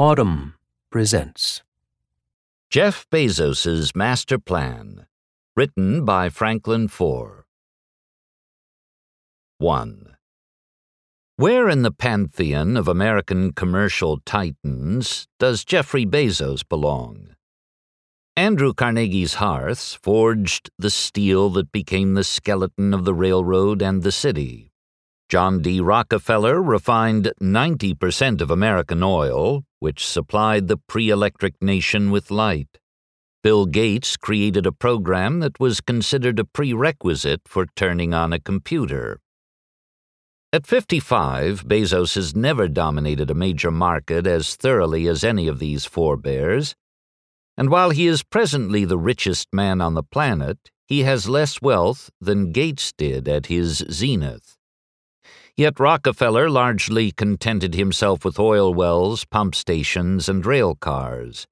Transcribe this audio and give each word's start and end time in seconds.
Audm 0.00 0.54
presents 0.90 1.60
Jeff 2.70 3.06
Bezos's 3.10 3.94
Master 3.94 4.38
Plan, 4.38 5.04
written 5.54 6.06
by 6.06 6.30
Franklin 6.30 6.88
Foer. 6.88 7.44
1. 9.58 10.16
Where 11.36 11.68
in 11.68 11.82
the 11.82 11.90
pantheon 11.90 12.78
of 12.78 12.88
American 12.88 13.52
commercial 13.52 14.20
titans 14.24 15.26
does 15.38 15.66
Jeffrey 15.66 16.06
Bezos 16.06 16.66
belong? 16.66 17.34
Andrew 18.34 18.72
Carnegie's 18.72 19.34
hearths 19.34 19.92
forged 19.92 20.70
the 20.78 20.88
steel 20.88 21.50
that 21.50 21.72
became 21.72 22.14
the 22.14 22.24
skeleton 22.24 22.94
of 22.94 23.04
the 23.04 23.12
railroad 23.12 23.82
and 23.82 24.02
the 24.02 24.12
city. 24.12 24.72
John 25.28 25.60
D. 25.60 25.78
Rockefeller 25.78 26.62
refined 26.62 27.34
90% 27.42 28.40
of 28.40 28.50
American 28.50 29.02
oil, 29.02 29.62
which 29.80 30.06
supplied 30.06 30.68
the 30.68 30.76
pre 30.76 31.10
electric 31.10 31.60
nation 31.60 32.10
with 32.10 32.30
light. 32.30 32.78
Bill 33.42 33.66
Gates 33.66 34.16
created 34.16 34.66
a 34.66 34.72
program 34.72 35.40
that 35.40 35.58
was 35.58 35.80
considered 35.80 36.38
a 36.38 36.44
prerequisite 36.44 37.42
for 37.48 37.66
turning 37.74 38.14
on 38.14 38.32
a 38.32 38.38
computer. 38.38 39.18
At 40.52 40.66
55, 40.66 41.64
Bezos 41.66 42.16
has 42.16 42.36
never 42.36 42.68
dominated 42.68 43.30
a 43.30 43.34
major 43.34 43.70
market 43.70 44.26
as 44.26 44.56
thoroughly 44.56 45.06
as 45.06 45.24
any 45.24 45.48
of 45.48 45.58
these 45.58 45.84
forebears. 45.84 46.74
And 47.56 47.70
while 47.70 47.90
he 47.90 48.06
is 48.06 48.22
presently 48.22 48.84
the 48.84 48.98
richest 48.98 49.48
man 49.52 49.80
on 49.80 49.94
the 49.94 50.02
planet, 50.02 50.70
he 50.86 51.04
has 51.04 51.28
less 51.28 51.62
wealth 51.62 52.10
than 52.20 52.52
Gates 52.52 52.92
did 52.92 53.28
at 53.28 53.46
his 53.46 53.84
zenith. 53.90 54.58
Yet 55.56 55.80
Rockefeller 55.80 56.48
largely 56.48 57.10
contented 57.10 57.74
himself 57.74 58.24
with 58.24 58.38
oil 58.38 58.72
wells, 58.72 59.24
pump 59.24 59.54
stations, 59.54 60.28
and 60.28 60.44
rail 60.44 60.74
cars. 60.74 61.46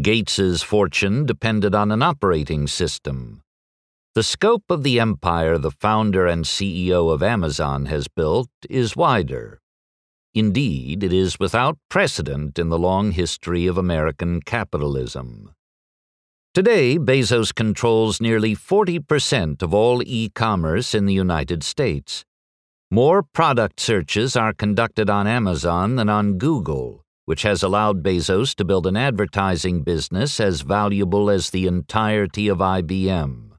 Gates's 0.00 0.62
fortune 0.62 1.26
depended 1.26 1.74
on 1.74 1.92
an 1.92 2.02
operating 2.02 2.66
system. 2.66 3.42
The 4.14 4.22
scope 4.22 4.64
of 4.68 4.82
the 4.82 5.00
empire 5.00 5.58
the 5.58 5.70
founder 5.70 6.26
and 6.26 6.44
CEO 6.44 7.12
of 7.12 7.22
Amazon 7.22 7.86
has 7.86 8.08
built 8.08 8.50
is 8.68 8.96
wider. 8.96 9.60
Indeed, 10.34 11.02
it 11.02 11.12
is 11.12 11.38
without 11.38 11.78
precedent 11.90 12.58
in 12.58 12.70
the 12.70 12.78
long 12.78 13.12
history 13.12 13.66
of 13.66 13.76
American 13.76 14.40
capitalism. 14.40 15.54
Today, 16.54 16.98
Bezos 16.98 17.54
controls 17.54 18.20
nearly 18.20 18.54
40% 18.54 19.62
of 19.62 19.72
all 19.72 20.02
e 20.04 20.30
commerce 20.34 20.94
in 20.94 21.06
the 21.06 21.14
United 21.14 21.62
States. 21.62 22.24
More 22.92 23.22
product 23.22 23.80
searches 23.80 24.36
are 24.36 24.52
conducted 24.52 25.08
on 25.08 25.26
Amazon 25.26 25.96
than 25.96 26.10
on 26.10 26.36
Google, 26.36 27.06
which 27.24 27.40
has 27.40 27.62
allowed 27.62 28.02
Bezos 28.02 28.54
to 28.56 28.66
build 28.66 28.86
an 28.86 28.98
advertising 28.98 29.82
business 29.82 30.38
as 30.38 30.60
valuable 30.60 31.30
as 31.30 31.48
the 31.48 31.66
entirety 31.66 32.48
of 32.48 32.58
IBM. 32.58 33.52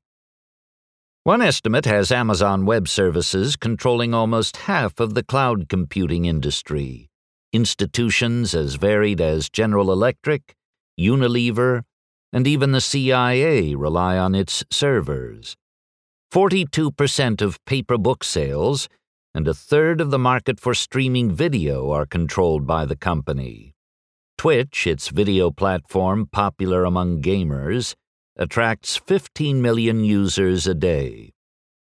One 1.23 1.41
estimate 1.41 1.85
has 1.85 2.11
Amazon 2.11 2.67
Web 2.67 2.87
Services 2.87 3.55
controlling 3.55 4.13
almost 4.13 4.57
half 4.69 4.99
of 4.99 5.15
the 5.15 5.23
cloud 5.23 5.67
computing 5.67 6.25
industry. 6.25 7.09
Institutions 7.51 8.53
as 8.53 8.75
varied 8.75 9.19
as 9.19 9.49
General 9.49 9.91
Electric, 9.91 10.53
Unilever, 10.99 11.81
and 12.31 12.45
even 12.45 12.71
the 12.71 12.81
CIA 12.81 13.73
rely 13.73 14.15
on 14.15 14.35
its 14.35 14.63
servers. 14.69 15.55
42% 16.31 17.41
of 17.41 17.65
paper 17.65 17.97
book 17.97 18.23
sales 18.23 18.87
and 19.33 19.47
a 19.47 19.53
third 19.53 19.99
of 19.99 20.11
the 20.11 20.19
market 20.19 20.59
for 20.59 20.73
streaming 20.73 21.31
video 21.31 21.91
are 21.91 22.05
controlled 22.05 22.67
by 22.67 22.85
the 22.85 22.95
company. 22.95 23.73
Twitch, 24.37 24.85
its 24.85 25.09
video 25.09 25.49
platform 25.51 26.27
popular 26.31 26.83
among 26.83 27.21
gamers, 27.21 27.95
attracts 28.35 28.97
15 28.97 29.61
million 29.61 30.03
users 30.03 30.67
a 30.67 30.73
day. 30.73 31.33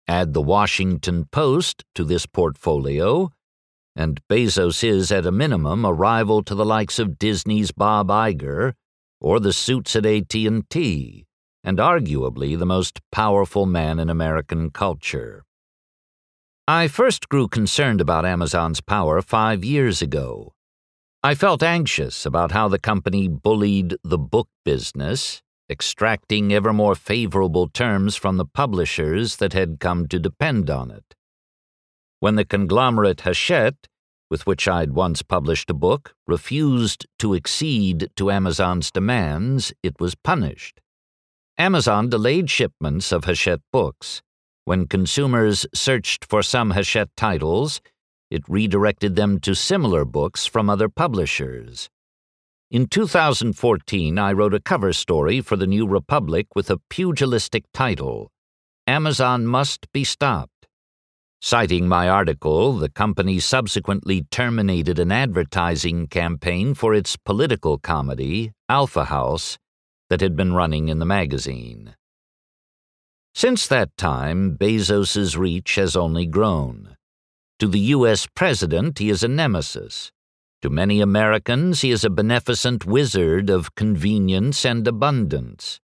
Add 0.07 0.33
the 0.33 0.41
Washington 0.41 1.25
Post 1.25 1.83
to 1.95 2.03
this 2.03 2.25
portfolio, 2.25 3.31
and 3.95 4.21
Bezos 4.29 4.83
is 4.83 5.11
at 5.11 5.25
a 5.25 5.31
minimum 5.31 5.83
a 5.83 5.91
rival 5.91 6.43
to 6.43 6.55
the 6.55 6.65
likes 6.65 6.99
of 6.99 7.19
Disney's 7.19 7.71
Bob 7.71 8.07
Iger 8.09 8.73
or 9.19 9.39
the 9.39 9.51
suits 9.51 9.95
at 9.95 10.05
AT&T, 10.05 11.25
and 11.63 11.77
arguably 11.79 12.57
the 12.57 12.65
most 12.65 12.99
powerful 13.11 13.65
man 13.65 13.99
in 13.99 14.09
American 14.09 14.69
culture. 14.69 15.43
I 16.69 16.89
first 16.89 17.29
grew 17.29 17.47
concerned 17.47 18.01
about 18.01 18.25
Amazon's 18.25 18.81
power 18.81 19.21
five 19.21 19.63
years 19.63 20.01
ago. 20.01 20.51
I 21.23 21.33
felt 21.33 21.63
anxious 21.63 22.25
about 22.25 22.51
how 22.51 22.67
the 22.67 22.77
company 22.77 23.29
bullied 23.29 23.95
the 24.03 24.17
book 24.17 24.49
business, 24.65 25.41
extracting 25.69 26.51
ever 26.51 26.73
more 26.73 26.93
favorable 26.93 27.69
terms 27.69 28.17
from 28.17 28.35
the 28.35 28.43
publishers 28.43 29.37
that 29.37 29.53
had 29.53 29.79
come 29.79 30.09
to 30.09 30.19
depend 30.19 30.69
on 30.69 30.91
it. 30.91 31.15
When 32.19 32.35
the 32.35 32.43
conglomerate 32.43 33.21
Hachette, 33.21 33.87
with 34.29 34.45
which 34.45 34.67
I'd 34.67 34.91
once 34.91 35.21
published 35.21 35.69
a 35.69 35.73
book, 35.73 36.15
refused 36.27 37.07
to 37.19 37.33
accede 37.33 38.09
to 38.17 38.29
Amazon's 38.29 38.91
demands, 38.91 39.71
it 39.83 40.01
was 40.01 40.15
punished. 40.15 40.81
Amazon 41.57 42.09
delayed 42.09 42.49
shipments 42.49 43.13
of 43.13 43.23
Hachette 43.23 43.63
books 43.71 44.21
when 44.67 44.85
consumers 44.85 45.65
searched 45.73 46.25
for 46.25 46.43
some 46.43 46.71
Hachette 46.71 47.15
titles, 47.15 47.79
it 48.29 48.43
redirected 48.49 49.15
them 49.15 49.39
to 49.39 49.55
similar 49.55 50.03
books 50.03 50.45
from 50.45 50.69
other 50.69 50.89
publishers. 50.89 51.89
In 52.69 52.87
2014, 52.87 54.19
I 54.19 54.33
wrote 54.33 54.53
a 54.53 54.59
cover 54.59 54.91
story 54.91 55.39
for 55.39 55.55
the 55.55 55.67
New 55.67 55.87
Republic 55.87 56.47
with 56.53 56.69
a 56.69 56.81
pugilistic 56.89 57.63
title 57.73 58.29
Amazon 58.85 59.47
Must 59.47 59.89
Be 59.93 60.03
Stopped. 60.03 60.67
Citing 61.41 61.87
my 61.87 62.09
article, 62.09 62.73
the 62.73 62.89
company 62.89 63.39
subsequently 63.39 64.23
terminated 64.31 64.99
an 64.99 65.13
advertising 65.13 66.07
campaign 66.07 66.73
for 66.73 66.93
its 66.93 67.15
political 67.15 67.77
comedy, 67.77 68.51
Alpha 68.67 69.05
House, 69.05 69.57
that 70.09 70.19
had 70.19 70.35
been 70.35 70.51
running 70.51 70.89
in 70.89 70.99
the 70.99 71.05
magazine. 71.05 71.95
Since 73.37 73.67
that 73.67 73.95
time, 73.97 74.57
Bezos's 74.57 75.37
reach 75.37 75.75
has 75.75 75.95
only 75.95 76.25
grown. 76.25 76.97
To 77.59 77.67
the 77.67 77.93
U.S. 77.95 78.25
president, 78.25 78.97
he 78.97 79.11
is 79.11 79.21
a 79.21 79.27
nemesis. 79.27 80.11
To 80.63 80.71
many 80.71 81.01
Americans, 81.01 81.81
he 81.81 81.91
is 81.91 82.03
a 82.03 82.09
beneficent 82.09 82.87
wizard 82.87 83.51
of 83.51 83.75
convenience 83.75 84.65
and 84.65 84.87
abundance. 84.87 85.79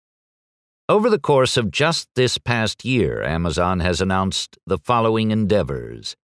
Over 0.87 1.09
the 1.09 1.17
course 1.17 1.57
of 1.57 1.71
just 1.71 2.07
this 2.13 2.37
past 2.37 2.85
year, 2.85 3.23
Amazon 3.23 3.79
has 3.79 3.99
announced 3.99 4.59
the 4.67 4.77
following 4.77 5.31
endeavors. 5.31 6.15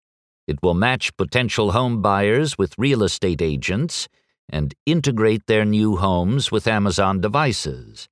It 0.45 0.61
will 0.61 0.75
match 0.75 1.17
potential 1.17 1.71
home 1.71 2.03
buyers 2.03 2.55
with 2.59 2.77
real 2.77 3.01
estate 3.01 3.41
agents 3.41 4.07
and 4.47 4.75
integrate 4.85 5.47
their 5.47 5.65
new 5.65 5.95
homes 5.95 6.51
with 6.51 6.67
Amazon 6.67 7.19
devices. 7.19 8.09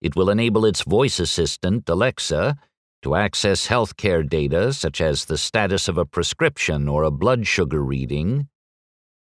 It 0.00 0.16
will 0.16 0.30
enable 0.30 0.64
its 0.64 0.82
voice 0.82 1.20
assistant, 1.20 1.88
Alexa, 1.88 2.56
to 3.02 3.14
access 3.14 3.68
healthcare 3.68 4.28
data 4.28 4.72
such 4.72 5.00
as 5.00 5.24
the 5.24 5.38
status 5.38 5.88
of 5.88 5.98
a 5.98 6.04
prescription 6.04 6.88
or 6.88 7.02
a 7.02 7.10
blood 7.10 7.46
sugar 7.46 7.82
reading. 7.82 8.48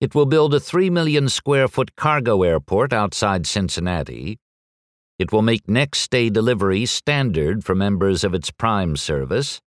It 0.00 0.14
will 0.14 0.26
build 0.26 0.54
a 0.54 0.60
3 0.60 0.90
million 0.90 1.28
square 1.28 1.68
foot 1.68 1.96
cargo 1.96 2.42
airport 2.42 2.92
outside 2.92 3.46
Cincinnati. 3.46 4.38
It 5.18 5.32
will 5.32 5.42
make 5.42 5.68
next 5.68 6.10
day 6.10 6.28
delivery 6.28 6.86
standard 6.86 7.64
for 7.64 7.74
members 7.74 8.24
of 8.24 8.34
its 8.34 8.50
Prime 8.50 8.96
service. 8.96 9.60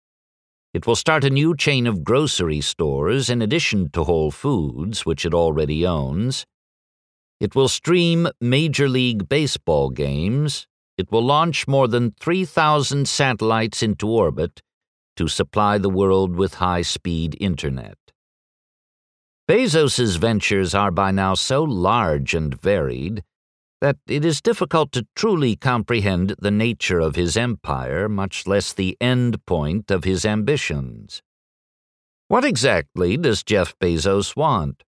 It 0.73 0.85
will 0.85 0.95
start 0.95 1.23
a 1.23 1.29
new 1.29 1.55
chain 1.55 1.87
of 1.87 2.03
grocery 2.03 2.61
stores 2.61 3.29
in 3.29 3.41
addition 3.41 3.89
to 3.91 4.03
Whole 4.03 4.31
Foods, 4.31 5.05
which 5.05 5.25
it 5.25 5.33
already 5.33 5.87
owns. 5.87 6.45
It 7.39 7.55
will 7.55 7.69
stream 7.69 8.27
Major 8.41 8.89
League 8.89 9.29
Baseball 9.29 9.89
games, 9.89 10.67
it 10.97 11.11
will 11.11 11.23
launch 11.23 11.67
more 11.67 11.87
than 11.87 12.11
3,000 12.19 13.07
satellites 13.07 13.83
into 13.83 14.07
orbit 14.07 14.61
to 15.15 15.27
supply 15.27 15.77
the 15.77 15.89
world 15.89 16.35
with 16.35 16.55
high 16.55 16.81
speed 16.81 17.37
internet. 17.39 17.97
Bezos's 19.47 20.17
ventures 20.17 20.75
are 20.75 20.91
by 20.91 21.11
now 21.11 21.33
so 21.33 21.63
large 21.63 22.33
and 22.33 22.59
varied 22.59 23.23
that 23.79 23.97
it 24.07 24.25
is 24.25 24.41
difficult 24.41 24.91
to 24.91 25.07
truly 25.15 25.55
comprehend 25.55 26.35
the 26.39 26.51
nature 26.51 26.99
of 26.99 27.15
his 27.15 27.37
empire, 27.37 28.09
much 28.09 28.47
less 28.47 28.73
the 28.73 28.97
end 28.99 29.45
point 29.45 29.91
of 29.91 30.03
his 30.03 30.25
ambitions. 30.25 31.21
What 32.27 32.43
exactly 32.43 33.15
does 33.17 33.43
Jeff 33.43 33.77
Bezos 33.79 34.35
want? 34.35 34.83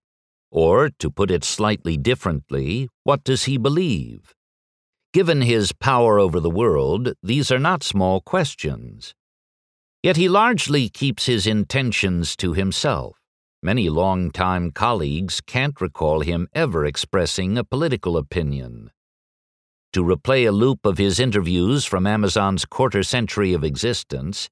Or, 0.52 0.90
to 0.90 1.12
put 1.12 1.30
it 1.30 1.44
slightly 1.44 1.96
differently, 1.96 2.90
what 3.04 3.24
does 3.24 3.44
he 3.44 3.58
believe? 3.58 4.34
Given 5.12 5.42
his 5.42 5.72
power 5.72 6.20
over 6.20 6.40
the 6.40 6.52
world, 6.52 7.14
these 7.24 7.52
are 7.52 7.58
not 7.58 7.84
small 7.84 8.22
questions. 8.22 9.16
Yet 10.04 10.18
he 10.18 10.30
largely 10.30 10.88
keeps 10.88 11.26
his 11.26 11.48
intentions 11.48 12.36
to 12.38 12.54
himself. 12.54 13.18
many 13.62 13.90
longtime 13.90 14.72
colleagues 14.72 15.42
can't 15.42 15.82
recall 15.82 16.22
him 16.22 16.48
ever 16.54 16.86
expressing 16.86 17.58
a 17.58 17.64
political 17.64 18.16
opinion. 18.16 18.90
To 19.94 20.04
replay 20.04 20.48
a 20.48 20.52
loop 20.52 20.86
of 20.86 20.98
his 20.98 21.20
interviews 21.20 21.84
from 21.84 22.08
Amazon's 22.08 22.64
quarter 22.64 23.04
century 23.04 23.54
of 23.54 23.64
existence 23.64 24.50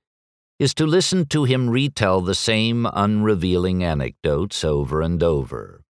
is 0.59 0.73
to 0.73 0.87
listen 0.87 1.27
to 1.27 1.43
him 1.43 1.69
retell 1.69 2.19
the 2.19 2.35
same 2.35 2.87
unrevealing 2.91 3.83
anecdotes 3.83 4.65
over 4.65 5.01
and 5.01 5.21
over. 5.21 5.83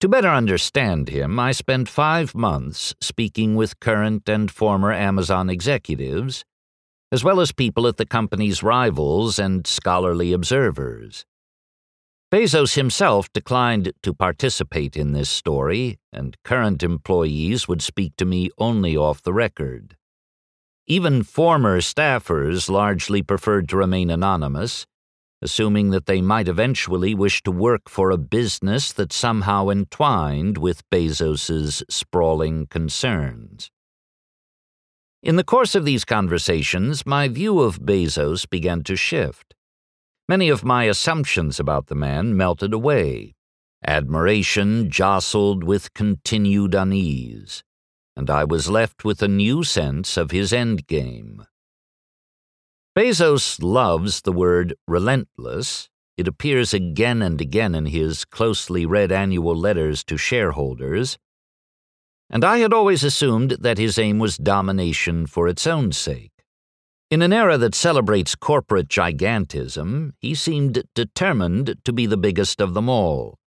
To 0.00 0.08
better 0.08 0.30
understand 0.30 1.10
him, 1.10 1.38
I 1.38 1.52
spent 1.52 1.86
five 1.86 2.34
months 2.34 2.94
speaking 3.02 3.54
with 3.54 3.80
current 3.80 4.30
and 4.30 4.50
former 4.50 4.92
Amazon 4.92 5.50
executives, 5.50 6.42
as 7.12 7.22
well 7.22 7.38
as 7.38 7.52
people 7.52 7.86
at 7.86 7.98
the 7.98 8.06
company's 8.06 8.62
rivals 8.62 9.38
and 9.38 9.66
scholarly 9.66 10.32
observers. 10.32 11.26
Bezos 12.32 12.76
himself 12.76 13.30
declined 13.34 13.92
to 14.02 14.14
participate 14.14 14.96
in 14.96 15.12
this 15.12 15.28
story, 15.28 15.98
and 16.12 16.36
current 16.44 16.82
employees 16.82 17.68
would 17.68 17.82
speak 17.82 18.16
to 18.16 18.24
me 18.24 18.48
only 18.56 18.96
off 18.96 19.20
the 19.20 19.34
record. 19.34 19.96
Even 20.86 21.22
former 21.22 21.80
staffers 21.80 22.70
largely 22.70 23.20
preferred 23.20 23.68
to 23.68 23.76
remain 23.76 24.08
anonymous, 24.08 24.86
assuming 25.42 25.90
that 25.90 26.06
they 26.06 26.20
might 26.20 26.48
eventually 26.48 27.14
wish 27.14 27.42
to 27.42 27.50
work 27.50 27.88
for 27.88 28.10
a 28.10 28.18
business 28.18 28.92
that 28.92 29.12
somehow 29.12 29.68
entwined 29.68 30.58
with 30.58 30.88
Bezos's 30.90 31.82
sprawling 31.88 32.66
concerns. 32.66 33.70
In 35.22 35.36
the 35.36 35.44
course 35.44 35.74
of 35.74 35.84
these 35.84 36.04
conversations, 36.04 37.04
my 37.04 37.28
view 37.28 37.60
of 37.60 37.80
Bezos 37.80 38.48
began 38.48 38.82
to 38.84 38.96
shift. 38.96 39.54
Many 40.28 40.48
of 40.48 40.64
my 40.64 40.84
assumptions 40.84 41.58
about 41.58 41.88
the 41.88 41.94
man 41.94 42.36
melted 42.36 42.72
away. 42.72 43.34
Admiration 43.86 44.90
jostled 44.90 45.64
with 45.64 45.94
continued 45.94 46.74
unease, 46.74 47.62
and 48.14 48.30
I 48.30 48.44
was 48.44 48.68
left 48.68 49.04
with 49.04 49.22
a 49.22 49.28
new 49.28 49.64
sense 49.64 50.16
of 50.16 50.30
his 50.30 50.52
endgame. 50.52 51.46
Bezos 52.96 53.62
loves 53.62 54.22
the 54.22 54.32
word 54.32 54.74
relentless. 54.88 55.88
It 56.16 56.26
appears 56.26 56.74
again 56.74 57.22
and 57.22 57.40
again 57.40 57.74
in 57.74 57.86
his 57.86 58.24
closely 58.24 58.84
read 58.84 59.12
annual 59.12 59.54
letters 59.54 60.02
to 60.04 60.16
shareholders. 60.16 61.16
And 62.28 62.44
I 62.44 62.58
had 62.58 62.72
always 62.72 63.04
assumed 63.04 63.52
that 63.60 63.78
his 63.78 63.96
aim 63.96 64.18
was 64.18 64.36
domination 64.36 65.26
for 65.26 65.46
its 65.46 65.68
own 65.68 65.92
sake. 65.92 66.32
In 67.10 67.22
an 67.22 67.32
era 67.32 67.56
that 67.58 67.76
celebrates 67.76 68.34
corporate 68.34 68.88
gigantism, 68.88 70.12
he 70.18 70.34
seemed 70.34 70.82
determined 70.94 71.76
to 71.84 71.92
be 71.92 72.06
the 72.06 72.16
biggest 72.16 72.60
of 72.60 72.74
them 72.74 72.88
all. 72.88 73.38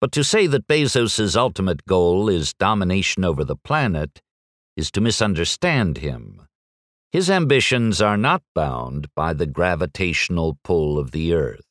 But 0.00 0.12
to 0.12 0.24
say 0.24 0.46
that 0.46 0.66
Bezos's 0.66 1.36
ultimate 1.36 1.84
goal 1.84 2.30
is 2.30 2.54
domination 2.54 3.24
over 3.24 3.44
the 3.44 3.56
planet 3.56 4.22
is 4.74 4.90
to 4.92 5.02
misunderstand 5.02 5.98
him. 5.98 6.46
His 7.12 7.28
ambitions 7.28 8.00
are 8.00 8.16
not 8.16 8.42
bound 8.54 9.08
by 9.16 9.32
the 9.32 9.46
gravitational 9.46 10.58
pull 10.62 10.96
of 10.96 11.10
the 11.10 11.34
Earth. 11.34 11.66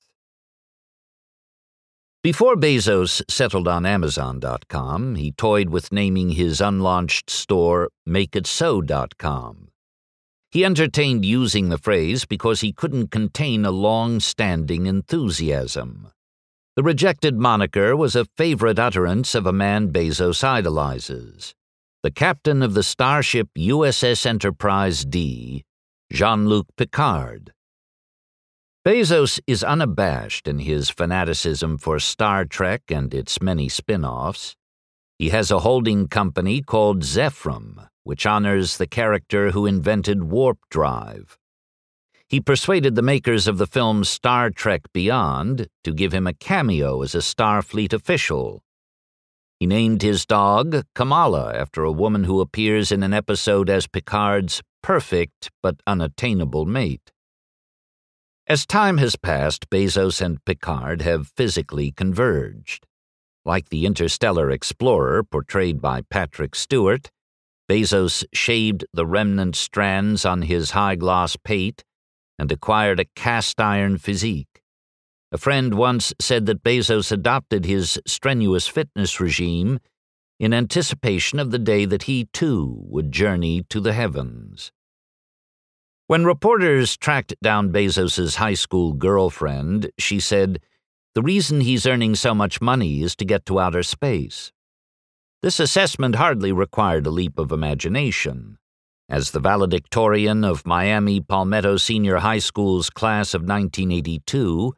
Before 2.21 2.57
Bezos 2.57 3.21
settled 3.29 3.65
on 3.65 3.85
Amazon.com, 3.85 5.15
he 5.15 5.31
toyed 5.31 5.69
with 5.69 5.93
naming 5.93 6.31
his 6.31 6.59
unlaunched 6.59 7.29
store 7.29 7.89
MakeItSo.com. 8.05 9.69
He 10.51 10.65
entertained 10.65 11.23
using 11.23 11.69
the 11.69 11.77
phrase 11.77 12.25
because 12.25 12.59
he 12.59 12.73
couldn't 12.73 13.09
contain 13.09 13.63
a 13.63 13.71
long 13.71 14.19
standing 14.19 14.87
enthusiasm. 14.87 16.11
The 16.75 16.83
rejected 16.83 17.35
moniker 17.35 17.95
was 17.95 18.17
a 18.17 18.25
favorite 18.35 18.77
utterance 18.77 19.33
of 19.35 19.45
a 19.45 19.53
man 19.53 19.93
Bezos 19.93 20.43
idolizes 20.43 21.55
the 22.01 22.11
captain 22.11 22.63
of 22.63 22.75
the 22.75 22.83
starship 22.83 23.49
USS 23.57 24.25
Enterprise 24.25 25.03
D, 25.03 25.65
Jean 26.09 26.47
Luc 26.47 26.67
Picard. 26.77 27.51
Bezos 28.85 29.41
is 29.45 29.65
unabashed 29.65 30.47
in 30.47 30.59
his 30.59 30.89
fanaticism 30.89 31.77
for 31.77 31.99
Star 31.99 32.45
Trek 32.45 32.83
and 32.87 33.13
its 33.13 33.41
many 33.41 33.67
spin 33.67 34.05
offs. 34.05 34.55
He 35.17 35.27
has 35.31 35.51
a 35.51 35.59
holding 35.59 36.07
company 36.07 36.61
called 36.61 37.03
Zefram, 37.03 37.89
which 38.05 38.25
honors 38.25 38.77
the 38.77 38.87
character 38.87 39.51
who 39.51 39.65
invented 39.65 40.23
warp 40.23 40.59
drive. 40.69 41.37
He 42.29 42.39
persuaded 42.39 42.95
the 42.95 43.01
makers 43.01 43.45
of 43.45 43.57
the 43.57 43.67
film 43.67 44.05
Star 44.05 44.51
Trek 44.51 44.83
Beyond 44.93 45.67
to 45.83 45.93
give 45.93 46.13
him 46.13 46.27
a 46.27 46.33
cameo 46.33 47.01
as 47.01 47.13
a 47.13 47.17
Starfleet 47.17 47.91
official 47.91 48.63
he 49.59 49.67
named 49.67 50.01
his 50.01 50.25
dog 50.25 50.85
Kamala 50.95 51.53
after 51.53 51.83
a 51.83 51.91
woman 51.91 52.23
who 52.23 52.39
appears 52.39 52.91
in 52.91 53.03
an 53.03 53.13
episode 53.13 53.69
as 53.69 53.87
Picard's 53.87 54.61
perfect 54.81 55.51
but 55.61 55.81
unattainable 55.85 56.65
mate. 56.65 57.11
As 58.47 58.65
time 58.65 58.97
has 58.97 59.15
passed, 59.17 59.69
Bezos 59.69 60.21
and 60.21 60.43
Picard 60.45 61.01
have 61.01 61.27
physically 61.27 61.91
converged. 61.91 62.87
Like 63.45 63.69
the 63.69 63.85
interstellar 63.85 64.49
explorer 64.49 65.23
portrayed 65.23 65.81
by 65.81 66.01
Patrick 66.09 66.55
Stewart, 66.55 67.11
Bezos 67.69 68.23
shaved 68.33 68.85
the 68.93 69.05
remnant 69.05 69.55
strands 69.55 70.25
on 70.25 70.43
his 70.43 70.71
high 70.71 70.95
gloss 70.95 71.35
pate 71.35 71.83
and 72.39 72.51
acquired 72.51 72.99
a 72.99 73.05
cast 73.15 73.59
iron 73.59 73.97
physique. 73.97 74.58
A 75.31 75.37
friend 75.37 75.75
once 75.75 76.11
said 76.19 76.47
that 76.47 76.63
Bezos 76.63 77.11
adopted 77.11 77.65
his 77.65 77.99
strenuous 78.07 78.67
fitness 78.67 79.19
regime 79.19 79.79
in 80.39 80.53
anticipation 80.53 81.37
of 81.39 81.51
the 81.51 81.59
day 81.59 81.85
that 81.85 82.03
he 82.03 82.25
too 82.33 82.79
would 82.87 83.11
journey 83.11 83.63
to 83.69 83.79
the 83.79 83.93
heavens. 83.93 84.71
When 86.07 86.25
reporters 86.25 86.97
tracked 86.97 87.35
down 87.43 87.71
Bezos's 87.71 88.37
high 88.37 88.55
school 88.55 88.93
girlfriend, 88.93 89.91
she 89.99 90.19
said, 90.19 90.59
The 91.13 91.21
reason 91.21 91.61
he's 91.61 91.85
earning 91.85 92.15
so 92.15 92.33
much 92.33 92.61
money 92.61 93.03
is 93.03 93.15
to 93.17 93.25
get 93.25 93.45
to 93.45 93.59
outer 93.59 93.83
space. 93.83 94.51
This 95.43 95.59
assessment 95.59 96.15
hardly 96.15 96.51
required 96.51 97.05
a 97.05 97.11
leap 97.11 97.37
of 97.37 97.51
imagination. 97.51 98.57
As 99.07 99.29
the 99.29 99.39
valedictorian 99.39 100.43
of 100.43 100.65
Miami 100.65 101.21
Palmetto 101.21 101.77
Senior 101.77 102.17
High 102.17 102.39
School's 102.39 102.89
class 102.89 103.35
of 103.35 103.41
1982, 103.41 104.73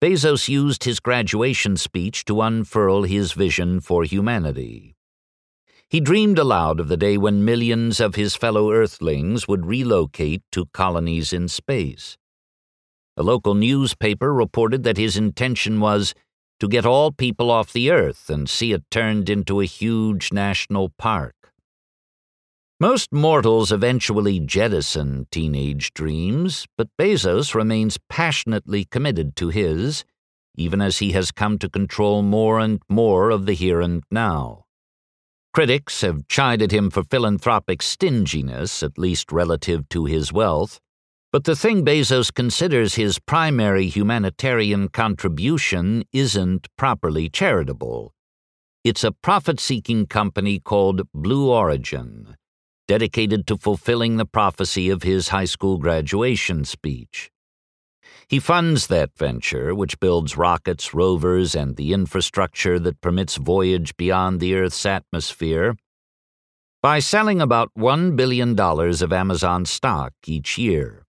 Bezos 0.00 0.48
used 0.48 0.84
his 0.84 0.98
graduation 0.98 1.76
speech 1.76 2.24
to 2.24 2.40
unfurl 2.40 3.02
his 3.02 3.32
vision 3.32 3.80
for 3.80 4.02
humanity. 4.04 4.96
He 5.90 6.00
dreamed 6.00 6.38
aloud 6.38 6.80
of 6.80 6.88
the 6.88 6.96
day 6.96 7.18
when 7.18 7.44
millions 7.44 8.00
of 8.00 8.14
his 8.14 8.34
fellow 8.34 8.72
Earthlings 8.72 9.46
would 9.46 9.66
relocate 9.66 10.42
to 10.52 10.66
colonies 10.72 11.32
in 11.32 11.48
space. 11.48 12.16
A 13.16 13.22
local 13.22 13.54
newspaper 13.54 14.32
reported 14.32 14.84
that 14.84 14.96
his 14.96 15.16
intention 15.16 15.80
was 15.80 16.14
to 16.60 16.68
get 16.68 16.86
all 16.86 17.10
people 17.12 17.50
off 17.50 17.72
the 17.72 17.90
Earth 17.90 18.30
and 18.30 18.48
see 18.48 18.72
it 18.72 18.84
turned 18.90 19.28
into 19.28 19.60
a 19.60 19.66
huge 19.66 20.32
national 20.32 20.90
park. 20.96 21.34
Most 22.82 23.12
mortals 23.12 23.70
eventually 23.72 24.40
jettison 24.40 25.26
teenage 25.30 25.92
dreams, 25.92 26.64
but 26.78 26.88
Bezos 26.98 27.54
remains 27.54 27.98
passionately 28.08 28.86
committed 28.86 29.36
to 29.36 29.50
his, 29.50 30.02
even 30.56 30.80
as 30.80 30.96
he 30.96 31.12
has 31.12 31.30
come 31.30 31.58
to 31.58 31.68
control 31.68 32.22
more 32.22 32.58
and 32.58 32.80
more 32.88 33.28
of 33.28 33.44
the 33.44 33.52
here 33.52 33.82
and 33.82 34.02
now. 34.10 34.64
Critics 35.52 36.00
have 36.00 36.26
chided 36.26 36.72
him 36.72 36.88
for 36.88 37.02
philanthropic 37.02 37.82
stinginess, 37.82 38.82
at 38.82 38.96
least 38.96 39.30
relative 39.30 39.86
to 39.90 40.06
his 40.06 40.32
wealth, 40.32 40.80
but 41.32 41.44
the 41.44 41.54
thing 41.54 41.84
Bezos 41.84 42.32
considers 42.32 42.94
his 42.94 43.18
primary 43.18 43.88
humanitarian 43.88 44.88
contribution 44.88 46.02
isn't 46.14 46.66
properly 46.78 47.28
charitable. 47.28 48.14
It's 48.84 49.04
a 49.04 49.12
profit 49.12 49.60
seeking 49.60 50.06
company 50.06 50.58
called 50.58 51.02
Blue 51.12 51.50
Origin 51.50 52.36
dedicated 52.90 53.46
to 53.46 53.56
fulfilling 53.56 54.16
the 54.16 54.26
prophecy 54.26 54.90
of 54.90 55.04
his 55.04 55.28
high 55.28 55.44
school 55.44 55.78
graduation 55.78 56.64
speech. 56.64 57.30
He 58.26 58.40
funds 58.40 58.88
that 58.88 59.16
venture, 59.16 59.72
which 59.76 60.00
builds 60.00 60.36
rockets, 60.36 60.92
rovers, 60.92 61.54
and 61.54 61.76
the 61.76 61.92
infrastructure 61.92 62.80
that 62.80 63.00
permits 63.00 63.36
voyage 63.36 63.96
beyond 63.96 64.40
the 64.40 64.56
Earth's 64.56 64.84
atmosphere, 64.84 65.76
by 66.82 66.98
selling 66.98 67.40
about 67.40 67.70
$1 67.78 68.16
billion 68.16 68.58
of 68.58 69.12
Amazon 69.12 69.64
stock 69.66 70.12
each 70.26 70.58
year. 70.58 71.06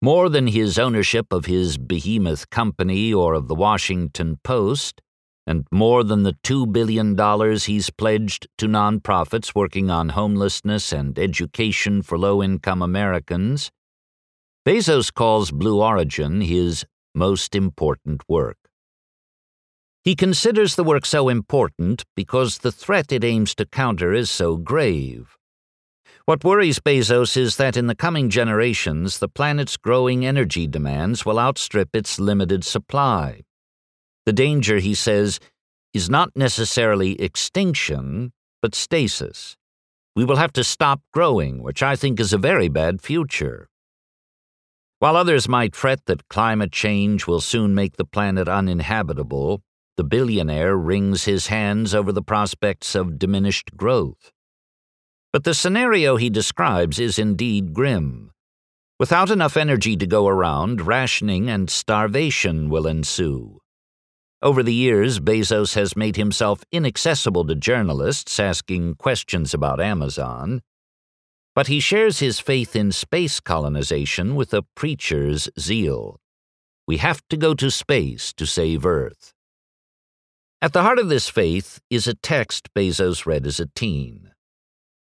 More 0.00 0.28
than 0.28 0.48
his 0.48 0.80
ownership 0.80 1.32
of 1.32 1.44
his 1.44 1.78
behemoth 1.78 2.50
company 2.50 3.14
or 3.14 3.34
of 3.34 3.46
the 3.46 3.54
Washington 3.54 4.40
Post, 4.42 5.00
and 5.46 5.66
more 5.70 6.04
than 6.04 6.22
the 6.22 6.36
$2 6.44 6.72
billion 6.72 7.16
he's 7.56 7.90
pledged 7.90 8.46
to 8.58 8.66
nonprofits 8.66 9.54
working 9.54 9.90
on 9.90 10.10
homelessness 10.10 10.92
and 10.92 11.18
education 11.18 12.02
for 12.02 12.18
low 12.18 12.42
income 12.42 12.82
Americans, 12.82 13.70
Bezos 14.66 15.12
calls 15.12 15.50
Blue 15.50 15.82
Origin 15.82 16.40
his 16.40 16.84
most 17.14 17.54
important 17.54 18.22
work. 18.28 18.56
He 20.04 20.14
considers 20.14 20.74
the 20.74 20.84
work 20.84 21.04
so 21.04 21.28
important 21.28 22.04
because 22.16 22.58
the 22.58 22.72
threat 22.72 23.12
it 23.12 23.24
aims 23.24 23.54
to 23.56 23.66
counter 23.66 24.12
is 24.12 24.30
so 24.30 24.56
grave. 24.56 25.36
What 26.24 26.44
worries 26.44 26.78
Bezos 26.78 27.36
is 27.36 27.56
that 27.56 27.76
in 27.76 27.88
the 27.88 27.96
coming 27.96 28.30
generations, 28.30 29.18
the 29.18 29.28
planet's 29.28 29.76
growing 29.76 30.24
energy 30.24 30.68
demands 30.68 31.26
will 31.26 31.38
outstrip 31.38 31.90
its 31.94 32.20
limited 32.20 32.64
supply. 32.64 33.42
The 34.26 34.32
danger, 34.32 34.78
he 34.78 34.94
says, 34.94 35.40
is 35.92 36.08
not 36.08 36.30
necessarily 36.36 37.20
extinction, 37.20 38.32
but 38.60 38.74
stasis. 38.74 39.56
We 40.14 40.24
will 40.24 40.36
have 40.36 40.52
to 40.52 40.64
stop 40.64 41.00
growing, 41.12 41.62
which 41.62 41.82
I 41.82 41.96
think 41.96 42.20
is 42.20 42.32
a 42.32 42.38
very 42.38 42.68
bad 42.68 43.00
future. 43.00 43.68
While 44.98 45.16
others 45.16 45.48
might 45.48 45.74
fret 45.74 46.06
that 46.06 46.28
climate 46.28 46.70
change 46.70 47.26
will 47.26 47.40
soon 47.40 47.74
make 47.74 47.96
the 47.96 48.04
planet 48.04 48.48
uninhabitable, 48.48 49.62
the 49.96 50.04
billionaire 50.04 50.76
wrings 50.76 51.24
his 51.24 51.48
hands 51.48 51.94
over 51.94 52.12
the 52.12 52.22
prospects 52.22 52.94
of 52.94 53.18
diminished 53.18 53.76
growth. 53.76 54.30
But 55.32 55.44
the 55.44 55.54
scenario 55.54 56.16
he 56.16 56.30
describes 56.30 57.00
is 57.00 57.18
indeed 57.18 57.72
grim. 57.72 58.30
Without 59.00 59.30
enough 59.30 59.56
energy 59.56 59.96
to 59.96 60.06
go 60.06 60.28
around, 60.28 60.86
rationing 60.86 61.48
and 61.48 61.68
starvation 61.68 62.68
will 62.68 62.86
ensue. 62.86 63.61
Over 64.42 64.64
the 64.64 64.74
years, 64.74 65.20
Bezos 65.20 65.76
has 65.76 65.94
made 65.94 66.16
himself 66.16 66.64
inaccessible 66.72 67.46
to 67.46 67.54
journalists 67.54 68.40
asking 68.40 68.96
questions 68.96 69.54
about 69.54 69.80
Amazon. 69.80 70.62
But 71.54 71.68
he 71.68 71.78
shares 71.78 72.18
his 72.18 72.40
faith 72.40 72.74
in 72.74 72.90
space 72.90 73.38
colonization 73.38 74.34
with 74.34 74.52
a 74.52 74.64
preacher's 74.74 75.48
zeal. 75.60 76.18
We 76.88 76.96
have 76.96 77.22
to 77.28 77.36
go 77.36 77.54
to 77.54 77.70
space 77.70 78.32
to 78.32 78.44
save 78.44 78.84
Earth. 78.84 79.32
At 80.60 80.72
the 80.72 80.82
heart 80.82 80.98
of 80.98 81.08
this 81.08 81.28
faith 81.28 81.80
is 81.88 82.08
a 82.08 82.14
text 82.14 82.74
Bezos 82.74 83.26
read 83.26 83.46
as 83.46 83.60
a 83.60 83.66
teen. 83.66 84.31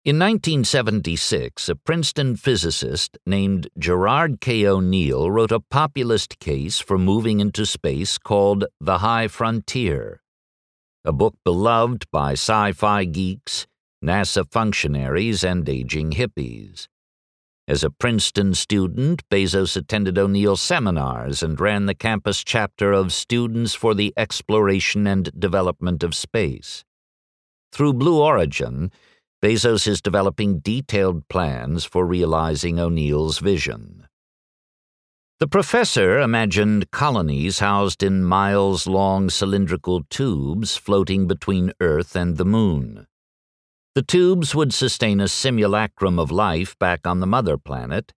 In 0.04 0.18
1976, 0.18 1.68
a 1.68 1.76
Princeton 1.76 2.34
physicist 2.34 3.18
named 3.24 3.68
Gerard 3.78 4.40
K. 4.40 4.66
O'Neill 4.66 5.30
wrote 5.30 5.52
a 5.52 5.60
populist 5.60 6.40
case 6.40 6.80
for 6.80 6.98
moving 6.98 7.38
into 7.38 7.64
space 7.64 8.18
called 8.18 8.64
The 8.80 8.98
High 8.98 9.28
Frontier, 9.28 10.20
a 11.04 11.12
book 11.12 11.36
beloved 11.44 12.10
by 12.10 12.32
sci 12.32 12.72
fi 12.72 13.04
geeks, 13.04 13.68
NASA 14.04 14.44
functionaries, 14.50 15.44
and 15.44 15.68
aging 15.68 16.10
hippies. 16.10 16.88
As 17.68 17.84
a 17.84 17.90
Princeton 17.90 18.54
student, 18.54 19.22
Bezos 19.30 19.76
attended 19.76 20.18
O'Neill 20.18 20.56
seminars 20.56 21.44
and 21.44 21.60
ran 21.60 21.86
the 21.86 21.94
campus 21.94 22.42
chapter 22.42 22.90
of 22.90 23.12
Students 23.12 23.72
for 23.72 23.94
the 23.94 24.12
Exploration 24.16 25.06
and 25.06 25.30
Development 25.38 26.02
of 26.02 26.16
Space. 26.16 26.84
Through 27.70 27.92
Blue 27.92 28.20
Origin, 28.20 28.90
Bezos 29.42 29.88
is 29.88 30.00
developing 30.00 30.60
detailed 30.60 31.26
plans 31.28 31.84
for 31.84 32.06
realizing 32.06 32.78
O'Neill's 32.78 33.40
vision. 33.40 34.06
The 35.40 35.48
professor 35.48 36.20
imagined 36.20 36.92
colonies 36.92 37.58
housed 37.58 38.04
in 38.04 38.22
miles 38.22 38.86
long 38.86 39.30
cylindrical 39.30 40.04
tubes 40.08 40.76
floating 40.76 41.26
between 41.26 41.72
Earth 41.80 42.14
and 42.14 42.36
the 42.36 42.44
Moon. 42.44 43.08
The 43.96 44.02
tubes 44.02 44.54
would 44.54 44.72
sustain 44.72 45.20
a 45.20 45.26
simulacrum 45.26 46.20
of 46.20 46.30
life 46.30 46.78
back 46.78 47.04
on 47.04 47.18
the 47.18 47.26
mother 47.26 47.58
planet, 47.58 48.12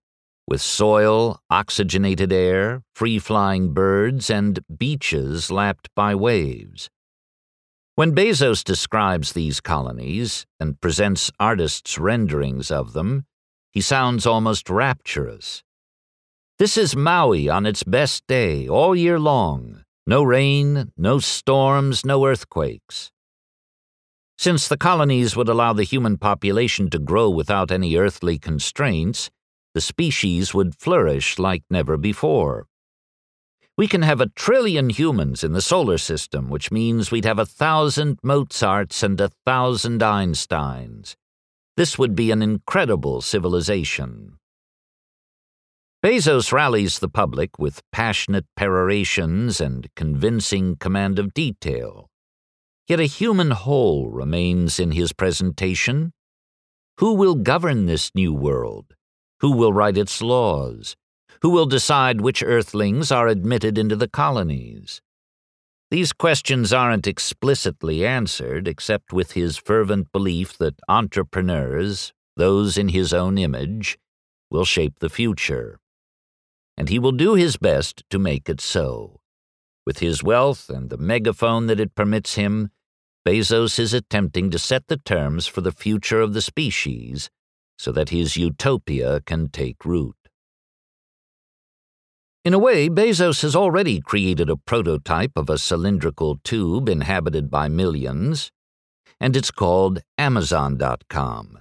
with 0.46 0.62
soil, 0.62 1.40
oxygenated 1.50 2.32
air, 2.32 2.82
free 2.94 3.18
flying 3.18 3.74
birds, 3.74 4.30
and 4.30 4.60
beaches 4.78 5.50
lapped 5.50 5.88
by 5.96 6.14
waves. 6.14 6.88
When 7.96 8.14
Bezos 8.14 8.62
describes 8.62 9.32
these 9.32 9.62
colonies 9.62 10.44
and 10.60 10.78
presents 10.82 11.30
artists' 11.40 11.96
renderings 11.96 12.70
of 12.70 12.92
them, 12.92 13.24
he 13.72 13.80
sounds 13.80 14.26
almost 14.26 14.68
rapturous. 14.68 15.62
This 16.58 16.76
is 16.76 16.94
Maui 16.94 17.48
on 17.48 17.64
its 17.64 17.84
best 17.84 18.26
day, 18.26 18.68
all 18.68 18.94
year 18.94 19.18
long. 19.18 19.82
No 20.06 20.22
rain, 20.22 20.92
no 20.98 21.20
storms, 21.20 22.04
no 22.04 22.26
earthquakes. 22.26 23.10
Since 24.36 24.68
the 24.68 24.76
colonies 24.76 25.34
would 25.34 25.48
allow 25.48 25.72
the 25.72 25.82
human 25.82 26.18
population 26.18 26.90
to 26.90 26.98
grow 26.98 27.30
without 27.30 27.70
any 27.70 27.96
earthly 27.96 28.38
constraints, 28.38 29.30
the 29.72 29.80
species 29.80 30.52
would 30.52 30.74
flourish 30.74 31.38
like 31.38 31.62
never 31.70 31.96
before. 31.96 32.66
We 33.76 33.86
can 33.86 34.00
have 34.00 34.22
a 34.22 34.30
trillion 34.30 34.88
humans 34.88 35.44
in 35.44 35.52
the 35.52 35.60
solar 35.60 35.98
system, 35.98 36.48
which 36.48 36.70
means 36.70 37.10
we'd 37.10 37.26
have 37.26 37.38
a 37.38 37.44
thousand 37.44 38.18
Mozarts 38.22 39.02
and 39.02 39.20
a 39.20 39.30
thousand 39.44 40.00
Einsteins. 40.00 41.14
This 41.76 41.98
would 41.98 42.16
be 42.16 42.30
an 42.30 42.40
incredible 42.40 43.20
civilization. 43.20 44.38
Bezos 46.02 46.52
rallies 46.52 47.00
the 47.00 47.08
public 47.08 47.58
with 47.58 47.82
passionate 47.92 48.46
perorations 48.58 49.60
and 49.60 49.88
convincing 49.94 50.76
command 50.76 51.18
of 51.18 51.34
detail. 51.34 52.08
Yet 52.88 53.00
a 53.00 53.04
human 53.04 53.50
hole 53.50 54.08
remains 54.08 54.80
in 54.80 54.92
his 54.92 55.12
presentation. 55.12 56.12
Who 56.98 57.12
will 57.12 57.34
govern 57.34 57.84
this 57.84 58.10
new 58.14 58.32
world? 58.32 58.94
Who 59.40 59.52
will 59.52 59.74
write 59.74 59.98
its 59.98 60.22
laws? 60.22 60.96
Who 61.46 61.50
will 61.50 61.66
decide 61.66 62.20
which 62.22 62.42
earthlings 62.42 63.12
are 63.12 63.28
admitted 63.28 63.78
into 63.78 63.94
the 63.94 64.08
colonies? 64.08 65.00
These 65.92 66.12
questions 66.12 66.72
aren't 66.72 67.06
explicitly 67.06 68.04
answered 68.04 68.66
except 68.66 69.12
with 69.12 69.34
his 69.38 69.56
fervent 69.56 70.10
belief 70.10 70.58
that 70.58 70.80
entrepreneurs, 70.88 72.12
those 72.36 72.76
in 72.76 72.88
his 72.88 73.12
own 73.12 73.38
image, 73.38 73.96
will 74.50 74.64
shape 74.64 74.98
the 74.98 75.08
future. 75.08 75.78
And 76.76 76.88
he 76.88 76.98
will 76.98 77.12
do 77.12 77.34
his 77.34 77.56
best 77.56 78.02
to 78.10 78.18
make 78.18 78.48
it 78.48 78.60
so. 78.60 79.20
With 79.86 80.00
his 80.00 80.24
wealth 80.24 80.68
and 80.68 80.90
the 80.90 80.98
megaphone 80.98 81.68
that 81.68 81.78
it 81.78 81.94
permits 81.94 82.34
him, 82.34 82.72
Bezos 83.24 83.78
is 83.78 83.94
attempting 83.94 84.50
to 84.50 84.58
set 84.58 84.88
the 84.88 84.96
terms 84.96 85.46
for 85.46 85.60
the 85.60 85.70
future 85.70 86.20
of 86.20 86.34
the 86.34 86.42
species 86.42 87.30
so 87.78 87.92
that 87.92 88.08
his 88.08 88.36
utopia 88.36 89.20
can 89.20 89.48
take 89.48 89.84
root. 89.84 90.25
In 92.46 92.54
a 92.54 92.60
way, 92.60 92.88
Bezos 92.88 93.42
has 93.42 93.56
already 93.56 94.00
created 94.00 94.48
a 94.48 94.56
prototype 94.56 95.32
of 95.34 95.50
a 95.50 95.58
cylindrical 95.58 96.38
tube 96.44 96.88
inhabited 96.88 97.50
by 97.50 97.66
millions, 97.66 98.52
and 99.18 99.34
it's 99.34 99.50
called 99.50 99.98
Amazon.com. 100.16 101.58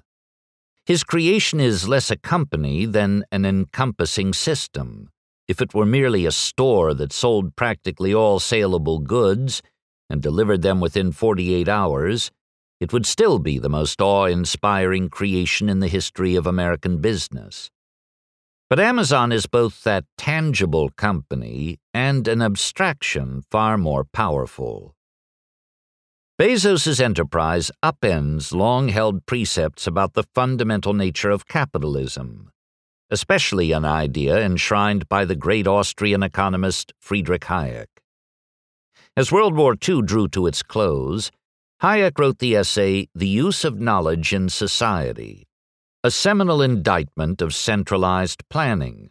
His 0.85 1.03
creation 1.03 1.59
is 1.59 1.87
less 1.87 2.11
a 2.11 2.15
company 2.15 2.85
than 2.85 3.25
an 3.31 3.45
encompassing 3.45 4.31
system. 4.31 5.09
If 5.47 5.59
it 5.59 5.73
were 5.73 5.87
merely 5.87 6.27
a 6.27 6.31
store 6.31 6.93
that 6.93 7.11
sold 7.11 7.55
practically 7.55 8.13
all 8.13 8.39
saleable 8.39 8.99
goods 8.99 9.63
and 10.07 10.21
delivered 10.21 10.61
them 10.61 10.79
within 10.79 11.11
48 11.11 11.67
hours, 11.67 12.29
it 12.79 12.93
would 12.93 13.07
still 13.07 13.39
be 13.39 13.57
the 13.57 13.69
most 13.69 13.99
awe 14.01 14.25
inspiring 14.25 15.09
creation 15.09 15.67
in 15.67 15.79
the 15.79 15.87
history 15.87 16.35
of 16.35 16.45
American 16.45 16.99
business. 16.99 17.71
But 18.67 18.79
Amazon 18.79 19.31
is 19.31 19.45
both 19.45 19.83
that 19.83 20.05
tangible 20.17 20.89
company 20.89 21.77
and 21.93 22.27
an 22.27 22.41
abstraction 22.41 23.43
far 23.51 23.77
more 23.77 24.03
powerful. 24.03 24.95
Bezos's 26.39 26.99
enterprise 26.99 27.71
upends 27.83 28.53
long 28.53 28.89
held 28.89 29.25
precepts 29.27 29.85
about 29.85 30.15
the 30.15 30.23
fundamental 30.33 30.93
nature 30.93 31.29
of 31.29 31.47
capitalism, 31.47 32.49
especially 33.11 33.71
an 33.71 33.85
idea 33.85 34.43
enshrined 34.43 35.07
by 35.07 35.25
the 35.25 35.35
great 35.35 35.67
Austrian 35.67 36.23
economist 36.23 36.91
Friedrich 36.99 37.45
Hayek. 37.45 38.01
As 39.15 39.31
World 39.31 39.55
War 39.55 39.75
II 39.87 40.01
drew 40.01 40.27
to 40.29 40.47
its 40.47 40.63
close, 40.63 41.31
Hayek 41.83 42.17
wrote 42.17 42.39
the 42.39 42.55
essay 42.55 43.07
The 43.13 43.27
Use 43.27 43.63
of 43.63 43.79
Knowledge 43.79 44.33
in 44.33 44.49
Society, 44.49 45.47
a 46.05 46.11
seminal 46.11 46.61
indictment 46.61 47.41
of 47.41 47.51
centralized 47.51 48.47
planning. 48.47 49.09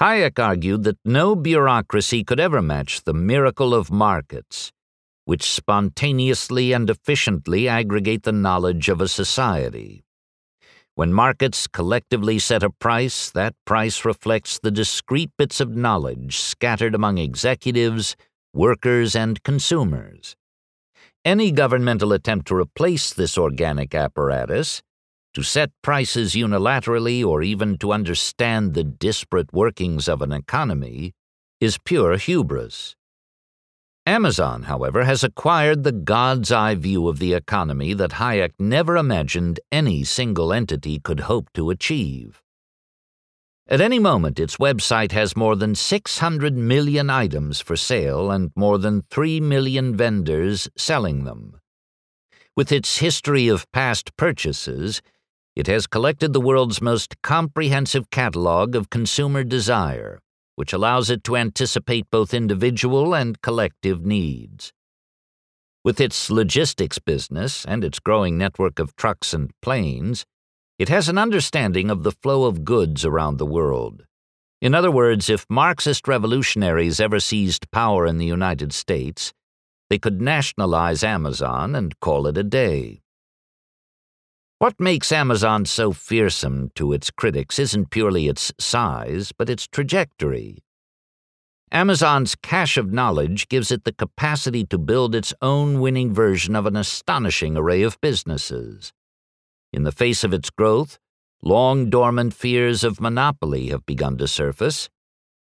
Hayek 0.00 0.36
argued 0.40 0.82
that 0.82 0.98
no 1.04 1.36
bureaucracy 1.36 2.24
could 2.24 2.40
ever 2.40 2.60
match 2.60 3.04
the 3.04 3.14
miracle 3.14 3.72
of 3.72 3.92
markets, 3.92 4.72
which 5.26 5.44
spontaneously 5.44 6.72
and 6.72 6.90
efficiently 6.90 7.68
aggregate 7.68 8.24
the 8.24 8.32
knowledge 8.32 8.88
of 8.88 9.00
a 9.00 9.06
society. 9.06 10.02
When 10.96 11.12
markets 11.12 11.68
collectively 11.68 12.40
set 12.40 12.64
a 12.64 12.70
price, 12.70 13.30
that 13.30 13.54
price 13.64 14.04
reflects 14.04 14.58
the 14.58 14.72
discrete 14.72 15.30
bits 15.38 15.60
of 15.60 15.76
knowledge 15.76 16.36
scattered 16.38 16.96
among 16.96 17.18
executives, 17.18 18.16
workers, 18.52 19.14
and 19.14 19.40
consumers. 19.44 20.34
Any 21.24 21.52
governmental 21.52 22.12
attempt 22.12 22.48
to 22.48 22.56
replace 22.56 23.14
this 23.14 23.38
organic 23.38 23.94
apparatus, 23.94 24.82
to 25.34 25.42
set 25.42 25.70
prices 25.82 26.32
unilaterally, 26.32 27.24
or 27.24 27.42
even 27.42 27.78
to 27.78 27.92
understand 27.92 28.74
the 28.74 28.84
disparate 28.84 29.52
workings 29.52 30.08
of 30.08 30.22
an 30.22 30.32
economy, 30.32 31.14
is 31.60 31.78
pure 31.78 32.16
hubris. 32.16 32.94
Amazon, 34.06 34.62
however, 34.62 35.04
has 35.04 35.22
acquired 35.22 35.84
the 35.84 35.92
God's 35.92 36.50
eye 36.50 36.74
view 36.74 37.08
of 37.08 37.18
the 37.18 37.34
economy 37.34 37.92
that 37.92 38.12
Hayek 38.12 38.52
never 38.58 38.96
imagined 38.96 39.60
any 39.70 40.02
single 40.02 40.52
entity 40.52 40.98
could 40.98 41.20
hope 41.20 41.52
to 41.52 41.68
achieve. 41.68 42.40
At 43.70 43.82
any 43.82 43.98
moment, 43.98 44.40
its 44.40 44.56
website 44.56 45.12
has 45.12 45.36
more 45.36 45.54
than 45.54 45.74
600 45.74 46.56
million 46.56 47.10
items 47.10 47.60
for 47.60 47.76
sale 47.76 48.30
and 48.30 48.50
more 48.56 48.78
than 48.78 49.02
3 49.10 49.40
million 49.40 49.94
vendors 49.94 50.70
selling 50.74 51.24
them. 51.24 51.60
With 52.56 52.72
its 52.72 52.96
history 52.96 53.46
of 53.46 53.70
past 53.72 54.16
purchases, 54.16 55.02
it 55.58 55.66
has 55.66 55.86
collected 55.86 56.32
the 56.32 56.40
world's 56.40 56.80
most 56.80 57.20
comprehensive 57.20 58.08
catalog 58.08 58.74
of 58.74 58.88
consumer 58.88 59.44
desire 59.44 60.18
which 60.58 60.72
allows 60.72 61.08
it 61.08 61.22
to 61.22 61.36
anticipate 61.36 62.10
both 62.10 62.34
individual 62.34 63.14
and 63.14 63.40
collective 63.42 64.04
needs. 64.04 64.72
With 65.84 66.00
its 66.00 66.30
logistics 66.30 66.98
business 66.98 67.64
and 67.64 67.84
its 67.84 68.00
growing 68.00 68.36
network 68.36 68.80
of 68.80 68.96
trucks 68.96 69.32
and 69.32 69.52
planes, 69.62 70.26
it 70.76 70.88
has 70.88 71.08
an 71.08 71.16
understanding 71.16 71.90
of 71.90 72.02
the 72.02 72.10
flow 72.10 72.44
of 72.44 72.64
goods 72.64 73.04
around 73.04 73.36
the 73.36 73.46
world. 73.46 74.02
In 74.60 74.74
other 74.74 74.90
words, 74.90 75.30
if 75.30 75.46
Marxist 75.48 76.08
revolutionaries 76.08 76.98
ever 76.98 77.20
seized 77.20 77.70
power 77.70 78.04
in 78.04 78.18
the 78.18 78.26
United 78.26 78.72
States, 78.72 79.32
they 79.88 79.98
could 80.00 80.20
nationalize 80.20 81.04
Amazon 81.04 81.76
and 81.76 82.00
call 82.00 82.26
it 82.26 82.36
a 82.36 82.42
day. 82.42 83.02
What 84.60 84.80
makes 84.80 85.12
Amazon 85.12 85.66
so 85.66 85.92
fearsome 85.92 86.72
to 86.74 86.92
its 86.92 87.12
critics 87.12 87.60
isn't 87.60 87.90
purely 87.90 88.26
its 88.26 88.52
size, 88.58 89.30
but 89.30 89.48
its 89.48 89.68
trajectory. 89.68 90.64
Amazon's 91.70 92.34
cache 92.34 92.76
of 92.76 92.92
knowledge 92.92 93.46
gives 93.48 93.70
it 93.70 93.84
the 93.84 93.92
capacity 93.92 94.64
to 94.64 94.76
build 94.76 95.14
its 95.14 95.32
own 95.40 95.78
winning 95.78 96.12
version 96.12 96.56
of 96.56 96.66
an 96.66 96.74
astonishing 96.74 97.56
array 97.56 97.82
of 97.82 98.00
businesses. 98.00 98.92
In 99.72 99.84
the 99.84 99.92
face 99.92 100.24
of 100.24 100.34
its 100.34 100.50
growth, 100.50 100.98
long 101.40 101.88
dormant 101.88 102.34
fears 102.34 102.82
of 102.82 103.00
monopoly 103.00 103.68
have 103.68 103.86
begun 103.86 104.18
to 104.18 104.26
surface, 104.26 104.88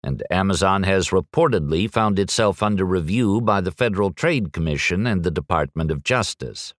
and 0.03 0.23
Amazon 0.31 0.85
has 0.85 1.11
reportedly 1.11 1.91
found 1.91 2.19
itself 2.19 2.63
under 2.63 2.87
review 2.87 3.43
by 3.43 3.61
the 3.61 3.73
Federal 3.73 4.11
Trade 4.11 4.55
Commission 4.55 5.07
and 5.07 5.23
the 5.23 5.31
Department 5.31 5.91
of 5.91 6.03
Justice. 6.03 6.73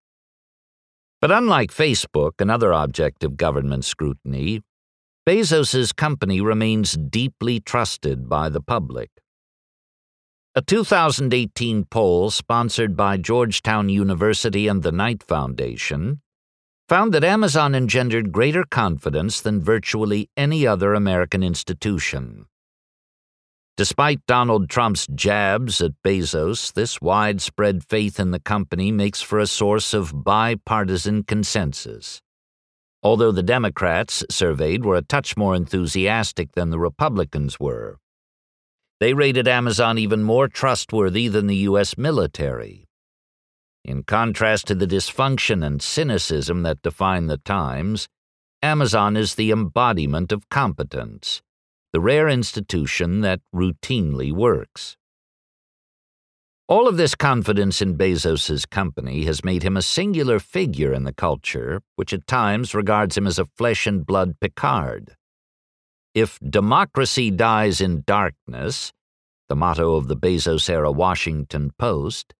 But 1.24 1.32
unlike 1.32 1.72
Facebook, 1.72 2.42
another 2.42 2.74
object 2.74 3.24
of 3.24 3.38
government 3.38 3.86
scrutiny, 3.86 4.60
Bezos's 5.26 5.94
company 5.94 6.42
remains 6.42 6.98
deeply 6.98 7.62
trusted 7.62 8.28
by 8.28 8.50
the 8.50 8.60
public. 8.60 9.10
A 10.54 10.62
2018 10.62 11.86
poll 11.86 12.30
sponsored 12.30 12.98
by 12.98 13.16
Georgetown 13.16 13.88
University 13.88 14.68
and 14.68 14.84
the 14.84 14.92
Knight 14.92 15.24
Foundation 15.24 16.20
found 16.90 17.14
that 17.14 17.24
Amazon 17.24 17.74
engendered 17.74 18.34
greater 18.34 18.66
confidence 18.66 19.40
than 19.40 19.62
virtually 19.62 20.30
any 20.36 20.68
other 20.68 20.94
American 20.94 21.42
institution. 21.42 22.48
Despite 23.76 24.28
Donald 24.28 24.70
Trump's 24.70 25.08
jabs 25.16 25.82
at 25.82 25.94
Bezos, 26.06 26.72
this 26.74 27.02
widespread 27.02 27.84
faith 27.84 28.20
in 28.20 28.30
the 28.30 28.40
company 28.40 28.92
makes 28.92 29.20
for 29.20 29.40
a 29.40 29.48
source 29.48 29.96
of 29.96 30.24
bipartisan 30.24 31.24
consensus. 31.24 32.22
Although 33.02 33.32
the 33.32 33.42
Democrats 33.42 34.24
surveyed 34.30 34.86
were 34.86 34.96
a 34.96 35.02
touch 35.02 35.36
more 35.36 35.56
enthusiastic 35.56 36.52
than 36.52 36.70
the 36.70 36.78
Republicans 36.78 37.60
were. 37.60 37.98
They 39.00 39.16
rated 39.16 39.48
Amazon 39.48 39.98
even 39.98 40.22
more 40.22 40.48
trustworthy 40.48 41.28
than 41.28 41.48
the 41.48 41.66
U.S. 41.68 41.98
military. 41.98 42.86
In 43.84 44.04
contrast 44.04 44.68
to 44.68 44.76
the 44.76 44.88
dysfunction 44.88 45.66
and 45.66 45.82
cynicism 45.82 46.62
that 46.62 46.84
define 46.84 47.26
the 47.26 47.38
Times, 47.38 48.08
Amazon 48.62 49.18
is 49.18 49.34
the 49.34 49.50
embodiment 49.50 50.32
of 50.32 50.48
competence 50.50 51.42
the 51.94 52.02
rare 52.02 52.28
institution 52.28 53.22
that 53.22 53.40
routinely 53.56 54.34
works. 54.34 54.98
All 56.68 56.88
of 56.88 56.98
this 56.98 57.14
confidence 57.14 57.84
in 57.84 57.98
Bezos's 57.98 58.66
company 58.66 59.26
has 59.26 59.46
made 59.46 59.62
him 59.62 59.78
a 59.78 59.82
singular 59.84 60.40
figure 60.40 60.92
in 60.92 61.04
the 61.04 61.14
culture, 61.14 61.82
which 61.96 62.12
at 62.12 62.26
times 62.26 62.74
regards 62.74 63.16
him 63.16 63.28
as 63.28 63.38
a 63.38 63.46
flesh 63.46 63.86
and 63.86 64.06
blood 64.06 64.40
Picard. 64.40 65.16
If 66.16 66.40
democracy 66.40 67.30
dies 67.30 67.80
in 67.80 68.04
darkness, 68.08 68.92
the 69.48 69.56
motto 69.56 69.94
of 69.96 70.08
the 70.08 70.18
Bezos 70.18 70.70
era 70.70 70.92
Washington 70.92 71.74
Post, 71.78 72.34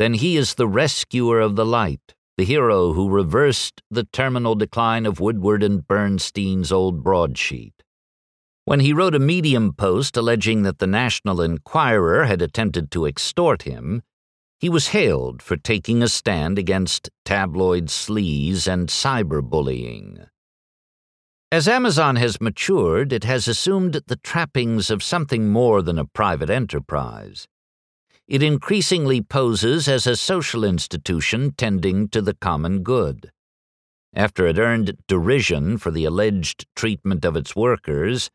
then 0.00 0.14
he 0.14 0.36
is 0.36 0.54
the 0.54 0.66
rescuer 0.66 1.38
of 1.38 1.54
the 1.54 1.66
light, 1.66 2.14
the 2.36 2.44
hero 2.44 2.94
who 2.94 3.08
reversed 3.08 3.82
the 3.90 4.04
terminal 4.12 4.56
decline 4.56 5.06
of 5.06 5.20
Woodward 5.20 5.62
and 5.62 5.86
Bernstein's 5.86 6.72
old 6.72 7.04
broadsheet. 7.04 7.81
When 8.64 8.80
he 8.80 8.92
wrote 8.92 9.14
a 9.14 9.18
Medium 9.18 9.72
post 9.72 10.16
alleging 10.16 10.62
that 10.62 10.78
the 10.78 10.86
National 10.86 11.42
Enquirer 11.42 12.26
had 12.26 12.40
attempted 12.40 12.92
to 12.92 13.06
extort 13.06 13.62
him, 13.62 14.02
he 14.60 14.68
was 14.68 14.88
hailed 14.88 15.42
for 15.42 15.56
taking 15.56 16.00
a 16.00 16.08
stand 16.08 16.60
against 16.60 17.10
tabloid 17.24 17.86
sleaze 17.86 18.68
and 18.68 18.88
cyberbullying. 18.88 20.28
As 21.50 21.66
Amazon 21.66 22.14
has 22.16 22.40
matured, 22.40 23.12
it 23.12 23.24
has 23.24 23.48
assumed 23.48 24.00
the 24.06 24.20
trappings 24.22 24.90
of 24.90 25.02
something 25.02 25.50
more 25.50 25.82
than 25.82 25.98
a 25.98 26.06
private 26.06 26.48
enterprise. 26.48 27.48
It 28.28 28.44
increasingly 28.44 29.20
poses 29.20 29.88
as 29.88 30.06
a 30.06 30.16
social 30.16 30.62
institution 30.62 31.52
tending 31.58 32.08
to 32.10 32.22
the 32.22 32.34
common 32.34 32.84
good. 32.84 33.32
After 34.14 34.46
it 34.46 34.58
earned 34.58 34.96
derision 35.08 35.76
for 35.78 35.90
the 35.90 36.04
alleged 36.04 36.66
treatment 36.76 37.24
of 37.24 37.34
its 37.34 37.56
workers, 37.56 38.30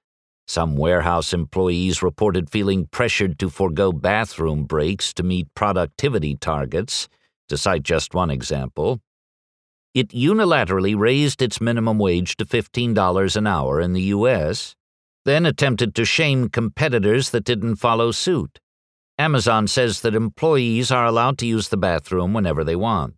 some 0.47 0.77
warehouse 0.77 1.33
employees 1.33 2.01
reported 2.01 2.49
feeling 2.49 2.87
pressured 2.87 3.37
to 3.39 3.49
forego 3.49 3.91
bathroom 3.91 4.63
breaks 4.63 5.13
to 5.13 5.23
meet 5.23 5.53
productivity 5.53 6.35
targets, 6.35 7.09
to 7.49 7.57
cite 7.57 7.83
just 7.83 8.13
one 8.13 8.31
example. 8.31 9.01
It 9.93 10.09
unilaterally 10.09 10.97
raised 10.97 11.41
its 11.41 11.59
minimum 11.59 11.99
wage 11.99 12.37
to 12.37 12.45
$15 12.45 13.35
an 13.35 13.47
hour 13.47 13.81
in 13.81 13.93
the 13.93 14.03
U.S., 14.03 14.75
then 15.25 15.45
attempted 15.45 15.93
to 15.95 16.05
shame 16.05 16.47
competitors 16.47 17.31
that 17.31 17.43
didn't 17.43 17.75
follow 17.75 18.11
suit. 18.11 18.59
Amazon 19.17 19.67
says 19.67 20.01
that 20.01 20.15
employees 20.15 20.91
are 20.91 21.05
allowed 21.05 21.37
to 21.39 21.45
use 21.45 21.67
the 21.67 21.77
bathroom 21.77 22.33
whenever 22.33 22.63
they 22.63 22.75
want. 22.75 23.16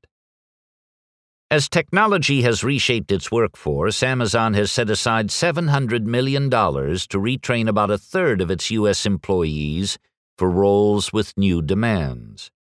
As 1.51 1.67
technology 1.67 2.43
has 2.43 2.63
reshaped 2.63 3.11
its 3.11 3.31
workforce, 3.31 4.03
Amazon 4.03 4.53
has 4.53 4.71
set 4.71 4.87
aside 4.87 5.29
$700 5.29 6.03
million 6.03 6.47
to 6.47 7.17
retrain 7.17 7.67
about 7.67 7.89
a 7.89 7.97
third 7.97 8.39
of 8.39 8.51
its 8.51 8.69
U.S. 8.69 9.07
employees 9.07 9.97
for 10.37 10.47
roles 10.47 11.11
with 11.11 11.35
new 11.35 11.63
demands. 11.63 12.51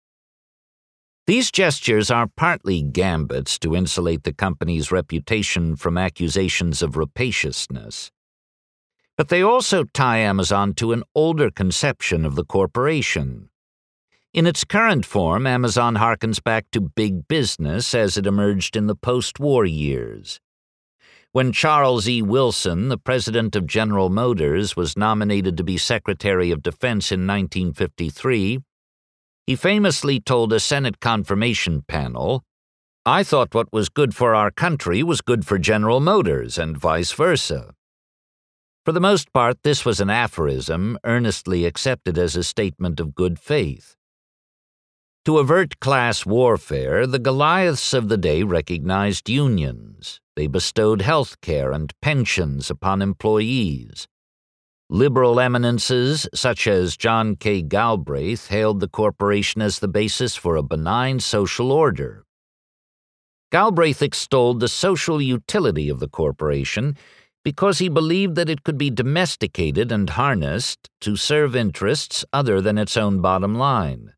These 1.27 1.51
gestures 1.51 2.09
are 2.09 2.31
partly 2.35 2.81
gambits 2.81 3.59
to 3.59 3.75
insulate 3.75 4.23
the 4.23 4.33
company's 4.33 4.91
reputation 4.91 5.75
from 5.75 5.95
accusations 5.95 6.81
of 6.81 6.97
rapaciousness. 6.97 8.09
But 9.15 9.27
they 9.27 9.43
also 9.43 9.83
tie 9.83 10.17
Amazon 10.17 10.73
to 10.75 10.93
an 10.93 11.03
older 11.13 11.51
conception 11.51 12.25
of 12.25 12.33
the 12.33 12.45
corporation 12.45 13.48
in 14.33 14.45
its 14.45 14.63
current 14.63 15.05
form, 15.05 15.47
Amazon 15.47 15.95
harkens 15.95 16.43
back 16.43 16.65
to 16.71 16.81
big 16.81 17.27
business 17.27 17.95
as 17.95 18.17
it 18.17 18.27
emerged 18.27 18.75
in 18.75 18.87
the 18.87 18.95
post 18.95 19.39
war 19.39 19.65
years. 19.65 20.39
When 21.31 21.51
Charles 21.51 22.07
E. 22.07 22.21
Wilson, 22.21 22.89
the 22.89 22.97
president 22.97 23.55
of 23.55 23.67
General 23.67 24.09
Motors, 24.09 24.75
was 24.75 24.97
nominated 24.97 25.57
to 25.57 25.63
be 25.63 25.77
Secretary 25.77 26.51
of 26.51 26.63
Defense 26.63 27.11
in 27.11 27.27
1953, 27.27 28.59
he 29.45 29.55
famously 29.55 30.19
told 30.19 30.53
a 30.53 30.59
Senate 30.59 30.99
confirmation 30.99 31.83
panel, 31.87 32.43
I 33.05 33.23
thought 33.23 33.55
what 33.55 33.73
was 33.73 33.89
good 33.89 34.15
for 34.15 34.35
our 34.35 34.51
country 34.51 35.01
was 35.01 35.21
good 35.21 35.45
for 35.45 35.57
General 35.57 35.99
Motors, 35.99 36.57
and 36.57 36.77
vice 36.77 37.11
versa. 37.13 37.73
For 38.85 38.91
the 38.91 38.99
most 38.99 39.33
part, 39.33 39.63
this 39.63 39.85
was 39.85 39.99
an 39.99 40.09
aphorism 40.09 40.99
earnestly 41.03 41.65
accepted 41.65 42.17
as 42.17 42.35
a 42.35 42.43
statement 42.43 42.99
of 42.99 43.15
good 43.15 43.39
faith. 43.39 43.95
To 45.25 45.37
avert 45.37 45.79
class 45.79 46.25
warfare, 46.25 47.05
the 47.05 47.19
Goliaths 47.19 47.93
of 47.93 48.07
the 48.07 48.17
day 48.17 48.43
recognized 48.43 49.29
unions. 49.29 50.21
They 50.35 50.47
bestowed 50.47 51.01
health 51.01 51.41
care 51.41 51.73
and 51.73 51.93
pensions 52.01 52.69
upon 52.71 53.01
employees. 53.01 54.07
Liberal 54.89 55.39
eminences 55.39 56.27
such 56.33 56.65
as 56.65 56.95
John 56.95 57.35
K. 57.35 57.61
Galbraith 57.61 58.47
hailed 58.47 58.79
the 58.79 58.87
corporation 58.87 59.61
as 59.61 59.79
the 59.79 59.87
basis 59.89 60.35
for 60.35 60.55
a 60.55 60.63
benign 60.63 61.19
social 61.19 61.71
order. 61.71 62.23
Galbraith 63.51 64.01
extolled 64.01 64.61
the 64.61 64.67
social 64.67 65.21
utility 65.21 65.89
of 65.89 65.99
the 65.99 66.07
corporation 66.07 66.95
because 67.43 67.79
he 67.79 67.89
believed 67.89 68.35
that 68.35 68.49
it 68.49 68.63
could 68.63 68.77
be 68.77 68.89
domesticated 68.89 69.91
and 69.91 70.11
harnessed 70.11 70.89
to 71.01 71.15
serve 71.15 71.55
interests 71.55 72.23
other 72.31 72.61
than 72.61 72.77
its 72.77 72.95
own 72.95 73.21
bottom 73.21 73.55
line. 73.55 74.13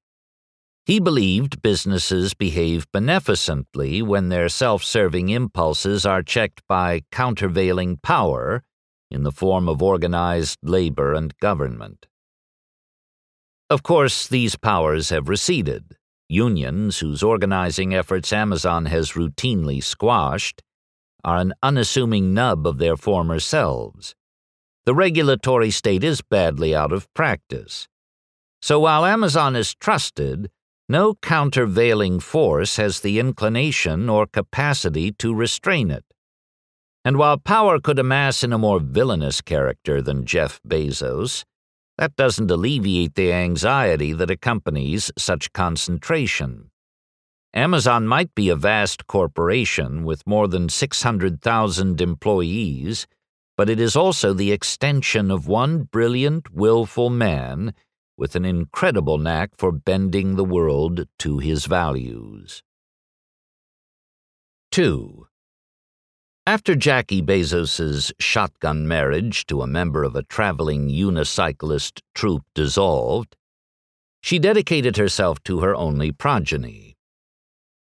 He 0.86 1.00
believed 1.00 1.62
businesses 1.62 2.34
behave 2.34 2.92
beneficently 2.92 4.02
when 4.02 4.30
their 4.30 4.50
self 4.50 4.84
serving 4.84 5.30
impulses 5.30 6.06
are 6.06 6.24
checked 6.24 6.62
by 6.68 7.04
countervailing 7.12 7.98
power 7.98 8.64
in 9.12 9.24
the 9.24 9.32
form 9.32 9.70
of 9.70 9.82
organized 9.82 10.58
labor 10.64 11.14
and 11.14 11.38
government. 11.38 12.08
Of 13.70 13.84
course, 13.84 14.28
these 14.28 14.56
powers 14.56 15.10
have 15.10 15.30
receded. 15.30 15.98
Unions, 16.28 17.00
whose 17.00 17.22
organizing 17.22 17.94
efforts 17.94 18.34
Amazon 18.34 18.86
has 18.86 19.12
routinely 19.12 19.84
squashed, 19.84 20.62
are 21.24 21.38
an 21.38 21.54
unassuming 21.62 22.34
nub 22.34 22.66
of 22.66 22.80
their 22.80 22.98
former 22.98 23.40
selves. 23.40 24.16
The 24.86 24.96
regulatory 24.96 25.70
state 25.70 26.04
is 26.04 26.22
badly 26.22 26.74
out 26.74 26.92
of 26.92 27.14
practice. 27.14 27.88
So 28.62 28.80
while 28.80 29.06
Amazon 29.06 29.56
is 29.56 29.76
trusted, 29.76 30.50
no 30.90 31.16
countervailing 31.16 32.20
force 32.20 32.78
has 32.78 33.00
the 33.00 33.20
inclination 33.20 34.10
or 34.10 34.26
capacity 34.26 35.12
to 35.14 35.34
restrain 35.34 35.90
it. 35.92 36.06
And 37.04 37.18
while 37.18 37.38
power 37.38 37.80
could 37.80 37.98
amass 37.98 38.44
in 38.44 38.54
a 38.54 38.58
more 38.58 38.80
villainous 38.80 39.42
character 39.42 40.02
than 40.02 40.26
Jeff 40.26 40.60
Bezos, 40.68 41.44
that 41.98 42.16
doesn't 42.16 42.52
alleviate 42.52 43.16
the 43.16 43.32
anxiety 43.32 44.14
that 44.14 44.32
accompanies 44.32 45.12
such 45.18 45.54
concentration. 45.54 46.72
Amazon 47.54 48.08
might 48.08 48.34
be 48.34 48.50
a 48.50 48.56
vast 48.56 49.08
corporation 49.08 50.04
with 50.04 50.26
more 50.26 50.48
than 50.48 50.70
600,000 50.70 52.00
employees, 52.00 53.08
but 53.58 53.70
it 53.70 53.80
is 53.80 53.96
also 53.96 54.34
the 54.34 54.52
extension 54.52 55.30
of 55.30 55.48
one 55.48 55.84
brilliant, 55.84 56.54
willful 56.54 57.10
man 57.10 57.74
with 58.18 58.36
an 58.36 58.46
incredible 58.46 59.18
knack 59.18 59.52
for 59.58 59.72
bending 59.72 60.36
the 60.36 60.44
world 60.44 61.08
to 61.20 61.40
his 61.40 61.66
values. 61.66 62.64
2. 64.72 65.28
After 66.48 66.76
Jackie 66.76 67.22
Bezos's 67.22 68.12
shotgun 68.20 68.88
marriage 68.88 69.46
to 69.46 69.62
a 69.62 69.68
member 69.68 70.04
of 70.04 70.16
a 70.16 70.24
traveling 70.24 70.90
unicyclist 70.90 72.02
troupe 72.16 72.46
dissolved, 72.56 73.36
she 74.22 74.40
dedicated 74.40 74.98
herself 74.98 75.42
to 75.44 75.60
her 75.60 75.76
only 75.76 76.12
progeny. 76.12 76.96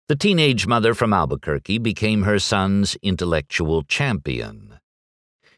The 0.09 0.17
teenage 0.17 0.67
mother 0.67 0.95
from 0.95 1.13
Albuquerque 1.13 1.79
became 1.79 2.23
her 2.23 2.39
son's 2.39 2.97
intellectual 3.03 3.83
champion. 3.83 4.81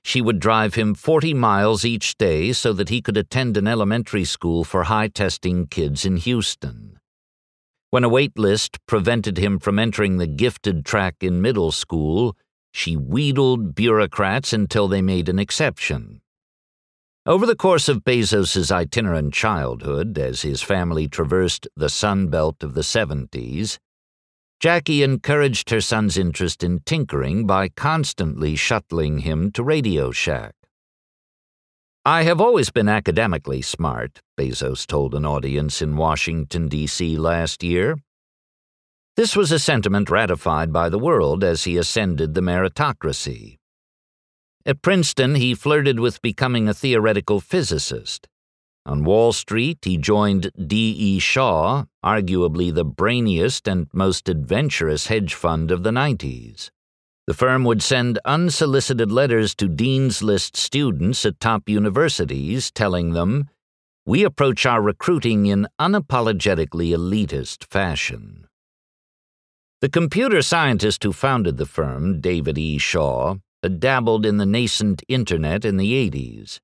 She 0.03 0.21
would 0.21 0.41
drive 0.41 0.75
him 0.75 0.95
40 0.95 1.33
miles 1.35 1.85
each 1.85 2.17
day 2.19 2.53
so 2.53 2.73
that 2.73 2.89
he 2.89 3.01
could 3.01 3.17
attend 3.17 3.57
an 3.57 3.69
elementary 3.69 4.25
school 4.25 4.65
for 4.65 4.85
high 4.85 5.09
testing 5.09 5.67
kids 5.67 6.05
in 6.05 6.17
Houston. 6.17 6.99
When 7.91 8.05
a 8.05 8.09
wait 8.09 8.39
list 8.39 8.79
prevented 8.87 9.39
him 9.39 9.59
from 9.59 9.79
entering 9.79 10.17
the 10.17 10.27
gifted 10.27 10.85
track 10.85 11.17
in 11.21 11.43
middle 11.43 11.71
school, 11.71 12.37
she 12.73 12.97
wheedled 12.97 13.75
bureaucrats 13.75 14.53
until 14.53 14.89
they 14.89 15.03
made 15.03 15.29
an 15.29 15.39
exception. 15.39 16.23
Over 17.25 17.47
the 17.47 17.55
course 17.55 17.89
of 17.89 18.03
Bezos's 18.03 18.73
itinerant 18.73 19.33
childhood, 19.33 20.19
as 20.19 20.43
his 20.43 20.63
family 20.63 21.07
traversed 21.07 21.69
the 21.77 21.89
Sun 21.89 22.29
Belt 22.29 22.65
of 22.65 22.75
the 22.75 22.81
70s, 22.81 23.79
Jackie 24.63 25.03
encouraged 25.03 25.71
her 25.71 25.81
son's 25.81 26.17
interest 26.17 26.63
in 26.63 26.79
tinkering 26.87 27.49
by 27.49 27.69
constantly 27.69 28.55
shuttling 28.55 29.19
him 29.19 29.51
to 29.51 29.65
Radio 29.65 30.13
Shack. 30.13 30.55
I 32.05 32.23
have 32.23 32.41
always 32.41 32.71
been 32.71 32.89
academically 32.89 33.61
smart, 33.61 34.21
Bezos 34.39 34.87
told 34.87 35.17
an 35.17 35.27
audience 35.27 35.83
in 35.83 35.97
Washington, 35.97 36.69
D.C. 36.69 37.17
last 37.17 37.65
year. 37.65 37.97
This 39.17 39.35
was 39.35 39.51
a 39.51 39.59
sentiment 39.59 40.11
ratified 40.11 40.73
by 40.73 40.89
the 40.89 40.99
world 40.99 41.43
as 41.43 41.65
he 41.65 41.77
ascended 41.77 42.35
the 42.35 42.41
meritocracy. 42.41 43.57
At 44.65 44.81
Princeton, 44.81 45.35
he 45.35 45.57
flirted 45.57 45.99
with 45.99 46.23
becoming 46.23 46.69
a 46.69 46.75
theoretical 46.75 47.41
physicist. 47.41 48.29
On 48.85 49.05
Wall 49.05 49.33
Street, 49.33 49.79
he 49.83 49.97
joined 49.97 50.51
D.E. 50.67 51.21
Shaw, 51.21 51.85
arguably 52.05 52.75
the 52.75 52.85
brainiest 52.85 53.69
and 53.69 53.87
most 53.93 54.29
adventurous 54.29 55.07
hedge 55.07 55.35
fund 55.35 55.71
of 55.71 55.85
the 55.85 55.91
90s. 55.93 56.71
The 57.29 57.35
firm 57.35 57.63
would 57.65 57.83
send 57.83 58.19
unsolicited 58.25 59.13
letters 59.13 59.55
to 59.55 59.69
Dean's 59.69 60.25
List 60.25 60.57
students 60.57 61.25
at 61.25 61.39
top 61.39 61.69
universities 61.69 62.73
telling 62.73 63.13
them, 63.13 63.49
We 64.05 64.25
approach 64.25 64.67
our 64.67 64.83
recruiting 64.83 65.47
in 65.47 65.69
unapologetically 65.81 66.91
elitist 66.91 67.65
fashion. 67.71 68.49
The 69.81 69.89
computer 69.89 70.43
scientist 70.43 71.05
who 71.05 71.13
founded 71.13 71.57
the 71.57 71.67
firm, 71.67 72.21
David 72.21 72.59
E. 72.59 72.79
Shaw, 72.79 73.37
had 73.63 73.79
dabbled 73.79 74.27
in 74.27 74.39
the 74.39 74.47
nascent 74.47 75.03
Internet 75.07 75.65
in 75.65 75.77
the 75.77 76.11
80s. 76.11 76.59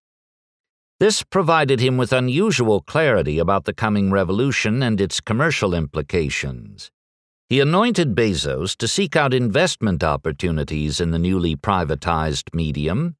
This 1.00 1.22
provided 1.22 1.78
him 1.78 1.96
with 1.96 2.12
unusual 2.12 2.80
clarity 2.80 3.38
about 3.38 3.66
the 3.66 3.72
coming 3.72 4.10
revolution 4.10 4.82
and 4.82 5.00
its 5.00 5.20
commercial 5.20 5.72
implications. 5.72 6.90
He 7.48 7.60
anointed 7.60 8.16
Bezos 8.16 8.76
to 8.78 8.88
seek 8.88 9.14
out 9.14 9.32
investment 9.32 10.02
opportunities 10.02 11.00
in 11.00 11.12
the 11.12 11.18
newly 11.18 11.54
privatized 11.54 12.52
medium, 12.52 13.14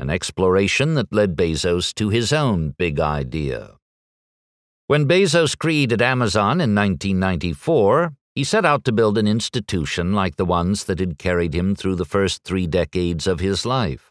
an 0.00 0.10
exploration 0.10 0.94
that 0.94 1.12
led 1.12 1.36
Bezos 1.36 1.94
to 1.94 2.08
his 2.08 2.32
own 2.32 2.74
big 2.76 2.98
idea. 2.98 3.76
When 4.88 5.06
Bezos 5.06 5.56
created 5.56 6.02
Amazon 6.02 6.60
in 6.60 6.74
1994, 6.74 8.12
he 8.34 8.42
set 8.42 8.64
out 8.64 8.82
to 8.84 8.92
build 8.92 9.16
an 9.16 9.28
institution 9.28 10.14
like 10.14 10.34
the 10.34 10.44
ones 10.44 10.84
that 10.84 10.98
had 10.98 11.16
carried 11.16 11.54
him 11.54 11.76
through 11.76 11.94
the 11.94 12.04
first 12.04 12.42
three 12.42 12.66
decades 12.66 13.28
of 13.28 13.38
his 13.38 13.64
life. 13.64 14.09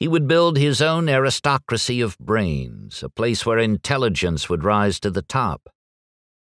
He 0.00 0.08
would 0.08 0.26
build 0.26 0.56
his 0.56 0.80
own 0.80 1.10
aristocracy 1.10 2.00
of 2.00 2.18
brains, 2.18 3.02
a 3.02 3.10
place 3.10 3.44
where 3.44 3.58
intelligence 3.58 4.48
would 4.48 4.64
rise 4.64 4.98
to 5.00 5.10
the 5.10 5.20
top. 5.20 5.68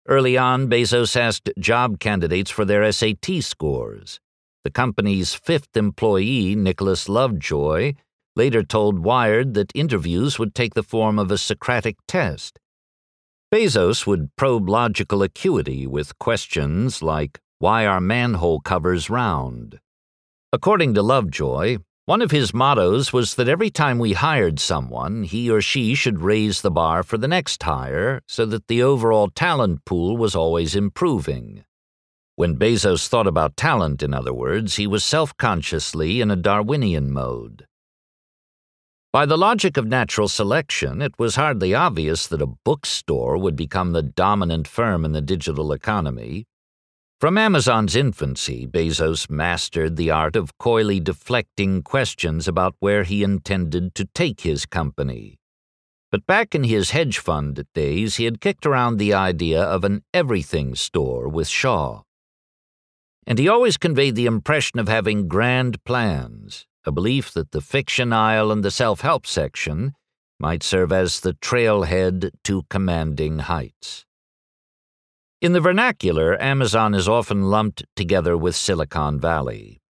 Early 0.07 0.35
on, 0.35 0.67
Bezos 0.67 1.15
asked 1.15 1.51
job 1.59 1.99
candidates 1.99 2.49
for 2.49 2.65
their 2.65 2.91
SAT 2.91 3.41
scores. 3.41 4.19
The 4.63 4.71
company's 4.71 5.35
fifth 5.35 5.77
employee, 5.77 6.55
Nicholas 6.55 7.07
Lovejoy, 7.07 7.93
later 8.35 8.63
told 8.63 9.05
Wired 9.05 9.53
that 9.53 9.71
interviews 9.75 10.39
would 10.39 10.55
take 10.55 10.73
the 10.73 10.81
form 10.81 11.19
of 11.19 11.29
a 11.29 11.37
Socratic 11.37 11.97
test. 12.07 12.57
Bezos 13.53 14.07
would 14.07 14.35
probe 14.35 14.67
logical 14.67 15.21
acuity 15.21 15.85
with 15.85 16.17
questions 16.17 17.03
like, 17.03 17.39
Why 17.59 17.85
are 17.85 18.01
manhole 18.01 18.61
covers 18.61 19.11
round? 19.11 19.79
According 20.51 20.95
to 20.95 21.03
Lovejoy, 21.03 21.77
one 22.05 22.21
of 22.21 22.31
his 22.31 22.53
mottos 22.53 23.13
was 23.13 23.35
that 23.35 23.47
every 23.47 23.69
time 23.69 23.97
we 23.97 24.11
hired 24.11 24.59
someone, 24.59 25.23
he 25.23 25.49
or 25.49 25.61
she 25.61 25.95
should 25.95 26.19
raise 26.19 26.61
the 26.61 26.71
bar 26.71 27.01
for 27.01 27.17
the 27.17 27.29
next 27.29 27.63
hire 27.63 28.21
so 28.27 28.45
that 28.45 28.67
the 28.67 28.83
overall 28.83 29.29
talent 29.29 29.85
pool 29.85 30.17
was 30.17 30.35
always 30.35 30.75
improving. 30.75 31.63
When 32.35 32.57
Bezos 32.57 33.07
thought 33.07 33.27
about 33.27 33.55
talent, 33.55 34.03
in 34.03 34.13
other 34.13 34.33
words, 34.33 34.75
he 34.75 34.85
was 34.85 35.03
self 35.03 35.37
consciously 35.37 36.19
in 36.19 36.29
a 36.29 36.35
Darwinian 36.35 37.09
mode. 37.09 37.67
By 39.13 39.25
the 39.25 39.37
logic 39.37 39.77
of 39.77 39.85
natural 39.85 40.27
selection, 40.27 41.01
it 41.01 41.13
was 41.17 41.35
hardly 41.35 41.73
obvious 41.73 42.27
that 42.27 42.41
a 42.41 42.47
bookstore 42.47 43.37
would 43.37 43.55
become 43.55 43.93
the 43.93 44.01
dominant 44.01 44.67
firm 44.67 45.05
in 45.05 45.13
the 45.13 45.21
digital 45.21 45.71
economy, 45.71 46.47
from 47.23 47.37
Amazon's 47.37 47.95
infancy, 47.95 48.67
Bezos 48.67 49.29
mastered 49.29 49.95
the 49.95 50.11
art 50.11 50.35
of 50.35 50.57
coyly 50.57 50.99
deflecting 50.99 51.81
questions 51.81 52.49
about 52.49 52.75
where 52.81 53.03
he 53.03 53.23
intended 53.23 53.95
to 53.95 54.03
take 54.13 54.41
his 54.41 54.65
company. 54.65 55.39
But 56.11 56.27
back 56.27 56.53
in 56.53 56.65
his 56.65 56.91
hedge 56.91 57.19
fund 57.19 57.63
days, 57.73 58.17
he 58.17 58.25
had 58.25 58.41
kicked 58.41 58.65
around 58.65 58.97
the 58.97 59.13
idea 59.13 59.63
of 59.63 59.85
an 59.85 60.03
everything 60.13 60.75
store 60.75 61.29
with 61.29 61.47
Shaw. 61.47 62.01
And 63.25 63.39
he 63.39 63.47
always 63.47 63.77
conveyed 63.77 64.15
the 64.15 64.25
impression 64.25 64.77
of 64.77 64.89
having 64.89 65.29
grand 65.29 65.81
plans, 65.85 66.65
a 66.83 66.91
belief 66.91 67.31
that 67.35 67.51
the 67.51 67.61
fiction 67.61 68.11
aisle 68.11 68.51
and 68.51 68.65
the 68.65 68.69
self 68.69 68.99
help 68.99 69.25
section 69.25 69.93
might 70.41 70.61
serve 70.61 70.91
as 70.91 71.21
the 71.21 71.35
trailhead 71.35 72.31
to 72.43 72.63
commanding 72.69 73.39
heights. 73.39 74.03
In 75.43 75.51
the 75.51 75.59
vernacular, 75.59 76.41
Amazon 76.41 76.93
is 76.93 77.09
often 77.09 77.49
lumped 77.51 77.83
together 77.97 78.37
with 78.37 78.55
Silicon 78.55 79.19
Valley. 79.19 79.81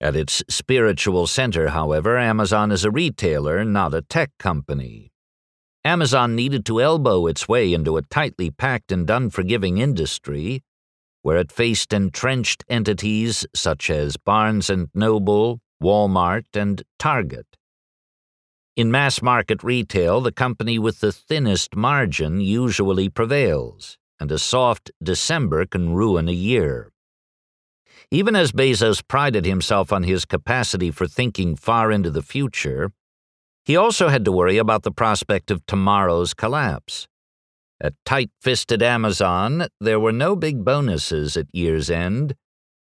At 0.00 0.14
its 0.14 0.44
spiritual 0.48 1.26
center, 1.26 1.70
however, 1.70 2.16
Amazon 2.16 2.70
is 2.70 2.84
a 2.84 2.90
retailer, 2.92 3.64
not 3.64 3.94
a 3.94 4.02
tech 4.02 4.30
company. 4.38 5.10
Amazon 5.84 6.36
needed 6.36 6.64
to 6.66 6.80
elbow 6.80 7.26
its 7.26 7.48
way 7.48 7.72
into 7.72 7.96
a 7.96 8.02
tightly 8.02 8.52
packed 8.52 8.92
and 8.92 9.10
unforgiving 9.10 9.78
industry 9.78 10.62
where 11.22 11.36
it 11.36 11.50
faced 11.50 11.92
entrenched 11.92 12.62
entities 12.68 13.44
such 13.56 13.90
as 13.90 14.16
Barnes 14.16 14.70
& 14.82 14.94
Noble, 14.94 15.58
Walmart, 15.82 16.44
and 16.54 16.80
Target. 17.00 17.56
In 18.76 18.92
mass 18.92 19.20
market 19.20 19.64
retail, 19.64 20.20
the 20.20 20.30
company 20.30 20.78
with 20.78 21.00
the 21.00 21.10
thinnest 21.10 21.74
margin 21.74 22.40
usually 22.40 23.08
prevails, 23.08 23.98
and 24.22 24.30
a 24.30 24.38
soft 24.38 24.92
December 25.02 25.66
can 25.66 25.94
ruin 25.94 26.28
a 26.28 26.32
year. 26.32 26.92
Even 28.12 28.36
as 28.36 28.52
Bezos 28.52 29.02
prided 29.06 29.44
himself 29.44 29.92
on 29.92 30.04
his 30.04 30.24
capacity 30.24 30.92
for 30.92 31.08
thinking 31.08 31.56
far 31.56 31.90
into 31.90 32.08
the 32.08 32.22
future, 32.22 32.92
he 33.64 33.76
also 33.76 34.08
had 34.08 34.24
to 34.24 34.30
worry 34.30 34.58
about 34.58 34.84
the 34.84 34.92
prospect 34.92 35.50
of 35.50 35.66
tomorrow's 35.66 36.34
collapse. 36.34 37.08
At 37.80 37.94
tight 38.04 38.30
fisted 38.40 38.80
Amazon, 38.80 39.66
there 39.80 39.98
were 39.98 40.12
no 40.12 40.36
big 40.36 40.64
bonuses 40.64 41.36
at 41.36 41.52
year's 41.52 41.90
end, 41.90 42.36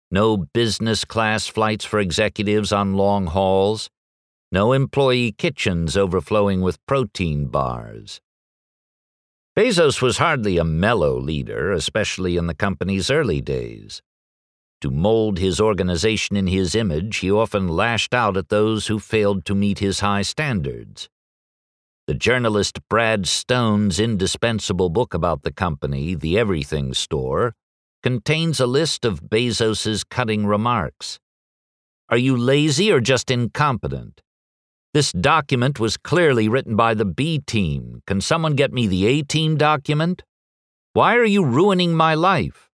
no 0.09 0.37
business 0.37 1.05
class 1.05 1.45
flights 1.45 1.85
for 1.85 1.99
executives 1.99 2.71
on 2.71 2.95
long 2.95 3.27
hauls, 3.27 3.91
no 4.51 4.73
employee 4.73 5.33
kitchens 5.33 5.95
overflowing 5.95 6.61
with 6.61 6.83
protein 6.87 7.45
bars. 7.45 8.21
Bezos 9.57 10.03
was 10.03 10.19
hardly 10.19 10.59
a 10.59 10.63
mellow 10.63 11.17
leader, 11.17 11.71
especially 11.71 12.37
in 12.37 12.45
the 12.45 12.53
company's 12.53 13.09
early 13.09 13.41
days. 13.41 14.03
To 14.81 14.91
mold 14.91 15.39
his 15.39 15.59
organization 15.59 16.37
in 16.37 16.45
his 16.45 16.75
image, 16.75 17.17
he 17.17 17.31
often 17.31 17.67
lashed 17.67 18.13
out 18.13 18.37
at 18.37 18.49
those 18.49 18.85
who 18.85 18.99
failed 18.99 19.45
to 19.45 19.55
meet 19.55 19.79
his 19.79 20.01
high 20.01 20.21
standards. 20.21 21.09
The 22.05 22.13
journalist 22.13 22.87
Brad 22.87 23.25
Stone's 23.25 23.99
indispensable 23.99 24.89
book 24.89 25.15
about 25.15 25.41
the 25.41 25.51
company, 25.51 26.13
The 26.13 26.37
Everything 26.37 26.93
Store, 26.93 27.55
contains 28.03 28.59
a 28.59 28.67
list 28.67 29.05
of 29.05 29.23
Bezos's 29.23 30.03
cutting 30.03 30.45
remarks. 30.45 31.17
Are 32.09 32.17
you 32.17 32.37
lazy 32.37 32.91
or 32.91 32.99
just 32.99 33.31
incompetent? 33.31 34.21
This 34.97 35.11
document 35.11 35.79
was 35.79 35.95
clearly 35.95 36.49
written 36.49 36.75
by 36.75 36.95
the 36.95 37.05
B 37.05 37.37
team. 37.37 38.01
Can 38.07 38.19
someone 38.19 38.55
get 38.55 38.73
me 38.73 38.87
the 38.87 39.05
A 39.05 39.21
team 39.21 39.55
document? 39.55 40.23
Why 40.93 41.15
are 41.17 41.23
you 41.23 41.45
ruining 41.45 41.93
my 41.93 42.15
life? 42.15 42.71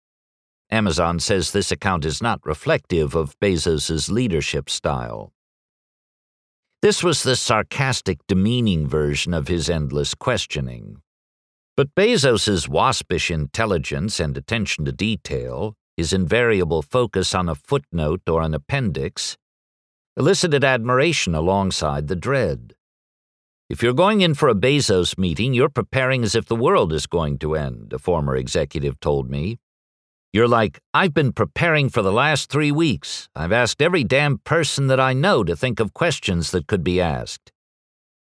Amazon 0.71 1.19
says 1.19 1.51
this 1.51 1.69
account 1.69 2.05
is 2.05 2.21
not 2.21 2.39
reflective 2.45 3.13
of 3.13 3.37
Bezos's 3.41 4.09
leadership 4.09 4.69
style. 4.69 5.33
This 6.81 7.03
was 7.03 7.23
the 7.23 7.35
sarcastic, 7.35 8.19
demeaning 8.25 8.87
version 8.87 9.33
of 9.33 9.49
his 9.49 9.69
endless 9.69 10.15
questioning. 10.15 11.01
But 11.75 11.93
Bezos's 11.93 12.69
waspish 12.69 13.31
intelligence 13.31 14.21
and 14.21 14.37
attention 14.37 14.85
to 14.85 14.93
detail, 14.93 15.75
his 15.97 16.13
invariable 16.13 16.83
focus 16.83 17.35
on 17.35 17.49
a 17.49 17.55
footnote 17.55 18.21
or 18.29 18.41
an 18.43 18.53
appendix, 18.53 19.35
elicited 20.15 20.63
admiration 20.63 21.33
alongside 21.33 22.07
the 22.07 22.15
dread. 22.15 22.73
If 23.69 23.81
you're 23.81 23.93
going 23.93 24.21
in 24.21 24.35
for 24.35 24.49
a 24.49 24.55
Bezos 24.55 25.17
meeting, 25.17 25.53
you're 25.53 25.69
preparing 25.69 26.23
as 26.23 26.35
if 26.35 26.45
the 26.45 26.55
world 26.55 26.93
is 26.93 27.07
going 27.07 27.39
to 27.39 27.55
end, 27.55 27.93
a 27.93 27.97
former 27.97 28.35
executive 28.35 28.99
told 28.99 29.29
me. 29.29 29.57
You're 30.31 30.47
like, 30.47 30.79
I've 30.93 31.13
been 31.13 31.31
preparing 31.31 31.89
for 31.89 32.01
the 32.01 32.11
last 32.11 32.49
three 32.49 32.71
weeks. 32.71 33.29
I've 33.35 33.51
asked 33.51 33.81
every 33.81 34.03
damn 34.03 34.39
person 34.39 34.87
that 34.87 34.99
I 34.99 35.13
know 35.13 35.43
to 35.43 35.55
think 35.55 35.79
of 35.79 35.93
questions 35.93 36.51
that 36.51 36.67
could 36.67 36.83
be 36.83 36.99
asked. 37.01 37.51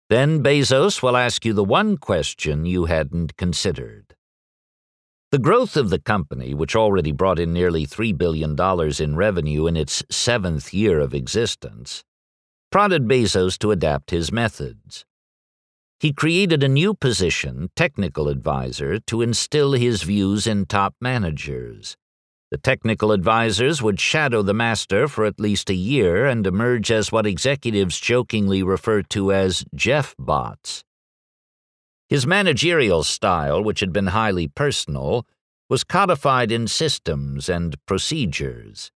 Then 0.10 0.43
Bezos 0.43 1.01
will 1.01 1.17
ask 1.17 1.45
you 1.45 1.54
the 1.54 1.63
one 1.63 1.97
question 1.97 2.65
you 2.65 2.86
hadn't 2.86 3.38
considered. 3.38 4.15
The 5.32 5.39
growth 5.39 5.78
of 5.78 5.89
the 5.89 6.00
company, 6.00 6.54
which 6.54 6.76
already 6.76 7.13
brought 7.13 7.39
in 7.39 7.54
nearly 7.54 7.88
$3 7.88 8.17
billion 8.17 8.54
in 9.00 9.15
revenue 9.15 9.65
in 9.65 9.78
its 9.78 10.04
seventh 10.12 10.74
year 10.74 11.00
of 11.00 11.13
existence, 11.13 12.04
prodded 12.70 13.08
Bezos 13.08 13.58
to 13.60 13.72
adapt 13.72 14.12
his 14.12 14.30
methods. 14.30 15.06
He 16.02 16.12
created 16.12 16.63
a 16.63 16.67
new 16.67 16.94
position, 16.94 17.70
technical 17.78 18.28
advisor, 18.28 19.00
to 19.00 19.22
instill 19.22 19.72
his 19.72 20.04
views 20.04 20.48
in 20.48 20.65
top 20.65 20.96
managers. 21.00 21.96
The 22.50 22.58
technical 22.58 23.13
advisors 23.13 23.82
would 23.82 24.02
shadow 24.02 24.41
the 24.41 24.54
master 24.54 25.08
for 25.08 25.24
at 25.24 25.39
least 25.39 25.70
a 25.70 25.74
year 25.74 26.26
and 26.26 26.46
emerge 26.46 26.91
as 26.91 27.10
what 27.10 27.26
executives 27.26 28.02
jokingly 28.02 28.63
refer 28.63 29.02
to 29.04 29.32
as 29.32 29.63
Jeff 29.74 30.13
bots. 30.20 30.84
His 32.12 32.28
managerial 32.28 33.04
style, 33.04 33.63
which 33.63 33.80
had 33.80 33.93
been 33.93 34.08
highly 34.08 34.50
personal, 34.50 35.26
was 35.69 35.86
codified 35.86 36.52
in 36.52 36.67
systems 36.67 37.47
and 37.47 37.78
procedures. 37.86 38.91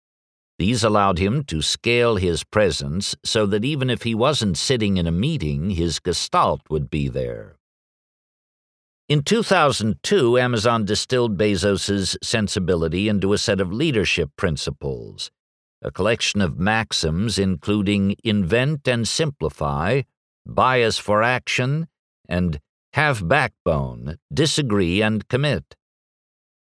These 0.58 0.84
allowed 0.84 1.20
him 1.20 1.44
to 1.44 1.62
scale 1.62 2.16
his 2.16 2.44
presence 2.44 3.16
so 3.24 3.46
that 3.46 3.64
even 3.64 3.92
if 3.92 4.02
he 4.02 4.16
wasn't 4.16 4.58
sitting 4.58 4.98
in 4.98 5.06
a 5.06 5.12
meeting, 5.12 5.70
his 5.70 6.00
gestalt 6.00 6.62
would 6.72 6.90
be 6.90 7.08
there. 7.08 7.58
In 9.08 9.22
2002, 9.22 10.40
Amazon 10.40 10.84
distilled 10.84 11.38
Bezos's 11.38 12.18
sensibility 12.24 13.10
into 13.10 13.32
a 13.32 13.38
set 13.38 13.62
of 13.62 13.72
leadership 13.72 14.32
principles, 14.38 15.30
a 15.84 15.92
collection 15.92 16.42
of 16.42 16.58
maxims 16.58 17.38
including 17.38 18.16
invent 18.24 18.88
and 18.88 19.08
simplify, 19.08 20.02
bias 20.48 20.98
for 20.98 21.22
action, 21.22 21.88
and 22.28 22.60
have 22.94 23.28
backbone, 23.28 24.18
disagree, 24.32 25.02
and 25.02 25.28
commit. 25.28 25.76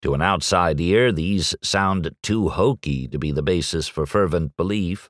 To 0.01 0.13
an 0.13 0.21
outside 0.21 0.80
ear, 0.80 1.12
these 1.12 1.56
sound 1.62 2.10
too 2.23 2.49
hokey 2.49 3.08
to 3.08 3.19
be 3.19 3.32
the 3.32 3.43
basis 3.43 3.88
for 3.88 4.06
fervent 4.06 4.56
belief. 4.58 5.10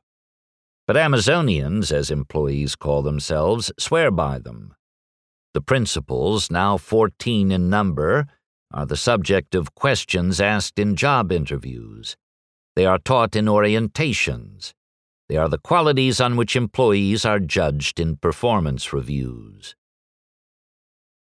But 0.85 0.97
Amazonians, 0.97 1.91
as 1.91 2.11
employees 2.11 2.75
call 2.75 3.03
themselves, 3.03 3.71
swear 3.79 4.11
by 4.11 4.39
them. 4.39 4.73
The 5.53 5.61
principles, 5.61 6.51
now 6.51 6.77
14 6.77 7.51
in 7.51 7.69
number, 7.69 8.27
are 8.73 8.85
the 8.85 8.97
subject 8.97 9.55
of 9.55 9.75
questions 9.75 10.41
asked 10.41 10.77
in 10.77 10.95
job 10.95 11.31
interviews. 11.31 12.17
They 12.75 12.85
are 12.85 12.99
taught 12.99 13.35
in 13.35 13.45
orientations. 13.45 14.73
They 15.29 15.37
are 15.37 15.49
the 15.49 15.57
qualities 15.57 16.19
on 16.19 16.35
which 16.35 16.55
employees 16.55 17.25
are 17.25 17.39
judged 17.39 17.99
in 17.99 18.17
performance 18.17 18.91
reviews. 18.91 19.75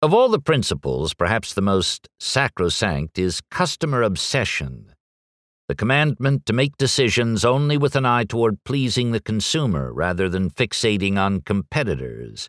Of 0.01 0.13
all 0.13 0.29
the 0.29 0.39
principles, 0.39 1.13
perhaps 1.13 1.53
the 1.53 1.61
most 1.61 2.07
sacrosanct 2.21 3.19
is 3.19 3.41
customer 3.51 4.01
obsession, 4.01 4.93
the 5.67 5.75
commandment 5.75 6.45
to 6.45 6.53
make 6.53 6.77
decisions 6.77 7.43
only 7.43 7.77
with 7.77 7.97
an 7.97 8.05
eye 8.05 8.23
toward 8.23 8.63
pleasing 8.63 9.11
the 9.11 9.19
consumer 9.19 9.91
rather 9.91 10.29
than 10.29 10.51
fixating 10.51 11.17
on 11.17 11.41
competitors, 11.41 12.47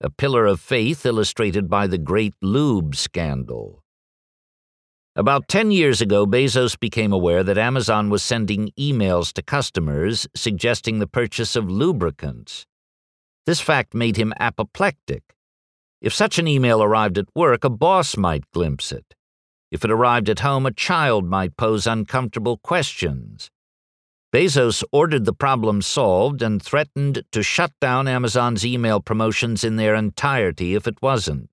a 0.00 0.10
pillar 0.10 0.46
of 0.46 0.60
faith 0.60 1.04
illustrated 1.04 1.68
by 1.68 1.88
the 1.88 1.98
Great 1.98 2.34
Lube 2.40 2.94
scandal. 2.94 3.82
About 5.16 5.48
10 5.48 5.72
years 5.72 6.00
ago, 6.00 6.24
Bezos 6.24 6.78
became 6.78 7.12
aware 7.12 7.42
that 7.42 7.58
Amazon 7.58 8.10
was 8.10 8.22
sending 8.22 8.70
emails 8.78 9.32
to 9.32 9.42
customers 9.42 10.28
suggesting 10.36 11.00
the 11.00 11.08
purchase 11.08 11.56
of 11.56 11.68
lubricants. 11.68 12.64
This 13.44 13.60
fact 13.60 13.92
made 13.92 14.16
him 14.16 14.32
apoplectic 14.38 15.35
if 16.00 16.12
such 16.12 16.38
an 16.38 16.46
email 16.46 16.82
arrived 16.82 17.18
at 17.18 17.34
work, 17.34 17.64
a 17.64 17.70
boss 17.70 18.16
might 18.16 18.50
glimpse 18.52 18.92
it. 18.92 19.14
If 19.70 19.84
it 19.84 19.90
arrived 19.90 20.28
at 20.28 20.40
home, 20.40 20.66
a 20.66 20.72
child 20.72 21.24
might 21.24 21.56
pose 21.56 21.86
uncomfortable 21.86 22.58
questions. 22.58 23.50
Bezos 24.32 24.84
ordered 24.92 25.24
the 25.24 25.32
problem 25.32 25.80
solved 25.80 26.42
and 26.42 26.62
threatened 26.62 27.22
to 27.32 27.42
shut 27.42 27.72
down 27.80 28.06
Amazon's 28.06 28.66
email 28.66 29.00
promotions 29.00 29.64
in 29.64 29.76
their 29.76 29.94
entirety 29.94 30.74
if 30.74 30.86
it 30.86 31.00
wasn't. 31.00 31.48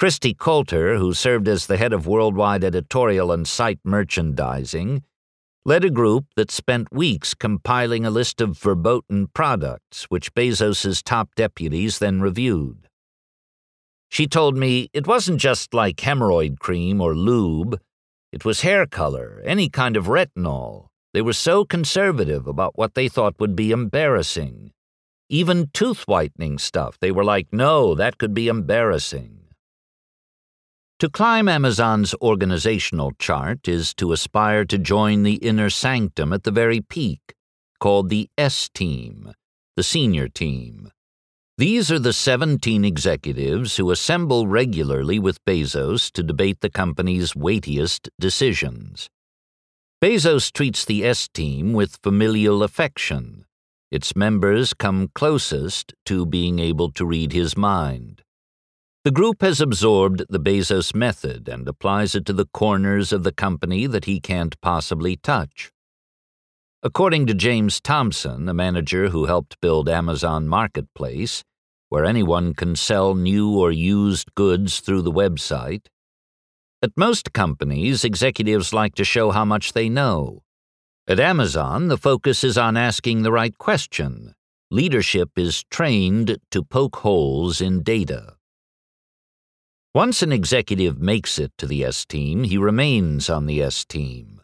Kristi 0.00 0.36
Coulter, 0.36 0.96
who 0.96 1.12
served 1.12 1.48
as 1.48 1.66
the 1.66 1.76
head 1.76 1.92
of 1.92 2.06
worldwide 2.06 2.64
editorial 2.64 3.32
and 3.32 3.46
site 3.46 3.80
merchandising, 3.84 5.02
led 5.64 5.84
a 5.84 5.90
group 5.90 6.24
that 6.36 6.50
spent 6.50 6.92
weeks 6.92 7.34
compiling 7.34 8.06
a 8.06 8.10
list 8.10 8.40
of 8.40 8.56
verboten 8.56 9.26
products, 9.34 10.04
which 10.04 10.32
Bezos's 10.34 11.02
top 11.02 11.34
deputies 11.34 11.98
then 11.98 12.20
reviewed. 12.20 12.88
She 14.10 14.26
told 14.26 14.56
me 14.56 14.90
it 14.92 15.06
wasn't 15.06 15.40
just 15.40 15.72
like 15.72 15.96
hemorrhoid 15.98 16.58
cream 16.58 17.00
or 17.00 17.14
lube, 17.14 17.80
it 18.32 18.44
was 18.44 18.60
hair 18.60 18.84
color, 18.84 19.40
any 19.44 19.68
kind 19.68 19.96
of 19.96 20.06
retinol. 20.06 20.88
They 21.14 21.22
were 21.22 21.32
so 21.32 21.64
conservative 21.64 22.46
about 22.46 22.76
what 22.76 22.94
they 22.94 23.08
thought 23.08 23.38
would 23.38 23.56
be 23.56 23.70
embarrassing. 23.70 24.72
Even 25.28 25.70
tooth 25.72 26.08
whitening 26.08 26.58
stuff, 26.58 26.98
they 27.00 27.12
were 27.12 27.24
like, 27.24 27.52
no, 27.52 27.94
that 27.94 28.18
could 28.18 28.34
be 28.34 28.48
embarrassing. 28.48 29.40
To 30.98 31.08
climb 31.08 31.48
Amazon's 31.48 32.14
organizational 32.20 33.12
chart 33.18 33.68
is 33.68 33.94
to 33.94 34.12
aspire 34.12 34.64
to 34.66 34.76
join 34.76 35.22
the 35.22 35.36
inner 35.36 35.70
sanctum 35.70 36.32
at 36.32 36.42
the 36.42 36.50
very 36.50 36.80
peak, 36.80 37.34
called 37.78 38.10
the 38.10 38.28
S 38.36 38.68
Team, 38.68 39.32
the 39.76 39.82
senior 39.82 40.28
team. 40.28 40.90
These 41.60 41.92
are 41.92 41.98
the 41.98 42.14
17 42.14 42.86
executives 42.86 43.76
who 43.76 43.90
assemble 43.90 44.46
regularly 44.46 45.18
with 45.18 45.44
Bezos 45.44 46.10
to 46.12 46.22
debate 46.22 46.62
the 46.62 46.70
company's 46.70 47.36
weightiest 47.36 48.08
decisions. 48.18 49.10
Bezos 50.02 50.50
treats 50.50 50.86
the 50.86 51.04
S 51.04 51.28
team 51.28 51.74
with 51.74 51.98
familial 52.02 52.62
affection, 52.62 53.44
Its 53.90 54.16
members 54.16 54.72
come 54.72 55.10
closest 55.14 55.92
to 56.06 56.24
being 56.24 56.58
able 56.58 56.90
to 56.92 57.04
read 57.04 57.34
his 57.34 57.58
mind. 57.58 58.22
The 59.04 59.10
group 59.10 59.42
has 59.42 59.60
absorbed 59.60 60.24
the 60.30 60.40
Bezos 60.40 60.94
method 60.94 61.46
and 61.46 61.68
applies 61.68 62.14
it 62.14 62.24
to 62.24 62.32
the 62.32 62.48
corners 62.54 63.12
of 63.12 63.22
the 63.22 63.32
company 63.32 63.86
that 63.86 64.06
he 64.06 64.18
can't 64.18 64.58
possibly 64.62 65.16
touch. 65.16 65.70
According 66.82 67.26
to 67.26 67.34
James 67.34 67.82
Thomson, 67.82 68.48
a 68.48 68.54
manager 68.54 69.10
who 69.10 69.26
helped 69.26 69.60
build 69.60 69.86
Amazon 69.86 70.48
Marketplace, 70.48 71.44
where 71.90 72.06
anyone 72.06 72.54
can 72.54 72.74
sell 72.74 73.14
new 73.14 73.58
or 73.58 73.70
used 73.70 74.34
goods 74.34 74.80
through 74.80 75.02
the 75.02 75.12
website, 75.12 75.86
at 76.82 76.96
most 76.96 77.34
companies, 77.34 78.04
executives 78.04 78.72
like 78.72 78.94
to 78.94 79.04
show 79.04 79.32
how 79.32 79.44
much 79.44 79.74
they 79.74 79.90
know. 79.90 80.42
At 81.06 81.20
Amazon, 81.20 81.88
the 81.88 81.98
focus 81.98 82.42
is 82.42 82.56
on 82.56 82.74
asking 82.74 83.22
the 83.22 83.32
right 83.32 83.56
question. 83.58 84.34
Leadership 84.70 85.30
is 85.36 85.64
trained 85.64 86.38
to 86.50 86.62
poke 86.62 86.96
holes 86.96 87.60
in 87.60 87.82
data. 87.82 88.36
Once 89.94 90.22
an 90.22 90.32
executive 90.32 91.02
makes 91.02 91.38
it 91.38 91.52
to 91.58 91.66
the 91.66 91.84
S 91.84 92.06
team, 92.06 92.44
he 92.44 92.56
remains 92.56 93.28
on 93.28 93.44
the 93.44 93.60
S 93.60 93.84
team. 93.84 94.40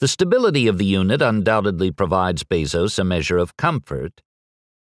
The 0.00 0.08
stability 0.08 0.66
of 0.66 0.76
the 0.76 0.84
unit 0.84 1.22
undoubtedly 1.22 1.90
provides 1.90 2.44
Bezos 2.44 2.98
a 2.98 3.04
measure 3.04 3.38
of 3.38 3.56
comfort, 3.56 4.20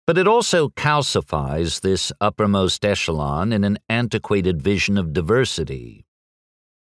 but 0.08 0.16
it 0.16 0.26
also 0.26 0.70
calcifies 0.70 1.82
this 1.82 2.10
uppermost 2.18 2.82
echelon 2.82 3.52
in 3.52 3.62
an 3.62 3.78
antiquated 3.90 4.62
vision 4.62 4.96
of 4.96 5.12
diversity. 5.12 6.06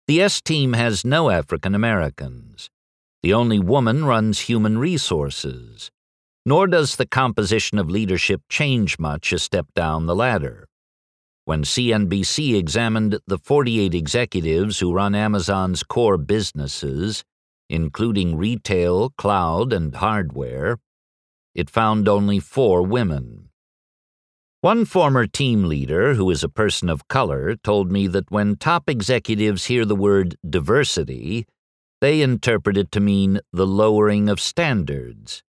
The 0.08 0.21
S 0.21 0.39
team 0.39 0.71
has 0.71 1.04
no 1.04 1.30
African 1.30 1.76
Americans. 1.76 2.69
The 3.21 3.34
only 3.34 3.60
woman 3.60 4.06
runs 4.06 4.39
human 4.39 4.78
resources. 4.78 5.91
Nor 6.45 6.67
does 6.67 6.95
the 6.95 7.06
composition 7.06 7.78
of 7.78 7.89
leadership 7.89 8.43
change 8.47 8.97
much 8.97 9.34
a 9.34 9.39
step 9.39 9.67
down 9.76 10.06
the 10.06 10.15
ladder. 10.15 10.69
When 11.43 11.65
CNBC 11.65 12.58
examined 12.58 13.19
the 13.28 13.39
48 13.39 13.93
executives 13.93 14.80
who 14.80 14.93
run 14.93 15.15
Amazon's 15.15 15.84
core 15.84 16.17
businesses, 16.17 17.26
including 17.69 18.38
retail, 18.38 19.10
cloud, 19.17 19.74
and 19.74 19.95
hardware, 19.95 20.78
it 21.54 21.70
found 21.70 22.08
only 22.08 22.40
four 22.40 22.82
women. 22.82 23.50
One 24.62 24.86
former 24.86 25.26
team 25.26 25.64
leader, 25.64 26.14
who 26.14 26.30
is 26.30 26.44
a 26.44 26.50
person 26.50 26.90
of 26.90 27.08
color, 27.08 27.56
told 27.56 27.92
me 27.92 28.08
that 28.08 28.30
when 28.30 28.56
top 28.56 28.90
executives 28.90 29.66
hear 29.66 29.86
the 29.86 29.96
word 29.96 30.36
diversity, 30.48 31.48
they 32.00 32.22
interpret 32.22 32.78
it 32.78 32.92
to 32.92 33.00
mean 33.00 33.40
the 33.52 33.66
lowering 33.66 34.30
of 34.30 34.40
standards. 34.40 35.42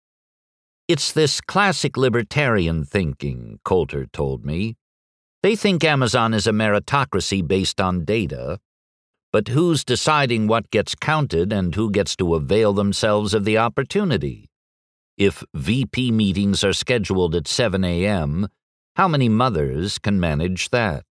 It's 0.88 1.12
this 1.12 1.42
classic 1.42 1.98
libertarian 1.98 2.84
thinking, 2.84 3.60
Coulter 3.64 4.06
told 4.06 4.46
me. 4.46 4.76
They 5.44 5.56
think 5.56 5.84
Amazon 5.84 6.34
is 6.34 6.48
a 6.48 6.52
meritocracy 6.52 7.48
based 7.48 7.82
on 7.82 8.06
data, 8.06 8.60
but 9.32 9.48
who's 9.48 9.86
deciding 9.86 10.48
what 10.48 10.70
gets 10.72 10.94
counted 10.94 11.54
and 11.54 11.74
who 11.74 11.90
gets 11.90 12.16
to 12.18 12.36
avail 12.36 12.74
themselves 12.74 13.34
of 13.34 13.46
the 13.46 13.58
opportunity? 13.58 14.51
If 15.22 15.44
VP 15.54 16.12
meetings 16.14 16.64
are 16.64 16.74
scheduled 16.74 17.36
at 17.36 17.48
7 17.48 17.84
a.m., 17.84 18.48
how 18.96 19.08
many 19.08 19.30
mothers 19.30 20.00
can 20.00 20.20
manage 20.20 20.72
that? 20.72 21.06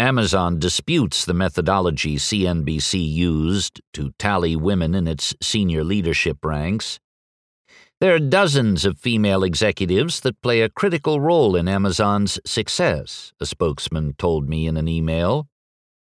Amazon 0.00 0.58
disputes 0.58 1.24
the 1.24 1.32
methodology 1.32 2.16
CNBC 2.16 3.08
used 3.08 3.80
to 3.92 4.10
tally 4.18 4.56
women 4.56 4.96
in 4.96 5.06
its 5.06 5.32
senior 5.40 5.84
leadership 5.84 6.44
ranks. 6.44 6.98
There 8.00 8.16
are 8.16 8.18
dozens 8.18 8.84
of 8.84 8.98
female 8.98 9.44
executives 9.44 10.18
that 10.22 10.42
play 10.42 10.62
a 10.62 10.68
critical 10.68 11.20
role 11.20 11.54
in 11.54 11.68
Amazon's 11.68 12.40
success, 12.44 13.32
a 13.38 13.46
spokesman 13.46 14.14
told 14.18 14.48
me 14.48 14.66
in 14.66 14.76
an 14.76 14.88
email. 14.88 15.46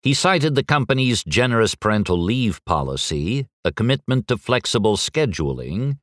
He 0.01 0.15
cited 0.15 0.55
the 0.55 0.63
company's 0.63 1.23
generous 1.23 1.75
parental 1.75 2.19
leave 2.19 2.65
policy, 2.65 3.45
a 3.63 3.71
commitment 3.71 4.27
to 4.29 4.37
flexible 4.37 4.97
scheduling, 4.97 5.99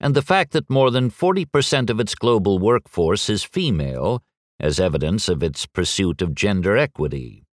and 0.00 0.14
the 0.14 0.22
fact 0.22 0.52
that 0.52 0.70
more 0.70 0.90
than 0.90 1.10
40% 1.10 1.90
of 1.90 2.00
its 2.00 2.14
global 2.14 2.58
workforce 2.58 3.28
is 3.28 3.42
female 3.44 4.22
as 4.60 4.80
evidence 4.80 5.28
of 5.28 5.42
its 5.42 5.66
pursuit 5.66 6.22
of 6.22 6.34
gender 6.34 6.76
equity. 6.76 7.44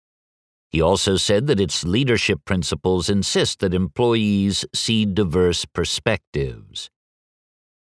He 0.70 0.80
also 0.80 1.16
said 1.16 1.46
that 1.46 1.60
its 1.60 1.84
leadership 1.84 2.40
principles 2.44 3.08
insist 3.08 3.60
that 3.60 3.74
employees 3.74 4.64
see 4.74 5.04
diverse 5.06 5.64
perspectives. 5.64 6.90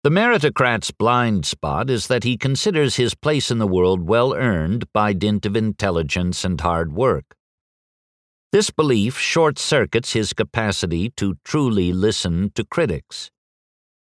The 0.02 0.10
meritocrat's 0.10 0.90
blind 0.90 1.44
spot 1.44 1.90
is 1.90 2.06
that 2.06 2.24
he 2.24 2.38
considers 2.38 2.96
his 2.96 3.14
place 3.14 3.50
in 3.50 3.58
the 3.58 3.66
world 3.66 4.08
well 4.08 4.32
earned 4.32 4.90
by 4.94 5.12
dint 5.12 5.44
of 5.44 5.56
intelligence 5.56 6.42
and 6.42 6.58
hard 6.58 6.94
work. 6.94 7.36
This 8.50 8.70
belief 8.70 9.18
short 9.18 9.58
circuits 9.58 10.14
his 10.14 10.32
capacity 10.32 11.10
to 11.18 11.36
truly 11.44 11.92
listen 11.92 12.50
to 12.54 12.64
critics. 12.64 13.30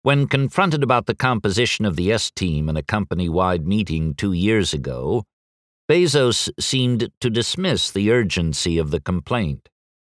When 0.04 0.26
confronted 0.26 0.82
about 0.82 1.06
the 1.06 1.14
composition 1.14 1.84
of 1.84 1.94
the 1.94 2.10
S 2.10 2.32
team 2.32 2.68
in 2.68 2.76
a 2.76 2.82
company 2.82 3.28
wide 3.28 3.68
meeting 3.68 4.14
two 4.14 4.32
years 4.32 4.74
ago, 4.74 5.22
Bezos 5.88 6.50
seemed 6.58 7.10
to 7.20 7.30
dismiss 7.30 7.88
the 7.88 8.10
urgency 8.10 8.78
of 8.78 8.90
the 8.90 9.00
complaint. 9.00 9.68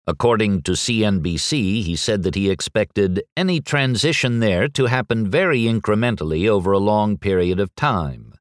According 0.08 0.62
to 0.64 0.72
CNBC, 0.72 1.84
he 1.84 1.98
said 1.98 2.24
that 2.24 2.36
he 2.36 2.50
expected 2.50 3.24
any 3.36 3.60
transition 3.60 4.40
there 4.40 4.70
to 4.70 4.86
happen 4.86 5.30
very 5.30 5.64
incrementally 5.64 6.48
over 6.48 6.72
a 6.72 6.78
long 6.78 7.18
period 7.18 7.60
of 7.60 7.76
time. 7.76 8.34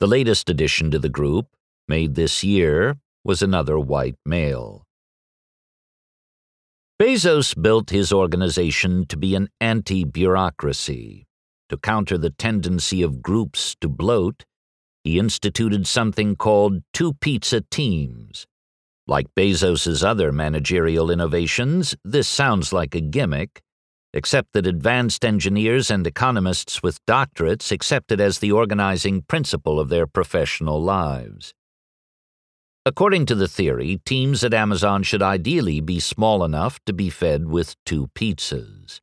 The 0.00 0.06
latest 0.06 0.48
addition 0.48 0.90
to 0.92 0.98
the 0.98 1.10
group, 1.10 1.48
made 1.88 2.14
this 2.14 2.42
year, 2.42 2.96
was 3.22 3.42
another 3.42 3.78
white 3.78 4.16
male. 4.24 4.86
Bezos 7.02 7.60
built 7.60 7.90
his 7.90 8.12
organization 8.12 9.06
to 9.06 9.16
be 9.16 9.34
an 9.34 9.48
anti 9.60 10.04
bureaucracy. 10.04 11.26
To 11.68 11.76
counter 11.76 12.16
the 12.16 12.30
tendency 12.30 13.02
of 13.02 13.20
groups 13.20 13.74
to 13.80 13.88
bloat, 13.88 14.44
he 15.02 15.18
instituted 15.18 15.88
something 15.88 16.36
called 16.36 16.84
two 16.92 17.14
pizza 17.14 17.60
teams 17.72 18.46
like 19.08 19.26
Bezos's 19.34 20.04
other 20.04 20.30
managerial 20.30 21.10
innovations, 21.10 21.96
this 22.04 22.28
sounds 22.28 22.72
like 22.72 22.94
a 22.94 23.00
gimmick, 23.00 23.60
except 24.14 24.52
that 24.52 24.64
advanced 24.64 25.24
engineers 25.24 25.90
and 25.90 26.06
economists 26.06 26.84
with 26.84 27.04
doctorates 27.06 27.72
accept 27.72 28.12
it 28.12 28.20
as 28.20 28.38
the 28.38 28.52
organizing 28.52 29.22
principle 29.22 29.80
of 29.80 29.88
their 29.88 30.06
professional 30.06 30.80
lives. 30.80 31.52
According 32.84 33.26
to 33.26 33.36
the 33.36 33.46
theory, 33.46 34.00
teams 34.04 34.42
at 34.42 34.52
Amazon 34.52 35.04
should 35.04 35.22
ideally 35.22 35.80
be 35.80 36.00
small 36.00 36.42
enough 36.42 36.80
to 36.86 36.92
be 36.92 37.10
fed 37.10 37.46
with 37.46 37.76
two 37.86 38.08
pizzas. 38.16 39.00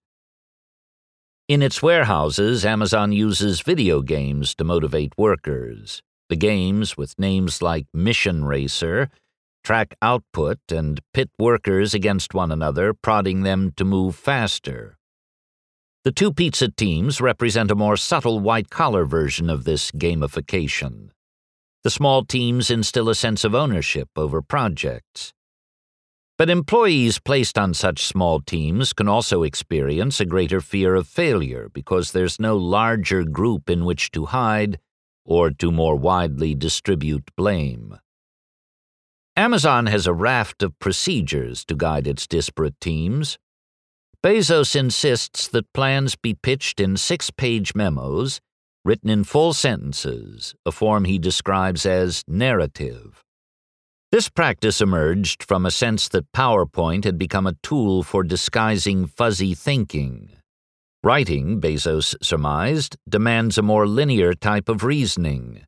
In 1.48 1.62
its 1.62 1.82
warehouses, 1.82 2.66
Amazon 2.66 3.14
uses 3.14 3.62
video 3.62 4.02
games 4.02 4.54
to 4.56 4.66
motivate 4.66 5.14
workers. 5.18 6.02
The 6.28 6.36
games, 6.36 6.98
with 6.98 7.18
names 7.18 7.62
like 7.62 7.88
Mission 7.94 8.44
Racer, 8.44 9.10
track 9.64 9.96
output, 10.02 10.60
and 10.70 11.00
pit 11.14 11.30
workers 11.40 11.94
against 11.94 12.34
one 12.34 12.52
another, 12.52 12.94
prodding 12.94 13.44
them 13.44 13.72
to 13.78 13.86
move 13.86 14.16
faster. 14.16 14.98
The 16.04 16.12
two 16.12 16.34
pizza 16.34 16.68
teams 16.68 17.22
represent 17.22 17.72
a 17.72 17.76
more 17.76 17.96
subtle 17.96 18.42
white 18.42 18.70
collar 18.70 19.06
version 19.06 19.50
of 19.50 19.64
this 19.64 19.90
gamification. 19.92 21.12
The 21.84 21.90
small 21.90 22.26
teams 22.26 22.70
instill 22.70 23.08
a 23.08 23.16
sense 23.16 23.46
of 23.46 23.56
ownership 23.56 24.10
over 24.18 24.42
projects. 24.42 25.34
But 26.38 26.50
employees 26.50 27.20
placed 27.20 27.58
on 27.58 27.74
such 27.74 28.06
small 28.06 28.42
teams 28.42 28.92
can 28.92 29.08
also 29.08 29.44
experience 29.44 30.20
a 30.20 30.26
greater 30.26 30.62
fear 30.62 30.96
of 30.96 31.08
failure 31.08 31.70
because 31.74 32.12
there's 32.12 32.40
no 32.40 32.58
larger 32.58 33.24
group 33.24 33.70
in 33.70 33.86
which 33.86 34.12
to 34.12 34.26
hide 34.26 34.80
or 35.26 35.52
to 35.52 35.72
more 35.72 35.96
widely 35.96 36.56
distribute 36.56 37.30
blame. 37.38 37.98
Amazon 39.38 39.86
has 39.86 40.06
a 40.06 40.14
raft 40.14 40.62
of 40.64 40.78
procedures 40.80 41.64
to 41.64 41.76
guide 41.76 42.08
its 42.08 42.28
disparate 42.28 42.80
teams. 42.82 43.38
Bezos 44.22 44.76
insists 44.76 45.48
that 45.48 45.72
plans 45.72 46.18
be 46.18 46.34
pitched 46.34 46.82
in 46.82 46.98
six 46.98 47.32
page 47.32 47.74
memos, 47.74 48.42
written 48.86 49.10
in 49.10 49.24
full 49.24 49.54
sentences, 49.54 50.56
a 50.66 50.72
form 50.72 51.06
he 51.06 51.20
describes 51.20 51.86
as 51.86 52.24
narrative. 52.28 53.24
This 54.12 54.30
practice 54.30 54.82
emerged 54.82 55.44
from 55.44 55.66
a 55.66 55.72
sense 55.72 56.08
that 56.10 56.32
PowerPoint 56.32 57.04
had 57.04 57.20
become 57.20 57.46
a 57.46 57.58
tool 57.62 58.02
for 58.02 58.24
disguising 58.24 59.06
fuzzy 59.06 59.54
thinking. 59.54 60.32
Writing, 61.04 61.62
Bezos 61.62 62.16
surmised, 62.22 62.98
demands 63.08 63.58
a 63.58 63.62
more 63.62 63.88
linear 63.88 64.34
type 64.34 64.68
of 64.68 64.84
reasoning. 64.84 65.64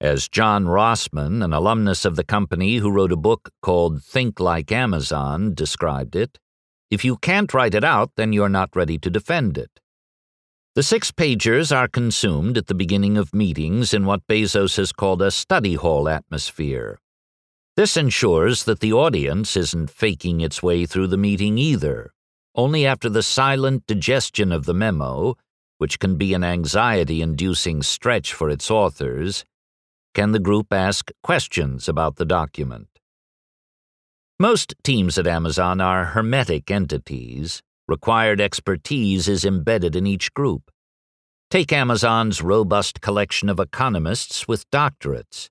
As 0.00 0.28
John 0.28 0.64
Rossman, 0.64 1.44
an 1.44 1.52
alumnus 1.52 2.04
of 2.04 2.16
the 2.16 2.24
company 2.24 2.78
who 2.78 2.90
wrote 2.90 3.12
a 3.12 3.16
book 3.16 3.50
called 3.62 4.02
Think 4.02 4.40
Like 4.40 4.72
Amazon, 4.72 5.54
described 5.54 6.16
it, 6.16 6.38
if 6.90 7.04
you 7.04 7.16
can't 7.16 7.52
write 7.52 7.74
it 7.74 7.84
out, 7.84 8.12
then 8.16 8.32
you're 8.32 8.48
not 8.48 8.74
ready 8.74 8.98
to 8.98 9.10
defend 9.10 9.58
it. 9.58 9.80
The 10.74 10.82
six 10.82 11.12
pagers 11.12 11.70
are 11.74 11.86
consumed 11.86 12.58
at 12.58 12.66
the 12.66 12.74
beginning 12.74 13.16
of 13.16 13.32
meetings 13.32 13.94
in 13.94 14.06
what 14.06 14.26
Bezos 14.26 14.76
has 14.76 14.90
called 14.90 15.22
a 15.22 15.30
study 15.30 15.74
hall 15.74 16.08
atmosphere. 16.08 16.98
This 17.76 17.96
ensures 17.96 18.64
that 18.64 18.80
the 18.80 18.92
audience 18.92 19.56
isn't 19.56 19.88
faking 19.88 20.40
its 20.40 20.64
way 20.64 20.84
through 20.84 21.06
the 21.06 21.16
meeting 21.16 21.58
either. 21.58 22.12
Only 22.56 22.84
after 22.84 23.08
the 23.08 23.22
silent 23.22 23.86
digestion 23.86 24.50
of 24.50 24.64
the 24.64 24.74
memo, 24.74 25.36
which 25.78 26.00
can 26.00 26.16
be 26.16 26.34
an 26.34 26.42
anxiety 26.42 27.22
inducing 27.22 27.80
stretch 27.84 28.34
for 28.34 28.50
its 28.50 28.68
authors, 28.68 29.44
can 30.12 30.32
the 30.32 30.40
group 30.40 30.72
ask 30.72 31.12
questions 31.22 31.88
about 31.88 32.16
the 32.16 32.24
document. 32.24 32.88
Most 34.40 34.74
teams 34.82 35.18
at 35.18 35.28
Amazon 35.28 35.80
are 35.80 36.06
hermetic 36.06 36.68
entities. 36.68 37.62
Required 37.86 38.40
expertise 38.40 39.28
is 39.28 39.44
embedded 39.44 39.94
in 39.94 40.06
each 40.06 40.32
group. 40.32 40.70
Take 41.50 41.72
Amazon's 41.72 42.40
robust 42.40 43.00
collection 43.00 43.48
of 43.48 43.60
economists 43.60 44.48
with 44.48 44.70
doctorates. 44.70 45.48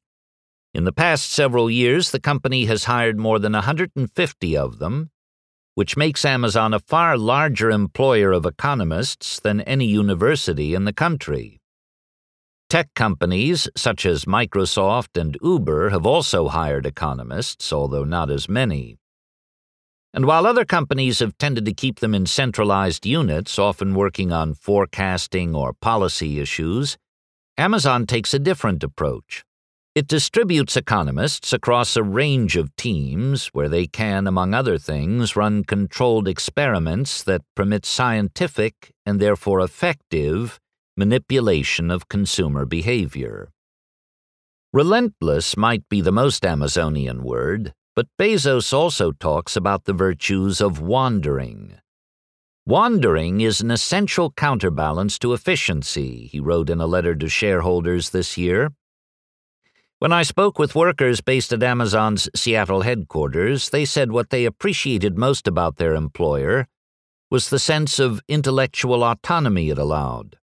In 0.73 0.83
the 0.83 0.91
past 0.91 1.31
several 1.31 1.69
years, 1.69 2.09
the 2.09 2.19
company 2.19 2.65
has 2.65 2.85
hired 2.85 3.19
more 3.19 3.37
than 3.37 3.53
150 3.53 4.57
of 4.57 4.79
them, 4.79 5.11
which 5.75 5.95
makes 5.95 6.25
Amazon 6.25 6.73
a 6.73 6.79
far 6.79 7.17
larger 7.17 7.69
employer 7.69 8.31
of 8.31 8.45
economists 8.45 9.39
than 9.39 9.61
any 9.61 9.85
university 9.85 10.73
in 10.73 10.85
the 10.85 10.93
country. 10.93 11.59
Tech 12.69 12.89
companies 12.95 13.69
such 13.77 14.03
as 14.03 14.25
Microsoft 14.25 15.19
and 15.19 15.37
Uber 15.43 15.91
have 15.91 16.07
also 16.07 16.47
hired 16.47 16.87
economists, 16.87 17.71
although 17.71 18.03
not 18.03 18.31
as 18.31 18.49
many. 18.49 18.97
And 20.13 20.25
while 20.25 20.45
other 20.45 20.63
companies 20.63 21.19
have 21.19 21.37
tended 21.39 21.65
to 21.65 21.73
keep 21.73 21.99
them 21.99 22.13
in 22.13 22.27
centralized 22.27 23.05
units, 23.05 23.57
often 23.57 23.95
working 23.95 24.31
on 24.31 24.53
forecasting 24.53 25.55
or 25.55 25.73
policy 25.73 26.39
issues, 26.39 26.97
Amazon 27.57 28.05
takes 28.05 28.33
a 28.33 28.39
different 28.39 28.83
approach. 28.83 29.43
It 29.95 30.07
distributes 30.07 30.75
economists 30.75 31.53
across 31.53 31.95
a 31.95 32.03
range 32.03 32.55
of 32.55 32.75
teams 32.75 33.47
where 33.53 33.69
they 33.69 33.85
can, 33.85 34.25
among 34.25 34.53
other 34.53 34.79
things, 34.79 35.35
run 35.35 35.63
controlled 35.63 36.27
experiments 36.27 37.23
that 37.23 37.41
permit 37.55 37.85
scientific 37.85 38.91
and 39.05 39.19
therefore 39.19 39.61
effective 39.61 40.59
manipulation 40.97 41.91
of 41.91 42.09
consumer 42.09 42.65
behavior. 42.65 43.51
Relentless 44.71 45.55
might 45.55 45.87
be 45.89 46.01
the 46.01 46.11
most 46.11 46.43
Amazonian 46.43 47.23
word, 47.23 47.73
but 47.95 48.07
Bezos 48.17 48.73
also 48.73 49.11
talks 49.11 49.55
about 49.55 49.85
the 49.85 49.93
virtues 49.93 50.61
of 50.61 50.79
wandering. 50.79 51.75
Wandering 52.65 53.41
is 53.41 53.61
an 53.61 53.71
essential 53.71 54.31
counterbalance 54.31 55.19
to 55.19 55.33
efficiency, 55.33 56.27
he 56.31 56.39
wrote 56.39 56.69
in 56.69 56.79
a 56.79 56.87
letter 56.87 57.13
to 57.15 57.27
shareholders 57.27 58.11
this 58.11 58.37
year. 58.37 58.71
When 59.99 60.11
I 60.11 60.23
spoke 60.23 60.59
with 60.59 60.75
workers 60.75 61.21
based 61.21 61.53
at 61.53 61.63
Amazon's 61.63 62.29
Seattle 62.35 62.81
headquarters, 62.81 63.69
they 63.69 63.85
said 63.85 64.11
what 64.11 64.31
they 64.31 64.45
appreciated 64.45 65.17
most 65.17 65.47
about 65.47 65.77
their 65.77 65.93
employer 65.93 66.67
was 67.29 67.49
the 67.49 67.59
sense 67.59 67.99
of 67.99 68.21
intellectual 68.27 69.03
autonomy 69.03 69.69
it 69.69 69.77
allowed. 69.77 70.37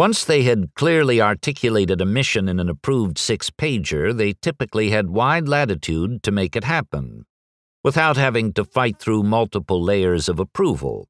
Once 0.00 0.24
they 0.24 0.44
had 0.44 0.74
clearly 0.76 1.20
articulated 1.20 2.00
a 2.00 2.06
mission 2.06 2.48
in 2.48 2.58
an 2.58 2.70
approved 2.70 3.18
six 3.18 3.50
pager, 3.50 4.16
they 4.16 4.32
typically 4.32 4.88
had 4.88 5.10
wide 5.10 5.46
latitude 5.46 6.22
to 6.22 6.30
make 6.30 6.56
it 6.56 6.64
happen, 6.64 7.26
without 7.84 8.16
having 8.16 8.50
to 8.50 8.64
fight 8.64 8.98
through 8.98 9.22
multiple 9.22 9.78
layers 9.78 10.26
of 10.26 10.38
approval. 10.38 11.06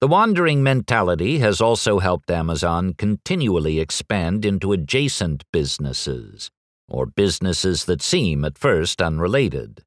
The 0.00 0.08
wandering 0.08 0.62
mentality 0.62 1.40
has 1.40 1.60
also 1.60 1.98
helped 1.98 2.30
Amazon 2.30 2.94
continually 2.94 3.78
expand 3.78 4.46
into 4.46 4.72
adjacent 4.72 5.44
businesses, 5.52 6.50
or 6.88 7.04
businesses 7.04 7.84
that 7.84 8.00
seem 8.00 8.42
at 8.46 8.56
first 8.56 9.02
unrelated. 9.02 9.84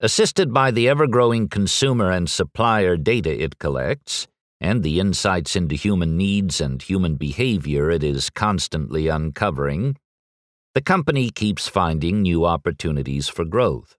Assisted 0.00 0.52
by 0.52 0.70
the 0.70 0.86
ever 0.86 1.06
growing 1.06 1.48
consumer 1.48 2.10
and 2.10 2.28
supplier 2.28 2.98
data 2.98 3.42
it 3.42 3.58
collects, 3.58 4.28
and 4.60 4.82
the 4.82 5.00
insights 5.00 5.54
into 5.56 5.74
human 5.74 6.16
needs 6.16 6.60
and 6.60 6.82
human 6.82 7.16
behavior 7.16 7.90
it 7.90 8.02
is 8.02 8.30
constantly 8.30 9.08
uncovering, 9.08 9.96
the 10.74 10.80
company 10.82 11.30
keeps 11.30 11.68
finding 11.68 12.22
new 12.22 12.44
opportunities 12.44 13.28
for 13.28 13.44
growth. 13.44 13.96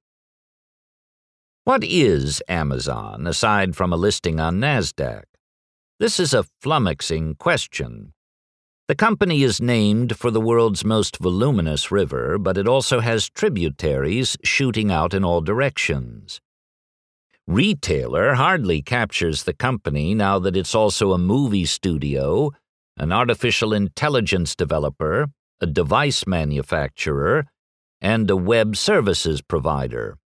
What 1.64 1.84
is 1.84 2.42
Amazon 2.48 3.28
aside 3.28 3.76
from 3.76 3.94
a 3.94 3.98
listing 3.98 4.40
on 4.40 4.60
NASDAQ? 4.60 5.24
This 6.00 6.20
is 6.20 6.34
a 6.34 6.46
flummoxing 6.64 7.38
question. 7.38 8.14
The 8.88 8.96
company 8.96 9.44
is 9.44 9.62
named 9.62 10.18
for 10.18 10.32
the 10.32 10.42
world's 10.42 10.84
most 10.84 11.18
voluminous 11.18 11.92
river, 11.92 12.38
but 12.40 12.58
it 12.58 12.68
also 12.68 13.02
has 13.02 13.30
tributaries 13.30 14.36
shooting 14.44 14.92
out 14.92 15.14
in 15.14 15.24
all 15.24 15.42
directions. 15.42 16.42
Retailer 17.50 18.36
hardly 18.36 18.84
captures 18.84 19.42
the 19.42 19.56
company 19.56 20.14
now 20.14 20.38
that 20.38 20.56
it's 20.56 20.76
also 20.76 21.14
a 21.14 21.18
movie 21.18 21.66
studio, 21.66 22.52
an 22.96 23.12
artificial 23.12 23.74
intelligence 23.74 24.56
developer, 24.56 25.30
a 25.60 25.66
device 25.66 26.28
manufacturer, 26.28 27.48
and 28.00 28.30
a 28.30 28.38
web 28.38 28.76
services 28.76 29.42
provider. 29.42 30.20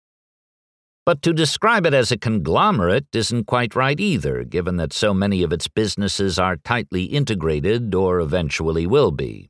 But 1.06 1.22
to 1.22 1.32
describe 1.32 1.86
it 1.86 1.94
as 1.94 2.12
a 2.12 2.18
conglomerate 2.18 3.08
isn't 3.14 3.46
quite 3.46 3.74
right 3.74 4.02
either, 4.02 4.44
given 4.44 4.76
that 4.76 4.92
so 4.92 5.14
many 5.14 5.44
of 5.44 5.54
its 5.54 5.70
businesses 5.70 6.38
are 6.38 6.58
tightly 6.58 7.06
integrated 7.06 7.96
or 7.96 8.20
eventually 8.20 8.86
will 8.86 9.12
be. 9.12 9.50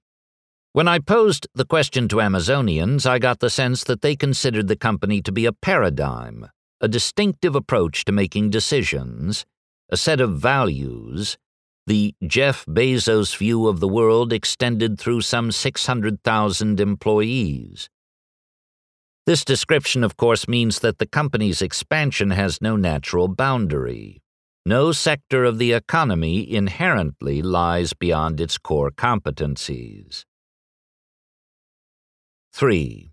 When 0.73 0.87
I 0.87 0.99
posed 0.99 1.47
the 1.55 1.65
question 1.65 2.07
to 2.09 2.17
Amazonians, 2.17 3.07
I 3.07 3.17
got 3.17 3.39
the 3.39 3.49
sense 3.49 3.83
that 3.85 4.03
they 4.03 4.15
considered 4.15 4.67
the 4.67 4.75
company 4.75 5.23
to 5.23 5.31
be 5.31 5.47
a 5.47 5.51
paradigm, 5.51 6.49
a 6.83 6.89
distinctive 6.89 7.55
approach 7.55 8.03
to 8.03 8.11
making 8.11 8.49
decisions, 8.49 9.45
a 9.89 9.95
set 9.95 10.19
of 10.19 10.37
values, 10.37 11.37
the 11.87 12.13
Jeff 12.27 12.65
Bezos 12.65 13.37
view 13.37 13.69
of 13.69 13.79
the 13.79 13.87
world 13.87 14.33
extended 14.33 14.99
through 14.99 15.21
some 15.21 15.49
600,000 15.49 16.81
employees. 16.81 17.89
This 19.25 19.45
description, 19.45 20.03
of 20.03 20.17
course, 20.17 20.45
means 20.45 20.79
that 20.79 20.97
the 20.97 21.07
company's 21.07 21.61
expansion 21.61 22.31
has 22.31 22.61
no 22.61 22.75
natural 22.75 23.29
boundary. 23.29 24.21
No 24.65 24.91
sector 24.91 25.45
of 25.45 25.59
the 25.59 25.71
economy 25.71 26.53
inherently 26.53 27.41
lies 27.41 27.93
beyond 27.93 28.41
its 28.41 28.57
core 28.57 28.91
competencies. 28.91 30.25
3. 32.51 33.12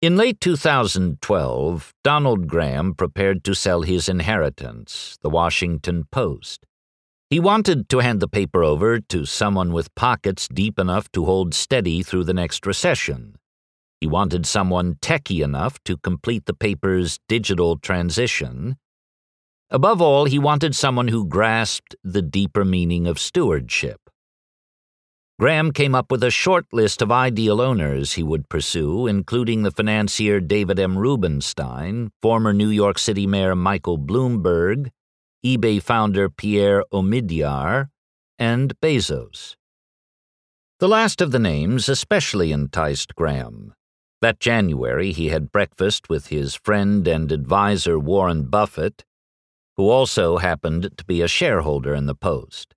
In 0.00 0.16
late 0.16 0.40
2012, 0.40 1.92
Donald 2.04 2.46
Graham 2.46 2.94
prepared 2.94 3.42
to 3.42 3.52
sell 3.52 3.82
his 3.82 4.08
inheritance, 4.08 5.18
the 5.22 5.28
Washington 5.28 6.04
Post. 6.12 6.64
He 7.30 7.40
wanted 7.40 7.88
to 7.88 7.98
hand 7.98 8.20
the 8.20 8.28
paper 8.28 8.62
over 8.62 9.00
to 9.00 9.24
someone 9.24 9.72
with 9.72 9.92
pockets 9.96 10.46
deep 10.46 10.78
enough 10.78 11.10
to 11.10 11.24
hold 11.24 11.52
steady 11.52 12.04
through 12.04 12.22
the 12.22 12.32
next 12.32 12.64
recession. 12.64 13.38
He 14.00 14.06
wanted 14.06 14.46
someone 14.46 14.98
techy 15.00 15.42
enough 15.42 15.82
to 15.82 15.96
complete 15.96 16.46
the 16.46 16.54
paper's 16.54 17.18
digital 17.28 17.76
transition. 17.76 18.76
Above 19.68 20.00
all, 20.00 20.26
he 20.26 20.38
wanted 20.38 20.76
someone 20.76 21.08
who 21.08 21.26
grasped 21.26 21.96
the 22.04 22.22
deeper 22.22 22.64
meaning 22.64 23.08
of 23.08 23.18
stewardship. 23.18 24.07
Graham 25.40 25.70
came 25.70 25.94
up 25.94 26.10
with 26.10 26.24
a 26.24 26.32
short 26.32 26.66
list 26.72 27.00
of 27.00 27.12
ideal 27.12 27.60
owners 27.60 28.14
he 28.14 28.24
would 28.24 28.48
pursue, 28.48 29.06
including 29.06 29.62
the 29.62 29.70
financier 29.70 30.40
David 30.40 30.80
M. 30.80 30.98
Rubenstein, 30.98 32.10
former 32.20 32.52
New 32.52 32.70
York 32.70 32.98
City 32.98 33.24
Mayor 33.24 33.54
Michael 33.54 34.00
Bloomberg, 34.00 34.90
eBay 35.46 35.80
founder 35.80 36.28
Pierre 36.28 36.82
Omidyar, 36.92 37.90
and 38.36 38.74
Bezos. 38.80 39.54
The 40.80 40.88
last 40.88 41.20
of 41.20 41.30
the 41.30 41.38
names 41.38 41.88
especially 41.88 42.50
enticed 42.50 43.14
Graham. 43.14 43.74
That 44.20 44.40
January, 44.40 45.12
he 45.12 45.28
had 45.28 45.52
breakfast 45.52 46.08
with 46.08 46.28
his 46.28 46.56
friend 46.56 47.06
and 47.06 47.30
adviser 47.30 47.96
Warren 47.96 48.46
Buffett, 48.46 49.04
who 49.76 49.88
also 49.88 50.38
happened 50.38 50.90
to 50.96 51.04
be 51.04 51.22
a 51.22 51.28
shareholder 51.28 51.94
in 51.94 52.06
the 52.06 52.16
Post. 52.16 52.74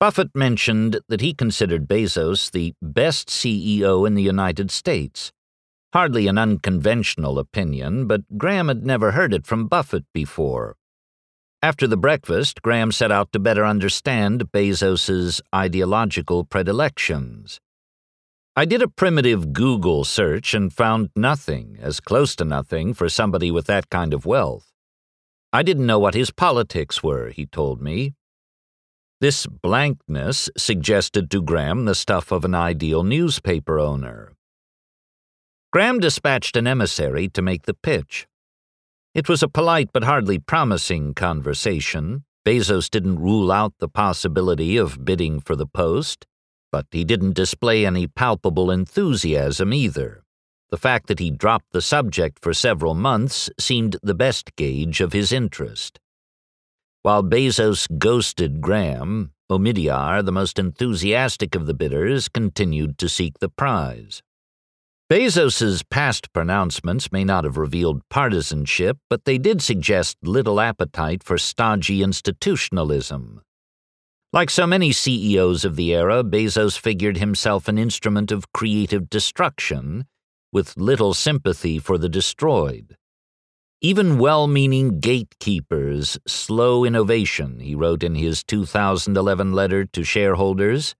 Buffett 0.00 0.34
mentioned 0.34 0.98
that 1.08 1.20
he 1.20 1.34
considered 1.34 1.86
Bezos 1.86 2.50
the 2.50 2.72
best 2.80 3.28
CEO 3.28 4.06
in 4.06 4.14
the 4.14 4.22
United 4.22 4.70
States. 4.70 5.30
Hardly 5.92 6.26
an 6.26 6.38
unconventional 6.38 7.38
opinion, 7.38 8.06
but 8.06 8.38
Graham 8.38 8.68
had 8.68 8.82
never 8.82 9.10
heard 9.10 9.34
it 9.34 9.46
from 9.46 9.66
Buffett 9.66 10.06
before. 10.14 10.76
After 11.60 11.86
the 11.86 11.98
breakfast, 11.98 12.62
Graham 12.62 12.92
set 12.92 13.12
out 13.12 13.30
to 13.32 13.38
better 13.38 13.66
understand 13.66 14.50
Bezos's 14.50 15.42
ideological 15.54 16.44
predilections. 16.44 17.60
I 18.56 18.64
did 18.64 18.80
a 18.80 18.88
primitive 18.88 19.52
Google 19.52 20.04
search 20.04 20.54
and 20.54 20.72
found 20.72 21.10
nothing, 21.14 21.76
as 21.78 22.00
close 22.00 22.34
to 22.36 22.46
nothing, 22.46 22.94
for 22.94 23.10
somebody 23.10 23.50
with 23.50 23.66
that 23.66 23.90
kind 23.90 24.14
of 24.14 24.24
wealth. 24.24 24.72
I 25.52 25.62
didn't 25.62 25.84
know 25.84 25.98
what 25.98 26.14
his 26.14 26.30
politics 26.30 27.02
were, 27.02 27.28
he 27.28 27.44
told 27.44 27.82
me. 27.82 28.14
This 29.20 29.46
blankness 29.46 30.48
suggested 30.56 31.30
to 31.30 31.42
Graham 31.42 31.84
the 31.84 31.94
stuff 31.94 32.32
of 32.32 32.46
an 32.46 32.54
ideal 32.54 33.02
newspaper 33.02 33.78
owner. 33.78 34.32
Graham 35.72 36.00
dispatched 36.00 36.56
an 36.56 36.66
emissary 36.66 37.28
to 37.28 37.42
make 37.42 37.64
the 37.64 37.74
pitch. 37.74 38.26
It 39.14 39.28
was 39.28 39.42
a 39.42 39.48
polite 39.48 39.90
but 39.92 40.04
hardly 40.04 40.38
promising 40.38 41.12
conversation. 41.12 42.24
Bezos 42.46 42.88
didn't 42.88 43.20
rule 43.20 43.52
out 43.52 43.74
the 43.78 43.88
possibility 43.88 44.78
of 44.78 45.04
bidding 45.04 45.38
for 45.38 45.54
the 45.54 45.66
post, 45.66 46.26
but 46.72 46.86
he 46.90 47.04
didn't 47.04 47.34
display 47.34 47.84
any 47.84 48.06
palpable 48.06 48.70
enthusiasm 48.70 49.74
either. 49.74 50.24
The 50.70 50.78
fact 50.78 51.08
that 51.08 51.18
he 51.18 51.30
dropped 51.30 51.72
the 51.72 51.82
subject 51.82 52.38
for 52.40 52.54
several 52.54 52.94
months 52.94 53.50
seemed 53.58 53.96
the 54.02 54.14
best 54.14 54.56
gauge 54.56 55.02
of 55.02 55.12
his 55.12 55.30
interest. 55.30 56.00
While 57.02 57.22
Bezos 57.24 57.88
ghosted 57.98 58.60
Graham, 58.60 59.32
Omidyar, 59.50 60.22
the 60.22 60.32
most 60.32 60.58
enthusiastic 60.58 61.54
of 61.54 61.64
the 61.66 61.72
bidders, 61.72 62.28
continued 62.28 62.98
to 62.98 63.08
seek 63.08 63.38
the 63.38 63.48
prize. 63.48 64.22
Bezos's 65.10 65.82
past 65.82 66.30
pronouncements 66.34 67.10
may 67.10 67.24
not 67.24 67.44
have 67.44 67.56
revealed 67.56 68.02
partisanship, 68.10 68.98
but 69.08 69.24
they 69.24 69.38
did 69.38 69.62
suggest 69.62 70.18
little 70.22 70.60
appetite 70.60 71.24
for 71.24 71.38
stodgy 71.38 72.02
institutionalism. 72.02 73.40
Like 74.34 74.50
so 74.50 74.66
many 74.66 74.92
CEOs 74.92 75.64
of 75.64 75.76
the 75.76 75.94
era, 75.94 76.22
Bezos 76.22 76.78
figured 76.78 77.16
himself 77.16 77.66
an 77.66 77.78
instrument 77.78 78.30
of 78.30 78.52
creative 78.52 79.08
destruction, 79.08 80.04
with 80.52 80.76
little 80.76 81.14
sympathy 81.14 81.78
for 81.78 81.96
the 81.96 82.10
destroyed. 82.10 82.96
Even 83.82 84.18
well 84.18 84.46
meaning 84.46 85.00
gatekeepers 85.00 86.18
slow 86.26 86.84
innovation, 86.84 87.60
he 87.60 87.74
wrote 87.74 88.02
in 88.02 88.14
his 88.14 88.44
2011 88.44 89.52
letter 89.52 89.86
to 89.86 90.04
shareholders. 90.04 90.94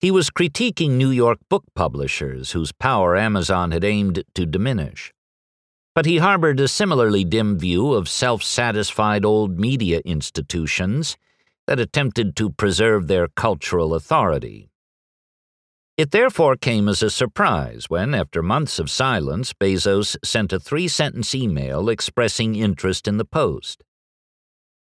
He 0.00 0.10
was 0.10 0.30
critiquing 0.30 0.90
New 0.90 1.10
York 1.10 1.38
book 1.48 1.62
publishers 1.76 2.50
whose 2.50 2.72
power 2.72 3.16
Amazon 3.16 3.70
had 3.70 3.84
aimed 3.84 4.24
to 4.34 4.46
diminish. 4.46 5.12
But 5.94 6.06
he 6.06 6.18
harbored 6.18 6.58
a 6.58 6.66
similarly 6.66 7.22
dim 7.22 7.56
view 7.56 7.92
of 7.92 8.08
self 8.08 8.42
satisfied 8.42 9.24
old 9.24 9.60
media 9.60 10.00
institutions 10.04 11.16
that 11.68 11.78
attempted 11.78 12.34
to 12.34 12.50
preserve 12.50 13.06
their 13.06 13.28
cultural 13.28 13.94
authority. 13.94 14.69
It 16.00 16.12
therefore 16.12 16.56
came 16.56 16.88
as 16.88 17.02
a 17.02 17.10
surprise 17.10 17.90
when, 17.90 18.14
after 18.14 18.42
months 18.42 18.78
of 18.78 18.88
silence, 18.88 19.52
Bezos 19.52 20.16
sent 20.24 20.50
a 20.50 20.58
three 20.58 20.88
sentence 20.88 21.34
email 21.34 21.90
expressing 21.90 22.54
interest 22.54 23.06
in 23.06 23.18
the 23.18 23.26
Post. 23.26 23.84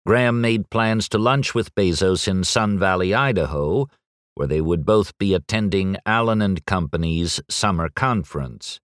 Graham 0.07 0.41
made 0.41 0.71
plans 0.71 1.09
to 1.09 1.19
lunch 1.19 1.57
with 1.57 1.75
Bezos 1.75 2.29
in 2.29 2.45
Sun 2.45 2.79
Valley, 2.79 3.15
Idaho, 3.15 3.89
where 4.37 4.47
they 4.47 4.61
would 4.61 4.87
both 4.87 5.11
be 5.19 5.35
attending 5.35 5.97
Allen 6.07 6.41
and 6.41 6.65
Company's 6.67 7.41
summer 7.51 7.89
conference. 7.89 8.79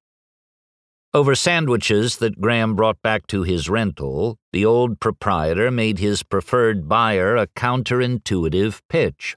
Over 1.12 1.36
sandwiches 1.36 2.16
that 2.16 2.40
Graham 2.40 2.74
brought 2.74 3.00
back 3.00 3.28
to 3.28 3.44
his 3.44 3.70
rental, 3.70 4.38
the 4.52 4.64
old 4.64 4.98
proprietor 4.98 5.70
made 5.70 6.00
his 6.00 6.24
preferred 6.24 6.88
buyer 6.88 7.36
a 7.36 7.46
counterintuitive 7.46 8.80
pitch. 8.88 9.36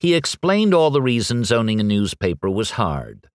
He 0.00 0.14
explained 0.14 0.72
all 0.72 0.90
the 0.90 1.02
reasons 1.02 1.52
owning 1.52 1.78
a 1.78 1.82
newspaper 1.84 2.48
was 2.48 2.72
hard. 2.72 3.28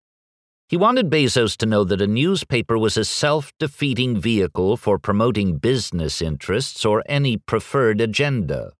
He 0.68 0.76
wanted 0.76 1.12
Bezos 1.12 1.56
to 1.58 1.68
know 1.68 1.84
that 1.84 2.02
a 2.02 2.08
newspaper 2.08 2.76
was 2.76 2.98
a 2.98 3.06
self 3.06 3.54
defeating 3.60 4.20
vehicle 4.20 4.76
for 4.76 4.98
promoting 4.98 5.60
business 5.60 6.24
interests 6.24 6.84
or 6.84 7.04
any 7.06 7.38
preferred 7.38 8.02
agenda. 8.02 8.72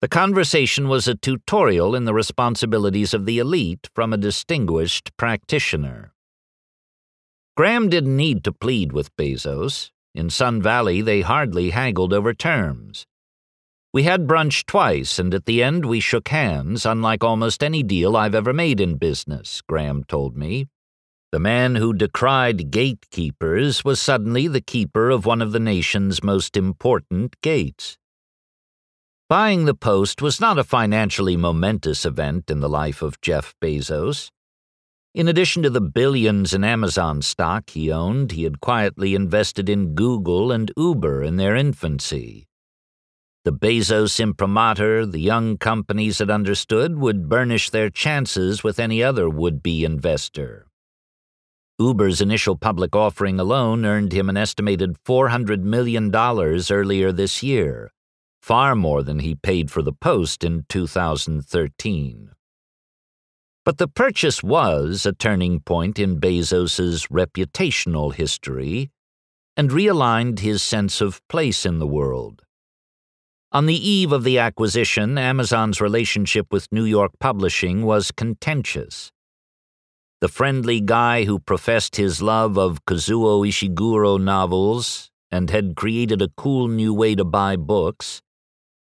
The 0.00 0.06
conversation 0.06 0.86
was 0.86 1.08
a 1.08 1.16
tutorial 1.16 1.96
in 1.96 2.04
the 2.04 2.14
responsibilities 2.14 3.12
of 3.12 3.26
the 3.26 3.40
elite 3.40 3.88
from 3.92 4.12
a 4.12 4.16
distinguished 4.16 5.10
practitioner. 5.16 6.12
Graham 7.56 7.88
didn't 7.88 8.16
need 8.16 8.44
to 8.44 8.52
plead 8.52 8.92
with 8.92 9.16
Bezos. 9.16 9.90
In 10.14 10.30
Sun 10.30 10.62
Valley, 10.62 11.00
they 11.00 11.22
hardly 11.22 11.70
haggled 11.70 12.12
over 12.12 12.32
terms. 12.32 13.07
We 13.90 14.02
had 14.02 14.26
brunch 14.26 14.66
twice, 14.66 15.18
and 15.18 15.32
at 15.32 15.46
the 15.46 15.62
end 15.62 15.86
we 15.86 16.00
shook 16.00 16.28
hands, 16.28 16.84
unlike 16.84 17.24
almost 17.24 17.64
any 17.64 17.82
deal 17.82 18.16
I've 18.16 18.34
ever 18.34 18.52
made 18.52 18.80
in 18.80 18.96
business, 18.96 19.62
Graham 19.62 20.04
told 20.04 20.36
me. 20.36 20.68
The 21.32 21.38
man 21.38 21.76
who 21.76 21.94
decried 21.94 22.70
gatekeepers 22.70 23.84
was 23.84 24.00
suddenly 24.00 24.46
the 24.46 24.60
keeper 24.60 25.08
of 25.08 25.24
one 25.24 25.40
of 25.40 25.52
the 25.52 25.60
nation's 25.60 26.22
most 26.22 26.56
important 26.56 27.40
gates. 27.42 27.96
Buying 29.28 29.66
the 29.66 29.74
Post 29.74 30.22
was 30.22 30.40
not 30.40 30.58
a 30.58 30.64
financially 30.64 31.36
momentous 31.36 32.06
event 32.06 32.50
in 32.50 32.60
the 32.60 32.68
life 32.68 33.02
of 33.02 33.20
Jeff 33.20 33.54
Bezos. 33.62 34.30
In 35.14 35.28
addition 35.28 35.62
to 35.62 35.70
the 35.70 35.82
billions 35.82 36.54
in 36.54 36.64
Amazon 36.64 37.20
stock 37.20 37.70
he 37.70 37.92
owned, 37.92 38.32
he 38.32 38.44
had 38.44 38.60
quietly 38.60 39.14
invested 39.14 39.68
in 39.68 39.94
Google 39.94 40.50
and 40.50 40.72
Uber 40.76 41.22
in 41.22 41.36
their 41.36 41.56
infancy. 41.56 42.47
The 43.48 43.54
Bezos 43.54 44.20
imprimatur 44.20 45.06
the 45.06 45.22
young 45.22 45.56
companies 45.56 46.18
had 46.18 46.28
understood 46.28 46.98
would 46.98 47.30
burnish 47.30 47.70
their 47.70 47.88
chances 47.88 48.62
with 48.62 48.78
any 48.78 49.02
other 49.02 49.30
would 49.30 49.62
be 49.62 49.86
investor. 49.86 50.66
Uber's 51.78 52.20
initial 52.20 52.58
public 52.58 52.94
offering 52.94 53.40
alone 53.40 53.86
earned 53.86 54.12
him 54.12 54.28
an 54.28 54.36
estimated 54.36 54.98
$400 55.02 55.62
million 55.62 56.14
earlier 56.14 57.10
this 57.10 57.42
year 57.42 57.90
far 58.42 58.76
more 58.76 59.02
than 59.02 59.20
he 59.20 59.34
paid 59.34 59.70
for 59.70 59.80
the 59.80 59.94
post 59.94 60.44
in 60.44 60.66
2013. 60.68 62.32
But 63.64 63.78
the 63.78 63.88
purchase 63.88 64.42
was 64.42 65.06
a 65.06 65.14
turning 65.14 65.60
point 65.60 65.98
in 65.98 66.20
Bezos's 66.20 67.06
reputational 67.06 68.12
history 68.12 68.90
and 69.56 69.70
realigned 69.70 70.40
his 70.40 70.62
sense 70.62 71.00
of 71.00 71.26
place 71.28 71.64
in 71.64 71.78
the 71.78 71.86
world. 71.86 72.42
On 73.50 73.64
the 73.64 73.88
eve 73.88 74.12
of 74.12 74.24
the 74.24 74.38
acquisition, 74.38 75.16
Amazon's 75.16 75.80
relationship 75.80 76.52
with 76.52 76.70
New 76.70 76.84
York 76.84 77.12
publishing 77.18 77.86
was 77.86 78.10
contentious. 78.10 79.10
The 80.20 80.28
friendly 80.28 80.82
guy 80.82 81.24
who 81.24 81.38
professed 81.38 81.96
his 81.96 82.20
love 82.20 82.58
of 82.58 82.84
Kazuo 82.84 83.48
Ishiguro 83.48 84.20
novels 84.20 85.10
and 85.30 85.48
had 85.48 85.76
created 85.76 86.20
a 86.20 86.28
cool 86.36 86.68
new 86.68 86.92
way 86.92 87.14
to 87.14 87.24
buy 87.24 87.56
books 87.56 88.20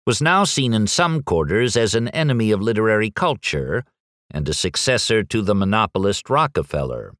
was 0.07 0.19
now 0.19 0.45
seen 0.45 0.73
in 0.73 0.87
some 0.87 1.21
quarters 1.21 1.77
as 1.77 1.93
an 1.93 2.07
enemy 2.07 2.49
of 2.49 2.59
literary 2.59 3.11
culture 3.11 3.83
and 4.31 4.49
a 4.49 4.53
successor 4.55 5.21
to 5.25 5.43
the 5.43 5.53
monopolist 5.53 6.27
Rockefeller. 6.27 7.13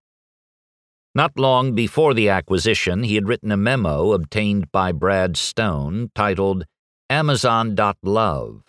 Not 1.13 1.38
long 1.38 1.75
before 1.75 2.15
the 2.15 2.30
acquisition, 2.30 3.03
he 3.03 3.13
had 3.13 3.27
written 3.27 3.51
a 3.51 3.57
memo 3.57 4.13
obtained 4.13 4.71
by 4.71 4.91
Brad 4.91 5.38
Stone 5.38 6.09
titled 6.15 6.65
Amazon.love, 7.10 8.64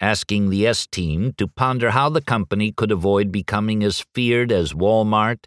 asking 0.00 0.50
the 0.50 0.66
S 0.66 0.86
team 0.86 1.32
to 1.38 1.46
ponder 1.46 1.92
how 1.92 2.08
the 2.08 2.20
company 2.20 2.72
could 2.72 2.90
avoid 2.90 3.30
becoming 3.30 3.84
as 3.84 4.04
feared 4.12 4.50
as 4.50 4.72
Walmart, 4.72 5.44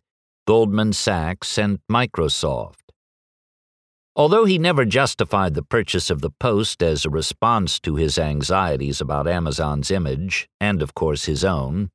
Goldman 0.47 0.93
Sachs, 0.93 1.57
and 1.57 1.79
Microsoft. 1.91 2.91
Although 4.15 4.45
he 4.45 4.57
never 4.57 4.85
justified 4.85 5.53
the 5.53 5.63
purchase 5.63 6.09
of 6.09 6.21
the 6.21 6.31
Post 6.31 6.81
as 6.81 7.05
a 7.05 7.09
response 7.09 7.79
to 7.81 7.95
his 7.95 8.17
anxieties 8.17 9.01
about 9.01 9.27
Amazon's 9.27 9.91
image, 9.91 10.47
and 10.59 10.81
of 10.81 10.93
course 10.95 11.25
his 11.25 11.43
own, 11.43 11.89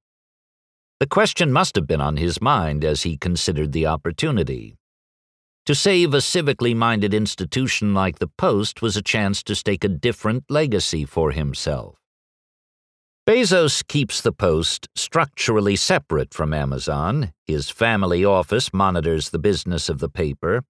the 1.01 1.07
question 1.07 1.53
must 1.53 1.75
have 1.77 1.87
been 1.87 2.01
on 2.01 2.17
his 2.17 2.41
mind 2.41 2.85
as 2.85 3.03
he 3.03 3.17
considered 3.17 3.73
the 3.73 3.87
opportunity. 3.87 4.77
To 5.67 5.75
save 5.75 6.13
a 6.13 6.19
civically 6.19 6.77
minded 6.77 7.15
institution 7.15 7.95
like 7.95 8.19
the 8.19 8.29
Post 8.29 8.83
was 8.83 8.99
a 8.99 9.03
chance 9.03 9.43
to 9.45 9.55
stake 9.55 9.83
a 9.83 9.89
different 9.89 10.45
legacy 10.51 11.07
for 11.07 11.33
himself. 11.33 11.97
Bezos 13.27 13.83
keeps 13.89 14.21
the 14.21 14.33
Post 14.33 14.89
structurally 14.95 15.75
separate 15.75 16.35
from 16.35 16.53
Amazon. 16.53 17.33
His 17.47 17.71
family 17.71 18.27
office 18.27 18.75
monitors 18.75 19.31
the 19.31 19.39
business 19.39 19.89
of 19.89 20.01
the 20.01 20.11
paper, 20.11 20.65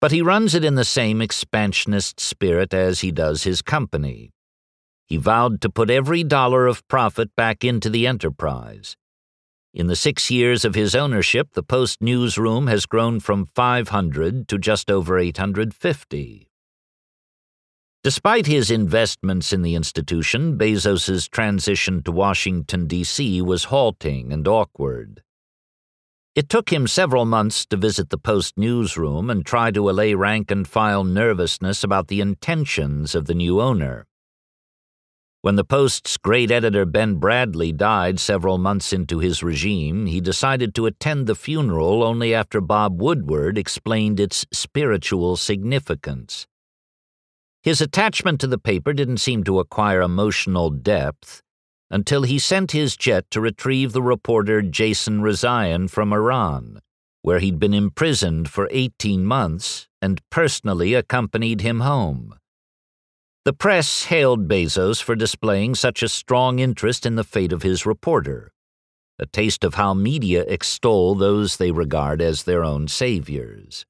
but 0.00 0.12
he 0.12 0.22
runs 0.22 0.54
it 0.54 0.64
in 0.64 0.76
the 0.76 0.84
same 0.84 1.20
expansionist 1.20 2.20
spirit 2.20 2.72
as 2.72 3.00
he 3.00 3.10
does 3.10 3.42
his 3.42 3.62
company. 3.62 4.30
He 5.06 5.16
vowed 5.16 5.60
to 5.62 5.68
put 5.68 5.90
every 5.90 6.22
dollar 6.22 6.68
of 6.68 6.86
profit 6.86 7.34
back 7.34 7.64
into 7.64 7.90
the 7.90 8.06
enterprise. 8.06 8.96
In 9.74 9.88
the 9.88 9.96
six 9.96 10.30
years 10.30 10.64
of 10.64 10.76
his 10.76 10.94
ownership, 10.94 11.48
the 11.54 11.62
Post 11.64 12.00
newsroom 12.00 12.68
has 12.68 12.86
grown 12.86 13.18
from 13.18 13.46
500 13.56 14.46
to 14.46 14.56
just 14.56 14.88
over 14.88 15.18
850. 15.18 16.48
Despite 18.04 18.46
his 18.46 18.70
investments 18.70 19.52
in 19.52 19.62
the 19.62 19.74
institution, 19.74 20.56
Bezos's 20.56 21.26
transition 21.26 22.04
to 22.04 22.12
Washington, 22.12 22.86
D.C. 22.86 23.42
was 23.42 23.64
halting 23.64 24.32
and 24.32 24.46
awkward. 24.46 25.24
It 26.36 26.48
took 26.48 26.72
him 26.72 26.86
several 26.86 27.24
months 27.24 27.66
to 27.66 27.76
visit 27.76 28.10
the 28.10 28.18
Post 28.18 28.56
newsroom 28.56 29.28
and 29.28 29.44
try 29.44 29.72
to 29.72 29.90
allay 29.90 30.14
rank 30.14 30.52
and 30.52 30.68
file 30.68 31.02
nervousness 31.02 31.82
about 31.82 32.06
the 32.06 32.20
intentions 32.20 33.16
of 33.16 33.24
the 33.24 33.34
new 33.34 33.60
owner. 33.60 34.06
When 35.44 35.56
the 35.56 35.62
Post's 35.62 36.16
great 36.16 36.50
editor 36.50 36.86
Ben 36.86 37.20
Bradlee 37.20 37.76
died 37.76 38.18
several 38.18 38.56
months 38.56 38.94
into 38.94 39.18
his 39.18 39.42
regime, 39.42 40.06
he 40.06 40.18
decided 40.18 40.74
to 40.74 40.86
attend 40.86 41.26
the 41.26 41.34
funeral 41.34 42.02
only 42.02 42.32
after 42.32 42.62
Bob 42.62 43.02
Woodward 43.02 43.58
explained 43.58 44.18
its 44.18 44.46
spiritual 44.54 45.36
significance. 45.36 46.46
His 47.62 47.82
attachment 47.82 48.40
to 48.40 48.46
the 48.46 48.56
paper 48.56 48.94
didn't 48.94 49.18
seem 49.18 49.44
to 49.44 49.58
acquire 49.58 50.00
emotional 50.00 50.70
depth 50.70 51.42
until 51.90 52.22
he 52.22 52.38
sent 52.38 52.72
his 52.72 52.96
jet 52.96 53.30
to 53.30 53.42
retrieve 53.42 53.92
the 53.92 54.00
reporter 54.00 54.62
Jason 54.62 55.20
Rezaian 55.20 55.90
from 55.90 56.14
Iran, 56.14 56.80
where 57.20 57.40
he'd 57.40 57.58
been 57.58 57.74
imprisoned 57.74 58.48
for 58.48 58.66
18 58.70 59.26
months 59.26 59.88
and 60.00 60.22
personally 60.30 60.94
accompanied 60.94 61.60
him 61.60 61.80
home. 61.80 62.34
The 63.44 63.52
press 63.52 64.04
hailed 64.04 64.48
Bezos 64.48 65.02
for 65.02 65.14
displaying 65.14 65.74
such 65.74 66.02
a 66.02 66.08
strong 66.08 66.60
interest 66.60 67.04
in 67.04 67.16
the 67.16 67.24
fate 67.24 67.52
of 67.52 67.62
his 67.62 67.84
reporter, 67.84 68.50
a 69.18 69.26
taste 69.26 69.64
of 69.64 69.74
how 69.74 69.92
media 69.92 70.44
extol 70.48 71.14
those 71.14 71.58
they 71.58 71.70
regard 71.70 72.22
as 72.22 72.44
their 72.44 72.64
own 72.64 72.88
saviors. 72.88 73.84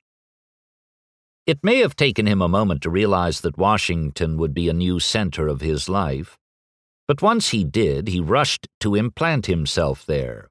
It 1.47 1.63
may 1.63 1.79
have 1.79 1.95
taken 1.95 2.27
him 2.27 2.43
a 2.43 2.49
moment 2.49 2.83
to 2.83 2.91
realize 2.91 3.43
that 3.43 3.57
Washington 3.57 4.39
would 4.39 4.55
be 4.55 4.69
a 4.69 4.73
new 4.73 4.99
center 4.99 5.47
of 5.47 5.61
his 5.61 5.89
life, 5.89 6.37
but 7.07 7.23
once 7.23 7.51
he 7.51 7.63
did, 7.63 8.09
he 8.09 8.19
rushed 8.19 8.67
to 8.81 8.97
implant 8.97 9.47
himself 9.47 10.05
there. 10.05 10.49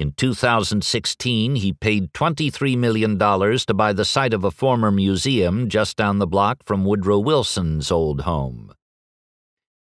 In 0.00 0.12
2016, 0.12 1.56
he 1.56 1.74
paid 1.74 2.14
$23 2.14 2.74
million 2.78 3.18
to 3.18 3.74
buy 3.74 3.92
the 3.92 4.06
site 4.06 4.32
of 4.32 4.44
a 4.44 4.50
former 4.50 4.90
museum 4.90 5.68
just 5.68 5.98
down 5.98 6.18
the 6.18 6.26
block 6.26 6.64
from 6.64 6.86
Woodrow 6.86 7.18
Wilson's 7.18 7.90
old 7.90 8.22
home. 8.22 8.72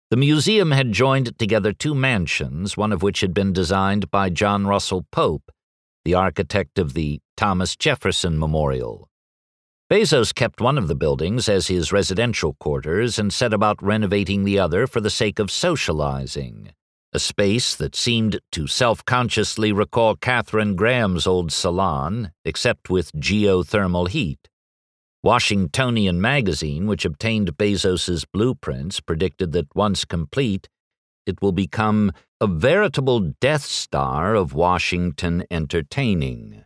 The 0.08 0.16
museum 0.16 0.70
had 0.70 0.92
joined 0.92 1.38
together 1.38 1.74
two 1.74 1.94
mansions, 1.94 2.78
one 2.78 2.92
of 2.92 3.02
which 3.02 3.20
had 3.20 3.34
been 3.34 3.52
designed 3.52 4.10
by 4.10 4.30
John 4.30 4.66
Russell 4.66 5.04
Pope, 5.12 5.52
the 6.06 6.14
architect 6.14 6.78
of 6.78 6.94
the 6.94 7.20
Thomas 7.36 7.76
Jefferson 7.76 8.38
Memorial. 8.38 9.10
Bezos 9.90 10.34
kept 10.34 10.62
one 10.62 10.78
of 10.78 10.88
the 10.88 10.94
buildings 10.94 11.46
as 11.46 11.66
his 11.66 11.92
residential 11.92 12.54
quarters 12.54 13.18
and 13.18 13.30
set 13.30 13.52
about 13.52 13.82
renovating 13.82 14.44
the 14.44 14.58
other 14.58 14.86
for 14.86 15.02
the 15.02 15.10
sake 15.10 15.38
of 15.38 15.50
socializing, 15.50 16.70
a 17.16 17.18
space 17.18 17.74
that 17.74 17.96
seemed 17.96 18.38
to 18.52 18.66
self 18.66 19.02
consciously 19.06 19.72
recall 19.72 20.16
Katharine 20.16 20.76
Graham's 20.76 21.26
old 21.26 21.50
salon, 21.50 22.30
except 22.44 22.90
with 22.90 23.10
geothermal 23.12 24.06
heat. 24.06 24.50
Washingtonian 25.22 26.20
magazine, 26.20 26.86
which 26.86 27.06
obtained 27.06 27.56
Bezos's 27.56 28.26
blueprints, 28.26 29.00
predicted 29.00 29.52
that 29.52 29.74
once 29.74 30.04
complete, 30.04 30.68
it 31.24 31.40
will 31.40 31.52
become 31.52 32.12
a 32.38 32.46
veritable 32.46 33.20
Death 33.40 33.64
Star 33.64 34.34
of 34.34 34.52
Washington 34.52 35.42
entertaining. 35.50 36.64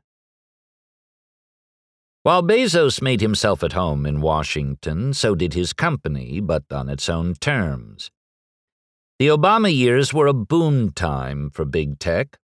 While 2.24 2.42
Bezos 2.42 3.00
made 3.00 3.20
himself 3.20 3.62
at 3.62 3.74
home 3.74 4.04
in 4.04 4.20
Washington, 4.20 5.14
so 5.14 5.36
did 5.36 5.54
his 5.54 5.72
company, 5.72 6.40
but 6.40 6.64
on 6.72 6.88
its 6.88 7.08
own 7.08 7.34
terms. 7.36 8.10
The 9.20 9.28
Obama 9.28 9.70
years 9.72 10.14
were 10.14 10.26
a 10.26 10.32
boom 10.32 10.92
time 10.92 11.50
for 11.50 11.66
big 11.66 11.98
tech. 11.98 12.38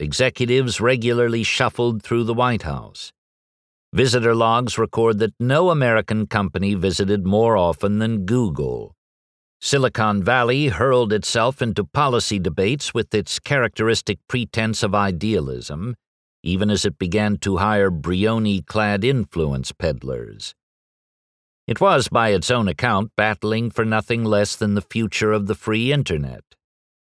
Executives 0.00 0.80
regularly 0.80 1.44
shuffled 1.44 2.02
through 2.02 2.24
the 2.24 2.34
White 2.34 2.62
House. 2.62 3.12
Visitor 3.94 4.34
logs 4.34 4.76
record 4.76 5.20
that 5.20 5.32
no 5.40 5.70
American 5.70 6.26
company 6.26 6.74
visited 6.74 7.24
more 7.24 7.56
often 7.56 8.00
than 8.00 8.26
Google. 8.26 8.92
Silicon 9.60 10.20
Valley 10.20 10.66
hurled 10.66 11.12
itself 11.12 11.62
into 11.62 11.84
policy 11.84 12.40
debates 12.40 12.92
with 12.92 13.14
its 13.14 13.38
characteristic 13.38 14.18
pretense 14.28 14.82
of 14.82 14.94
idealism 14.94 15.94
even 16.46 16.70
as 16.70 16.84
it 16.84 16.96
began 16.96 17.36
to 17.36 17.56
hire 17.56 17.90
Brioni 17.90 18.64
clad 18.64 19.02
influence 19.02 19.72
peddlers. 19.72 20.54
It 21.66 21.80
was, 21.80 22.08
by 22.08 22.28
its 22.30 22.50
own 22.50 22.68
account, 22.68 23.12
battling 23.16 23.70
for 23.70 23.84
nothing 23.84 24.24
less 24.24 24.54
than 24.54 24.74
the 24.74 24.82
future 24.82 25.32
of 25.32 25.46
the 25.46 25.54
free 25.54 25.92
Internet, 25.92 26.44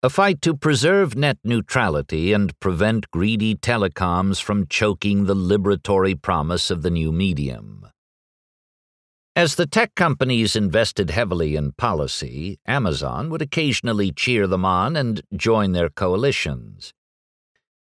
a 0.02 0.10
fight 0.10 0.42
to 0.42 0.56
preserve 0.56 1.16
net 1.16 1.38
neutrality 1.44 2.34
and 2.34 2.60
prevent 2.60 3.12
greedy 3.12 3.56
telecoms 3.56 4.42
from 4.42 4.68
choking 4.68 5.26
the 5.26 5.36
liberatory 5.36 6.20
promise 6.20 6.72
of 6.72 6.82
the 6.82 6.90
new 6.90 7.12
medium. 7.12 7.88
As 9.36 9.56
the 9.56 9.68
tech 9.68 9.94
companies 9.94 10.56
invested 10.56 11.12
heavily 11.12 11.56
in 11.56 11.74
policy, 11.74 12.60
Amazon 12.66 13.30
would 13.30 13.42
occasionally 13.42 14.12
cheer 14.12 14.48
them 14.48 14.66
on 14.66 14.96
and 14.96 15.22
join 15.36 15.74
their 15.74 15.90
coalitions 15.90 16.94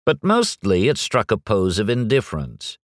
but 0.04 0.22
mostly 0.22 0.88
it 0.88 0.98
struck 0.98 1.30
a 1.30 1.38
pose 1.38 1.78
of 1.78 1.88
indifference. 1.88 2.78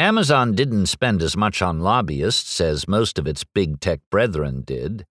Amazon 0.00 0.54
didn't 0.54 0.86
spend 0.86 1.22
as 1.22 1.36
much 1.36 1.60
on 1.60 1.80
lobbyists 1.80 2.60
as 2.60 2.86
most 2.86 3.18
of 3.18 3.26
its 3.26 3.42
big 3.42 3.80
tech 3.80 3.98
brethren 4.12 4.62
did, 4.64 5.04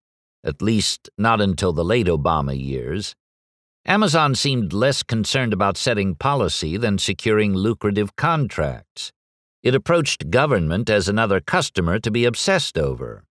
at 0.45 0.61
least 0.61 1.09
not 1.17 1.41
until 1.41 1.73
the 1.73 1.83
late 1.83 2.07
Obama 2.07 2.57
years. 2.57 3.13
Amazon 3.85 4.33
seemed 4.33 4.71
less 4.71 5.03
concerned 5.03 5.51
about 5.51 5.75
setting 5.75 6.15
policy 6.15 6.77
than 6.77 6.97
securing 6.97 7.53
lucrative 7.53 8.15
contracts. 8.15 9.11
It 9.61 9.75
approached 9.75 10.29
government 10.29 10.89
as 10.89 11.09
another 11.09 11.41
customer 11.41 11.99
to 11.99 12.09
be 12.09 12.23
obsessed 12.23 12.77
over. 12.77 13.25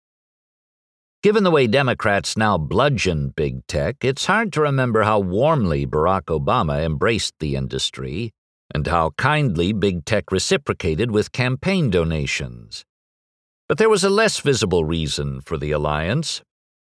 Given 1.23 1.45
the 1.45 1.51
way 1.51 1.67
Democrats 1.67 2.35
now 2.35 2.57
bludgeon 2.57 3.29
big 3.29 3.65
tech, 3.65 4.03
it's 4.03 4.25
hard 4.25 4.51
to 4.53 4.61
remember 4.61 5.03
how 5.03 5.19
warmly 5.19 5.87
Barack 5.87 6.25
Obama 6.25 6.83
embraced 6.83 7.35
the 7.39 7.55
industry 7.55 8.33
and 8.73 8.87
how 8.87 9.11
kindly 9.17 9.73
big 9.73 10.05
tech 10.05 10.31
reciprocated 10.31 11.11
with 11.11 11.31
campaign 11.31 11.89
donations. 11.89 12.83
But 13.67 13.77
there 13.77 13.89
was 13.89 14.03
a 14.03 14.09
less 14.09 14.39
visible 14.39 14.85
reason 14.85 15.41
for 15.41 15.57
the 15.57 15.71
alliance. 15.71 16.41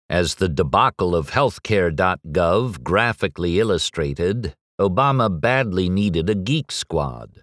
As 0.08 0.36
the 0.36 0.48
debacle 0.48 1.14
of 1.14 1.30
healthcare.gov 1.30 2.82
graphically 2.82 3.60
illustrated, 3.60 4.54
Obama 4.80 5.28
badly 5.40 5.88
needed 5.88 6.28
a 6.28 6.34
geek 6.34 6.72
squad. 6.72 7.42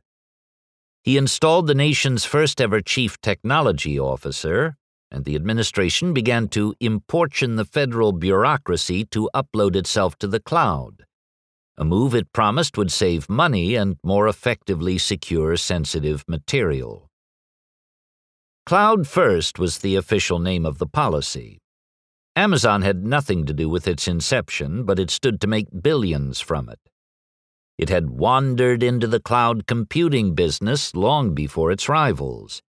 He 1.04 1.18
installed 1.18 1.68
the 1.68 1.76
nation's 1.76 2.26
first 2.26 2.60
ever 2.60 2.82
chief 2.82 3.22
technology 3.22 3.98
officer, 3.98 4.76
and 5.10 5.24
the 5.24 5.36
administration 5.36 6.14
began 6.14 6.50
to 6.50 6.76
importune 6.82 7.56
the 7.56 7.64
federal 7.64 8.12
bureaucracy 8.12 9.06
to 9.06 9.30
upload 9.34 9.78
itself 9.78 10.18
to 10.18 10.28
the 10.28 10.42
cloud, 10.42 11.06
a 11.78 11.86
move 11.86 12.16
it 12.16 12.34
promised 12.34 12.78
would 12.78 12.92
save 12.92 13.30
money 13.30 13.76
and 13.76 13.98
more 14.04 14.28
effectively 14.28 14.98
secure 14.98 15.56
sensitive 15.58 16.24
material. 16.28 17.08
Cloud 18.66 19.08
First 19.08 19.60
was 19.60 19.80
the 19.80 19.96
official 19.96 20.40
name 20.40 20.66
of 20.66 20.78
the 20.78 20.88
policy. 20.88 21.60
Amazon 22.36 22.82
had 22.82 23.06
nothing 23.06 23.46
to 23.46 23.54
do 23.54 23.70
with 23.70 23.88
its 23.88 24.08
inception, 24.08 24.84
but 24.84 25.00
it 25.00 25.10
stood 25.10 25.40
to 25.42 25.48
make 25.48 25.82
billions 25.82 26.40
from 26.40 26.70
it. 26.70 26.80
It 27.78 27.90
had 27.90 28.10
wandered 28.10 28.84
into 28.84 29.08
the 29.08 29.20
cloud 29.20 29.68
computing 29.68 30.36
business 30.36 30.96
long 30.96 31.34
before 31.34 31.72
its 31.72 31.88
rivals 31.88 32.62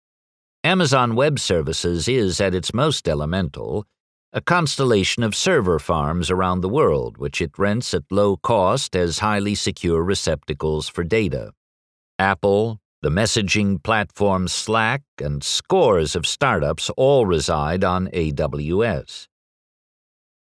Amazon 0.65 1.15
Web 1.15 1.39
Services 1.39 2.09
is, 2.09 2.41
at 2.41 2.53
its 2.53 2.75
most 2.75 3.09
elemental, 3.09 3.87
a 4.33 4.43
constellation 4.43 5.23
of 5.23 5.35
server 5.35 5.79
farms 5.79 6.31
around 6.31 6.61
the 6.61 6.69
world 6.69 7.17
which 7.17 7.41
it 7.41 7.59
rents 7.59 7.95
at 7.95 8.03
low 8.11 8.37
cost 8.37 8.95
as 8.95 9.21
highly 9.21 9.55
secure 9.55 10.03
receptacles 10.03 10.87
for 10.87 11.03
data. 11.03 11.53
Apple, 12.19 12.79
the 13.01 13.09
messaging 13.09 13.83
platform 13.83 14.47
Slack, 14.47 15.03
and 15.19 15.43
scores 15.43 16.15
of 16.15 16.27
startups 16.27 16.91
all 16.97 17.25
reside 17.25 17.83
on 17.85 18.09
AWS. 18.09 19.29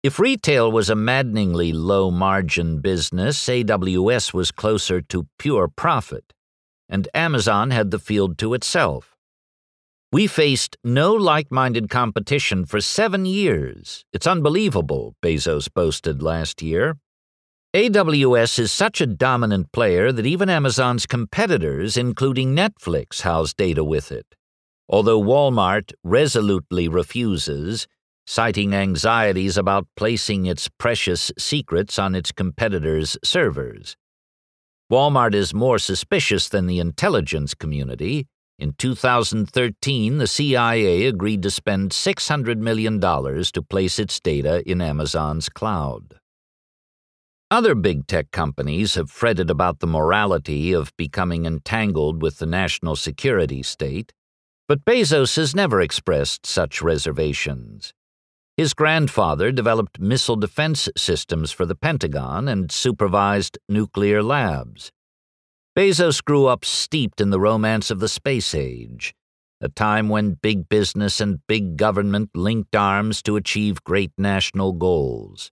If 0.03 0.19
retail 0.19 0.69
was 0.69 0.89
a 0.89 0.95
maddeningly 0.95 1.71
low 1.71 2.11
margin 2.11 2.81
business, 2.81 3.37
AWS 3.47 4.33
was 4.33 4.51
closer 4.51 4.99
to 5.01 5.27
pure 5.37 5.69
profit, 5.69 6.33
and 6.89 7.07
Amazon 7.13 7.71
had 7.71 7.91
the 7.91 7.99
field 7.99 8.37
to 8.39 8.53
itself. 8.53 9.10
We 10.13 10.27
faced 10.27 10.75
no 10.83 11.13
like 11.13 11.49
minded 11.53 11.89
competition 11.89 12.65
for 12.65 12.81
seven 12.81 13.25
years. 13.25 14.03
It's 14.11 14.27
unbelievable, 14.27 15.15
Bezos 15.23 15.73
boasted 15.73 16.21
last 16.21 16.61
year. 16.61 16.97
AWS 17.73 18.59
is 18.59 18.73
such 18.73 18.99
a 18.99 19.07
dominant 19.07 19.71
player 19.71 20.11
that 20.11 20.25
even 20.25 20.49
Amazon's 20.49 21.05
competitors, 21.05 21.95
including 21.95 22.53
Netflix, 22.53 23.21
house 23.21 23.53
data 23.53 23.85
with 23.85 24.11
it. 24.11 24.35
Although 24.89 25.21
Walmart 25.21 25.93
resolutely 26.03 26.89
refuses, 26.89 27.87
citing 28.27 28.75
anxieties 28.75 29.55
about 29.55 29.87
placing 29.95 30.45
its 30.45 30.67
precious 30.77 31.31
secrets 31.37 31.97
on 31.97 32.15
its 32.15 32.33
competitors' 32.33 33.17
servers. 33.23 33.95
Walmart 34.91 35.33
is 35.33 35.53
more 35.53 35.79
suspicious 35.79 36.49
than 36.49 36.67
the 36.67 36.79
intelligence 36.79 37.53
community 37.53 38.27
In 38.61 38.73
2013, 38.73 40.19
the 40.19 40.27
CIA 40.27 41.07
agreed 41.07 41.41
to 41.41 41.49
spend 41.49 41.89
$600 41.89 42.57
million 42.57 42.99
to 43.01 43.65
place 43.67 43.97
its 43.97 44.19
data 44.19 44.61
in 44.69 44.81
Amazon's 44.81 45.49
cloud. 45.49 46.19
Other 47.49 47.73
big 47.73 48.05
tech 48.05 48.29
companies 48.29 48.93
have 48.93 49.09
fretted 49.09 49.49
about 49.49 49.79
the 49.79 49.87
morality 49.87 50.73
of 50.73 50.95
becoming 50.95 51.47
entangled 51.47 52.21
with 52.21 52.37
the 52.37 52.45
national 52.45 52.95
security 52.95 53.63
state, 53.63 54.13
but 54.67 54.85
Bezos 54.85 55.37
has 55.37 55.55
never 55.55 55.81
expressed 55.81 56.45
such 56.45 56.83
reservations. 56.83 57.95
His 58.57 58.75
grandfather 58.75 59.51
developed 59.51 59.99
missile 59.99 60.35
defense 60.35 60.87
systems 60.95 61.51
for 61.51 61.65
the 61.65 61.73
Pentagon 61.73 62.47
and 62.47 62.71
supervised 62.71 63.57
nuclear 63.67 64.21
labs. 64.21 64.91
Bezos 65.73 66.21
grew 66.21 66.47
up 66.47 66.65
steeped 66.65 67.21
in 67.21 67.29
the 67.29 67.39
romance 67.39 67.89
of 67.89 68.01
the 68.01 68.09
space 68.09 68.53
age, 68.53 69.13
a 69.61 69.69
time 69.69 70.09
when 70.09 70.33
big 70.41 70.67
business 70.67 71.21
and 71.21 71.39
big 71.47 71.77
government 71.77 72.29
linked 72.35 72.75
arms 72.75 73.21
to 73.21 73.37
achieve 73.37 73.81
great 73.85 74.11
national 74.17 74.73
goals. 74.73 75.49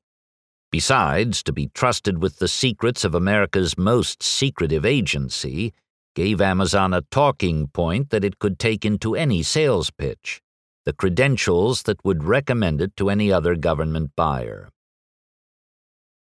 Besides, 0.72 1.42
to 1.44 1.54
be 1.54 1.68
trusted 1.68 2.22
with 2.22 2.40
the 2.40 2.50
secrets 2.50 3.06
of 3.06 3.16
America's 3.16 3.78
most 3.78 4.22
secretive 4.22 4.86
agency 4.86 5.74
gave 6.16 6.42
Amazon 6.42 6.94
a 6.94 7.04
talking 7.12 7.68
point 7.68 8.10
that 8.10 8.26
it 8.26 8.40
could 8.40 8.60
take 8.60 8.84
into 8.84 9.16
any 9.16 9.42
sales 9.42 9.90
pitch, 9.90 10.42
the 10.86 10.92
credentials 10.92 11.84
that 11.84 12.04
would 12.04 12.26
recommend 12.26 12.82
it 12.82 12.94
to 12.98 13.10
any 13.10 13.32
other 13.32 13.56
government 13.56 14.12
buyer. 14.18 14.68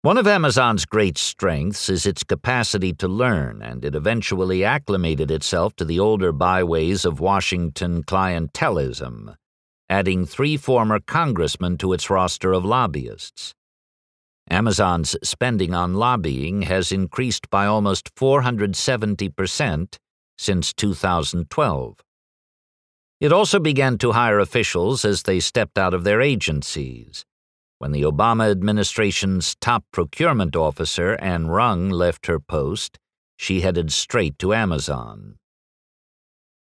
One 0.04 0.20
of 0.20 0.28
Amazon's 0.28 0.86
great 0.86 1.18
strengths 1.18 1.89
is 1.89 2.06
its 2.06 2.24
capacity 2.24 2.93
to 2.93 3.08
learn, 3.08 3.64
and 3.64 3.84
it 3.84 3.95
eventually 3.95 4.64
acclimated 4.64 5.32
itself 5.32 5.76
to 5.78 5.86
the 5.86 6.00
older 6.00 6.32
byways 6.32 7.04
of 7.04 7.20
Washington 7.20 8.04
clientelism, 8.04 9.36
adding 9.89 10.28
three 10.28 10.56
former 10.56 11.00
congressmen 11.00 11.80
to 11.80 11.93
its 11.93 12.12
roster 12.12 12.54
of 12.54 12.64
lobbyists. 12.64 13.56
Amazon's 14.52 15.16
spending 15.24 15.74
on 15.74 15.95
lobbying 15.95 16.62
has 16.62 16.91
increased 16.91 17.50
by 17.50 17.66
almost 17.66 18.14
470% 18.14 19.98
since 20.38 20.74
2012. 20.74 21.98
It 23.20 23.34
also 23.34 23.60
began 23.60 23.98
to 23.98 24.12
hire 24.12 24.39
officials 24.39 25.04
as 25.04 25.24
they 25.24 25.39
stepped 25.39 25.80
out 25.80 25.95
of 25.95 26.04
their 26.04 26.22
agencies 26.22 27.26
when 27.80 27.91
the 27.91 28.01
Obama 28.01 28.49
administration's 28.49 29.55
top 29.55 29.84
procurement 29.91 30.55
officer, 30.55 31.15
Anne 31.21 31.47
Rung, 31.47 31.89
left 31.89 32.25
her 32.25 32.39
post, 32.39 32.97
she 33.38 33.61
headed 33.61 33.91
straight 33.91 34.39
to 34.39 34.53
Amazon. 34.53 35.36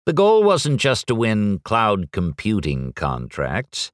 The 0.05 0.13
goal 0.13 0.43
wasn't 0.43 0.79
just 0.79 1.07
to 1.07 1.15
win 1.15 1.59
cloud 1.63 2.11
computing 2.11 2.93
contracts. 2.93 3.91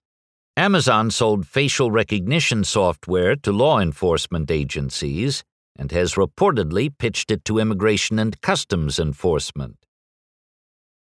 Amazon 0.58 1.10
sold 1.10 1.48
facial 1.48 1.92
recognition 1.92 2.64
software 2.64 3.36
to 3.38 3.52
law 3.52 3.80
enforcement 3.80 4.52
agencies 4.52 5.44
and 5.78 5.92
has 5.92 6.16
reportedly 6.16 6.92
pitched 6.98 7.32
it 7.32 7.46
to 7.46 7.60
Immigration 7.60 8.20
and 8.20 8.42
Customs 8.42 9.00
Enforcement. 9.00 9.81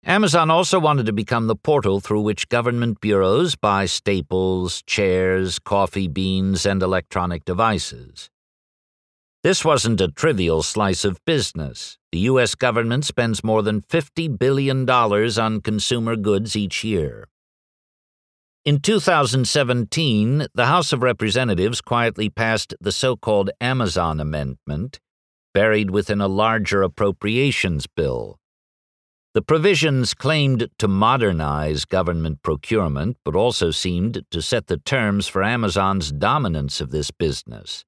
Amazon 0.03 0.49
also 0.49 0.79
wanted 0.79 1.05
to 1.05 1.13
become 1.13 1.45
the 1.45 1.55
portal 1.55 1.99
through 1.99 2.21
which 2.21 2.49
government 2.49 2.99
bureaus 3.01 3.55
buy 3.55 3.85
staples, 3.85 4.81
chairs, 4.87 5.59
coffee 5.59 6.07
beans, 6.07 6.65
and 6.65 6.81
electronic 6.81 7.45
devices. 7.45 8.31
This 9.43 9.63
wasn't 9.63 10.01
a 10.01 10.07
trivial 10.07 10.63
slice 10.63 11.05
of 11.05 11.23
business. 11.25 11.99
The 12.11 12.19
U.S. 12.31 12.55
government 12.55 13.05
spends 13.05 13.43
more 13.43 13.61
than 13.61 13.81
$50 13.81 14.39
billion 14.39 14.89
on 14.89 15.61
consumer 15.61 16.15
goods 16.15 16.55
each 16.55 16.83
year. 16.83 17.27
In 18.65 18.79
2017, 18.79 20.47
the 20.53 20.65
House 20.65 20.93
of 20.93 21.03
Representatives 21.03 21.79
quietly 21.79 22.29
passed 22.29 22.73
the 22.81 22.91
so 22.91 23.15
called 23.15 23.51
Amazon 23.61 24.19
Amendment, 24.19 24.99
buried 25.53 25.91
within 25.91 26.21
a 26.21 26.27
larger 26.27 26.81
appropriations 26.81 27.85
bill 27.85 28.40
the 29.33 29.41
provisions 29.41 30.13
claimed 30.13 30.67
to 30.77 30.89
modernize 30.89 31.85
government 31.85 32.43
procurement, 32.43 33.15
but 33.23 33.33
also 33.35 33.71
seemed 33.71 34.25
to 34.29 34.41
set 34.41 34.67
the 34.67 34.77
terms 34.77 35.25
for 35.27 35.41
Amazon's 35.41 36.11
dominance 36.11 36.81
of 36.81 36.91
this 36.91 37.11
business. 37.11 37.85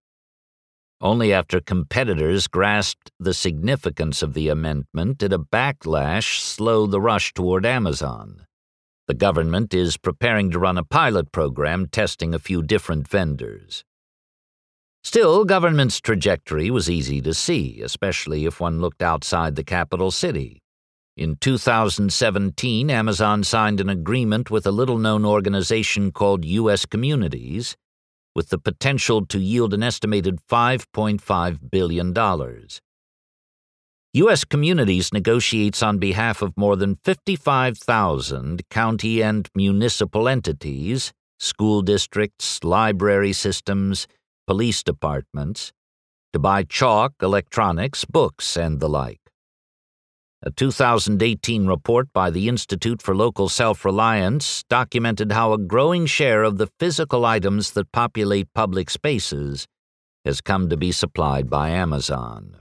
Only 1.02 1.34
after 1.34 1.60
competitors 1.60 2.48
grasped 2.48 3.12
the 3.20 3.34
significance 3.34 4.22
of 4.22 4.34
the 4.34 4.48
amendment 4.48 5.18
did 5.18 5.34
a 5.34 5.38
backlash 5.38 6.39
slow 6.39 6.88
the 6.88 7.02
rush 7.02 7.34
toward 7.34 7.66
Amazon. 7.66 8.46
The 9.08 9.14
government 9.14 9.74
is 9.74 9.98
preparing 9.98 10.50
to 10.52 10.60
run 10.60 10.78
a 10.78 10.86
pilot 10.86 11.34
program 11.34 11.88
testing 11.88 12.34
a 12.34 12.39
few 12.39 12.64
different 12.64 13.06
vendors. 13.06 13.84
Still, 15.04 15.44
government's 15.44 16.00
trajectory 16.00 16.72
was 16.72 16.89
easy 16.89 17.20
to 17.20 17.34
see, 17.34 17.82
especially 17.82 18.46
if 18.46 18.62
one 18.62 18.80
looked 18.80 19.04
outside 19.04 19.58
the 19.58 19.64
capital 19.66 20.10
city. 20.10 20.62
In 21.16 21.36
2017, 21.36 22.89
Amazon 22.89 23.43
signed 23.43 23.80
an 23.80 23.89
agreement 23.89 24.49
with 24.49 24.66
a 24.66 24.72
little 24.72 24.97
known 24.97 25.26
organization 25.26 26.11
called 26.11 26.43
U.S. 26.43 26.88
Communities, 26.88 27.78
with 28.34 28.49
the 28.49 28.57
potential 28.57 29.24
to 29.28 29.38
yield 29.38 29.76
an 29.76 29.84
estimated 29.84 30.39
$5.5 30.49 31.70
billion. 31.70 32.14
U.S. 34.16 34.43
Communities 34.43 35.14
negotiates 35.14 35.84
on 35.84 35.99
behalf 35.99 36.41
of 36.41 36.57
more 36.57 36.76
than 36.76 36.97
55,000 37.03 38.68
county 38.70 39.22
and 39.22 39.47
municipal 39.53 40.28
entities, 40.28 41.14
school 41.39 41.84
districts, 41.84 42.64
library 42.64 43.34
systems, 43.34 44.07
police 44.47 44.82
departments, 44.82 45.72
to 46.32 46.39
buy 46.39 46.64
chalk, 46.64 47.14
electronics, 47.22 48.03
books, 48.03 48.57
and 48.57 48.80
the 48.80 48.89
like. 48.89 49.22
A 50.46 50.52
2018 50.52 51.68
report 51.68 52.12
by 52.12 52.30
the 52.30 52.50
Institute 52.50 53.02
for 53.02 53.16
Local 53.16 53.48
Self 53.48 53.86
Reliance 53.86 54.66
documented 54.68 55.32
how 55.32 55.54
a 55.54 55.58
growing 55.58 56.06
share 56.06 56.44
of 56.44 56.58
the 56.58 56.68
physical 56.80 57.24
items 57.24 57.72
that 57.72 57.94
populate 57.94 58.54
public 58.54 58.89
spaces 58.89 59.68
has 60.26 60.41
come 60.41 60.68
to 60.68 60.76
be 60.76 60.91
supplied 60.91 61.50
by 61.50 61.70
Amazon. 61.70 62.58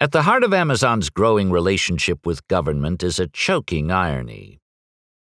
At 0.00 0.12
the 0.12 0.22
heart 0.22 0.44
of 0.44 0.54
Amazon's 0.54 1.10
growing 1.10 1.50
relationship 1.50 2.24
with 2.24 2.48
government 2.48 3.02
is 3.02 3.18
a 3.18 3.26
choking 3.26 3.90
irony. 3.90 4.60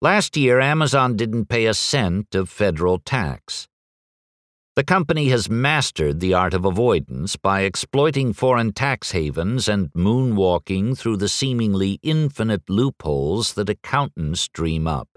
Last 0.01 0.35
year, 0.35 0.61
Amazon 0.61 1.15
didn't 1.15 1.51
pay 1.51 1.67
a 1.67 1.75
cent 1.75 2.35
of 2.35 2.49
federal 2.49 2.99
tax. 3.01 3.69
The 4.77 4.85
company 4.85 5.31
has 5.31 5.51
mastered 5.51 6.21
the 6.21 6.33
art 6.33 6.55
of 6.55 6.65
avoidance 6.65 7.35
by 7.35 7.63
exploiting 7.63 8.33
foreign 8.33 8.73
tax 8.73 9.11
havens 9.11 9.69
and 9.69 9.93
moonwalking 9.93 10.97
through 10.97 11.17
the 11.17 11.29
seemingly 11.29 11.99
infinite 12.03 12.71
loopholes 12.71 13.55
that 13.55 13.69
accountants 13.69 14.49
dream 14.49 14.87
up. 14.87 15.09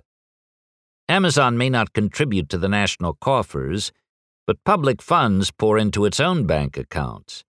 Amazon 1.07 1.55
may 1.55 1.69
not 1.69 1.93
contribute 1.93 2.49
to 2.49 2.57
the 2.57 2.67
national 2.67 3.13
coffers, 3.13 3.91
but 4.47 4.63
public 4.65 5.03
funds 5.03 5.51
pour 5.51 5.77
into 5.77 6.05
its 6.05 6.19
own 6.19 6.47
bank 6.47 6.75
accounts. 6.75 7.43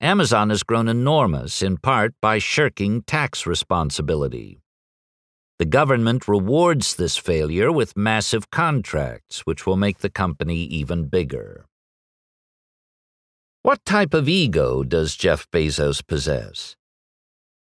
Amazon 0.00 0.50
has 0.50 0.62
grown 0.62 0.86
enormous 0.86 1.62
in 1.62 1.78
part 1.78 2.14
by 2.22 2.38
shirking 2.38 3.02
tax 3.02 3.44
responsibility. 3.44 4.59
The 5.60 5.66
government 5.66 6.26
rewards 6.26 6.96
this 6.96 7.18
failure 7.18 7.70
with 7.70 7.94
massive 7.94 8.50
contracts, 8.50 9.40
which 9.44 9.66
will 9.66 9.76
make 9.76 9.98
the 9.98 10.08
company 10.08 10.56
even 10.56 11.04
bigger. 11.04 11.66
What 13.60 13.84
type 13.84 14.14
of 14.14 14.26
ego 14.26 14.82
does 14.82 15.16
Jeff 15.16 15.46
Bezos 15.50 16.00
possess? 16.06 16.76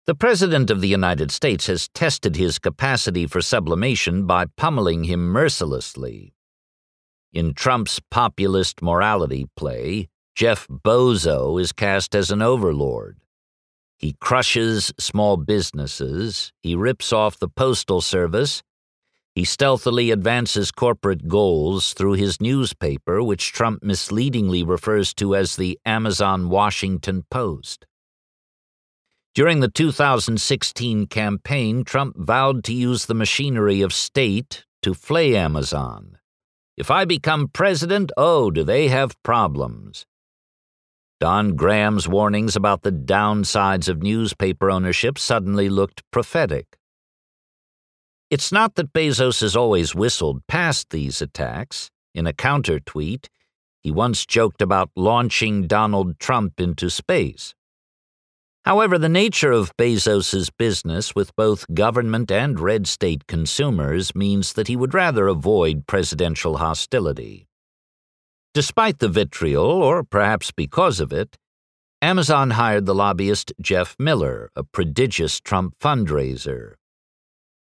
The 0.05 0.15
President 0.15 0.71
of 0.71 0.83
the 0.83 0.89
United 0.89 1.31
States 1.31 1.69
has 1.69 1.89
tested 1.89 2.37
his 2.37 2.59
capacity 2.59 3.27
for 3.27 3.41
sublimation 3.41 4.27
by 4.27 4.45
pummeling 4.59 5.05
him 5.05 5.29
mercilessly. 5.29 6.35
In 7.33 7.55
Trump's 7.55 7.99
populist 8.11 8.83
morality 8.83 9.47
play, 9.57 10.11
Jeff 10.35 10.69
Bozo 10.69 11.59
is 11.59 11.73
cast 11.73 12.15
as 12.15 12.31
an 12.31 12.43
overlord. 12.43 13.17
He 13.99 14.17
crushes 14.21 14.93
small 14.99 15.37
businesses, 15.37 16.53
he 16.63 16.75
rips 16.75 17.13
off 17.13 17.39
the 17.39 17.49
Postal 17.49 18.01
Service, 18.01 18.63
he 19.35 19.45
stealthily 19.45 20.11
advances 20.11 20.73
corporate 20.73 21.29
goals 21.29 21.93
through 21.93 22.15
his 22.15 22.41
newspaper, 22.41 23.23
which 23.23 23.53
Trump 23.53 23.83
misleadingly 23.83 24.63
refers 24.63 25.13
to 25.15 25.37
as 25.37 25.57
the 25.57 25.79
Amazon 25.85 26.49
Washington 26.49 27.25
Post. 27.31 27.87
During 29.35 29.61
the 29.61 29.69
2016 29.69 31.09
campaign, 31.09 31.85
Trump 31.85 32.17
vowed 32.19 32.65
to 32.65 32.73
use 32.73 33.05
the 33.05 33.15
machinery 33.15 33.83
of 33.83 33.93
state 33.93 34.65
to 34.81 34.95
flay 34.95 35.37
Amazon. 35.37 36.17
If 36.79 36.91
I 36.91 37.05
become 37.05 37.49
president, 37.49 38.13
oh, 38.17 38.51
do 38.51 38.65
they 38.65 38.89
have 38.89 39.23
problems. 39.23 40.07
Don 41.19 41.57
Graham's 41.57 42.07
warnings 42.07 42.57
about 42.57 42.83
the 42.83 42.93
downsides 42.93 43.89
of 43.89 44.03
newspaper 44.03 44.71
ownership 44.71 45.19
suddenly 45.19 45.71
looked 45.71 46.03
prophetic. 46.11 46.77
It's 48.29 48.53
not 48.53 48.75
that 48.75 48.93
Bezos 48.93 49.41
has 49.41 49.57
always 49.57 49.95
whistled 49.95 50.47
past 50.47 50.91
these 50.91 51.23
attacks. 51.23 51.91
In 52.15 52.27
a 52.27 52.35
counter 52.35 52.81
tweet, 52.81 53.31
he 53.83 53.91
once 53.91 54.27
joked 54.27 54.61
about 54.61 54.91
launching 54.95 55.67
Donald 55.67 56.19
Trump 56.19 56.61
into 56.61 56.91
space. 56.91 57.55
However, 58.67 58.99
the 58.99 59.09
nature 59.09 59.53
of 59.53 59.75
Bezos's 59.77 60.51
business 60.51 61.15
with 61.15 61.35
both 61.37 61.73
government 61.73 62.31
and 62.31 62.61
red 62.61 62.87
state 62.87 63.27
consumers 63.27 64.15
means 64.15 64.53
that 64.55 64.69
he 64.69 64.77
would 64.77 64.93
rather 64.93 65.29
avoid 65.29 65.87
presidential 65.87 66.59
hostility. 66.59 67.47
Despite 68.57 69.01
the 69.01 69.11
vitriol, 69.11 69.67
or 69.67 70.03
perhaps 70.03 70.51
because 70.51 70.99
of 70.99 71.13
it, 71.13 71.37
Amazon 72.01 72.53
hired 72.53 72.87
the 72.87 72.95
lobbyist 72.95 73.53
Jeff 73.61 73.95
Miller, 73.99 74.51
a 74.57 74.65
prodigious 74.65 75.41
Trump 75.41 75.75
fundraiser. 75.79 76.77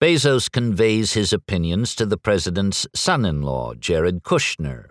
Bezos 0.02 0.52
conveys 0.52 1.14
his 1.14 1.32
opinions 1.32 1.94
to 1.94 2.04
the 2.04 2.18
president's 2.18 2.86
son 2.94 3.24
in 3.24 3.40
law, 3.40 3.72
Jared 3.72 4.22
Kushner. 4.22 4.90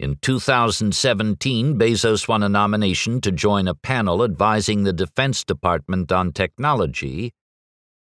In 0.00 0.16
2017, 0.20 1.78
Bezos 1.78 2.26
won 2.26 2.42
a 2.42 2.48
nomination 2.48 3.20
to 3.20 3.30
join 3.30 3.68
a 3.68 3.74
panel 3.76 4.24
advising 4.24 4.82
the 4.82 4.92
Defense 4.92 5.44
Department 5.44 6.10
on 6.10 6.32
technology, 6.32 7.32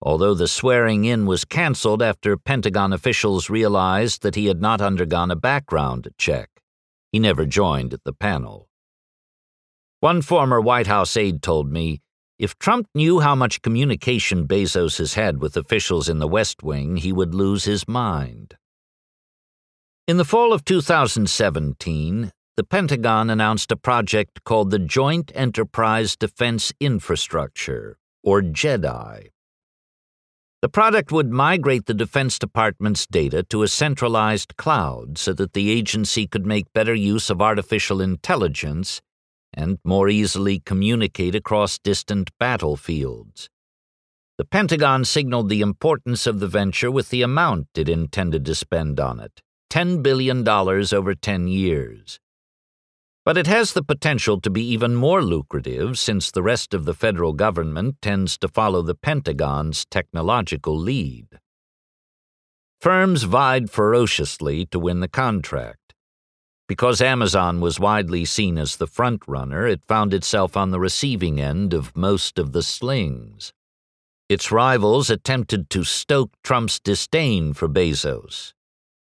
although 0.01 0.33
the 0.33 0.47
swearing 0.47 1.05
in 1.05 1.27
was 1.27 1.45
canceled 1.45 2.01
after 2.01 2.37
Pentagon 2.37 2.91
officials 2.91 3.51
realized 3.51 4.23
that 4.23 4.33
he 4.33 4.47
had 4.47 4.61
not 4.61 4.81
undergone 4.81 5.29
a 5.29 5.35
background 5.35 6.07
check. 6.17 6.58
He 7.11 7.19
never 7.19 7.45
joined 7.45 7.93
at 7.93 8.03
the 8.03 8.13
panel. 8.13 8.69
One 9.99 10.21
former 10.21 10.61
White 10.61 10.87
House 10.87 11.17
aide 11.17 11.41
told 11.41 11.71
me 11.71 12.01
if 12.37 12.57
Trump 12.57 12.87
knew 12.95 13.19
how 13.19 13.35
much 13.35 13.61
communication 13.61 14.47
Bezos 14.47 14.97
has 14.99 15.15
had 15.15 15.41
with 15.41 15.57
officials 15.57 16.07
in 16.07 16.19
the 16.19 16.27
West 16.27 16.63
Wing, 16.63 16.95
he 16.95 17.11
would 17.11 17.35
lose 17.35 17.65
his 17.65 17.85
mind. 17.85 18.55
In 20.07 20.15
the 20.15 20.25
fall 20.25 20.53
of 20.53 20.63
2017, 20.63 22.31
the 22.55 22.63
Pentagon 22.63 23.29
announced 23.29 23.71
a 23.71 23.75
project 23.75 24.43
called 24.45 24.71
the 24.71 24.79
Joint 24.79 25.31
Enterprise 25.35 26.15
Defense 26.15 26.71
Infrastructure, 26.79 27.97
or 28.23 28.41
JEDI. 28.41 29.29
The 30.61 30.67
product 30.67 31.13
would 31.13 31.31
migrate 31.31 31.85
the 31.85 31.93
Defense 31.93 32.37
Department's 32.37 33.07
data 33.07 33.43
to 33.43 33.63
a 33.63 33.69
centralized 33.69 34.57
cloud 34.57 35.17
so 35.17 35.31
that 35.33 35.53
the 35.53 35.69
agency 35.69 36.27
could 36.27 36.45
make 36.45 36.73
better 36.73 36.93
use 36.93 37.29
of 37.29 37.41
artificial 37.41 38.01
intelligence 38.01 39.01
and 39.53 39.79
more 39.85 40.09
easily 40.09 40.59
communicate 40.59 41.33
across 41.33 41.79
distant 41.79 42.29
battlefields. 42.39 43.49
The 44.37 44.43
Pentagon 44.43 45.05
signaled 45.05 45.47
the 45.47 45.61
importance 45.61 46.27
of 46.27 46.41
the 46.41 46.47
venture 46.47 46.91
with 46.91 47.09
the 47.09 47.21
amount 47.21 47.67
it 47.75 47.87
intended 47.87 48.45
to 48.45 48.53
spend 48.53 48.99
on 48.99 49.21
it 49.21 49.41
$10 49.71 50.03
billion 50.03 50.45
over 50.47 51.15
10 51.15 51.47
years. 51.47 52.19
But 53.25 53.37
it 53.37 53.47
has 53.47 53.73
the 53.73 53.83
potential 53.83 54.39
to 54.41 54.49
be 54.49 54.63
even 54.63 54.95
more 54.95 55.21
lucrative 55.21 55.99
since 55.99 56.31
the 56.31 56.43
rest 56.43 56.73
of 56.73 56.85
the 56.85 56.93
federal 56.93 57.33
government 57.33 57.97
tends 58.01 58.37
to 58.39 58.47
follow 58.47 58.81
the 58.81 58.95
Pentagon's 58.95 59.85
technological 59.85 60.77
lead. 60.77 61.39
Firms 62.79 63.23
vied 63.23 63.69
ferociously 63.69 64.65
to 64.67 64.79
win 64.79 65.01
the 65.01 65.09
contract. 65.09 65.93
Because 66.67 67.01
Amazon 67.01 67.59
was 67.59 67.79
widely 67.79 68.23
seen 68.25 68.57
as 68.57 68.77
the 68.77 68.87
frontrunner, 68.87 69.69
it 69.69 69.81
found 69.87 70.13
itself 70.13 70.55
on 70.55 70.71
the 70.71 70.79
receiving 70.79 71.41
end 71.41 71.73
of 71.73 71.97
most 71.97 72.39
of 72.39 72.51
the 72.51 72.63
slings. 72.63 73.51
Its 74.29 74.51
rivals 74.51 75.09
attempted 75.09 75.69
to 75.71 75.83
stoke 75.83 76.31
Trump's 76.43 76.79
disdain 76.79 77.53
for 77.53 77.67
Bezos. 77.67 78.53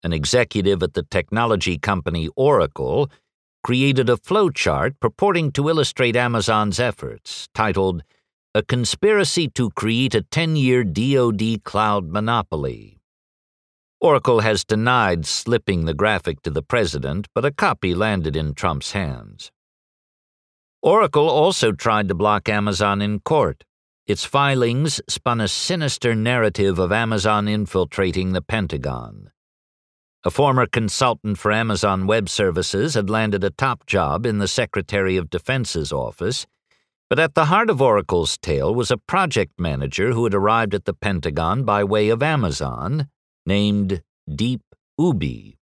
An 0.02 0.14
executive 0.14 0.82
at 0.82 0.94
the 0.94 1.04
technology 1.04 1.78
company 1.78 2.30
Oracle 2.38 3.12
created 3.68 4.10
a 4.10 4.16
flowchart 4.16 4.98
purporting 5.02 5.52
to 5.52 5.68
illustrate 5.68 6.16
Amazon's 6.16 6.80
efforts, 6.80 7.50
titled 7.54 8.02
A 8.56 8.64
Conspiracy 8.64 9.50
to 9.50 9.70
Create 9.72 10.16
a 10.16 10.22
10 10.22 10.56
Year 10.56 10.86
DoD 10.86 11.66
Cloud 11.66 12.08
Monopoly. 12.08 13.02
Oracle 14.00 14.40
has 14.40 14.64
denied 14.64 15.26
slipping 15.26 15.84
the 15.84 15.94
graphic 15.94 16.42
to 16.44 16.50
the 16.50 16.62
president, 16.62 17.28
but 17.36 17.44
a 17.44 17.52
copy 17.52 17.94
landed 17.94 18.38
in 18.38 18.54
Trump's 18.54 18.94
hands. 18.94 19.52
Oracle 20.82 21.30
also 21.30 21.74
tried 21.74 22.08
to 22.08 22.16
block 22.16 22.48
Amazon 22.48 23.02
in 23.02 23.20
court. 23.20 23.66
Its 24.06 24.24
filings 24.24 25.02
spun 25.10 25.42
a 25.42 25.48
sinister 25.50 26.16
narrative 26.16 26.80
of 26.80 26.94
Amazon 26.94 27.50
infiltrating 27.50 28.32
the 28.32 28.42
Pentagon. 28.42 29.30
A 30.24 30.32
former 30.32 30.66
consultant 30.66 31.38
for 31.38 31.52
Amazon 31.52 32.08
Web 32.08 32.28
Services 32.28 32.96
had 32.96 33.10
landed 33.10 33.44
a 33.44 33.52
top 33.52 33.86
job 33.86 34.26
in 34.26 34.40
the 34.40 34.48
Secretary 34.48 35.16
of 35.16 35.30
Defense's 35.30 35.92
office, 35.92 36.48
but 37.10 37.20
at 37.20 37.36
the 37.36 37.46
heart 37.46 37.70
of 37.70 37.82
Oracle's 37.82 38.38
tale 38.38 38.74
was 38.74 38.92
a 38.92 38.98
project 38.98 39.54
manager 39.60 40.14
who 40.14 40.24
had 40.24 40.34
arrived 40.34 40.74
at 40.74 40.86
the 40.86 40.94
Pentagon 40.94 41.64
by 41.64 41.84
way 41.84 42.10
of 42.10 42.24
Amazon, 42.24 43.08
named 43.46 44.02
Deap 44.28 44.62
Ubhi. 45.00 45.58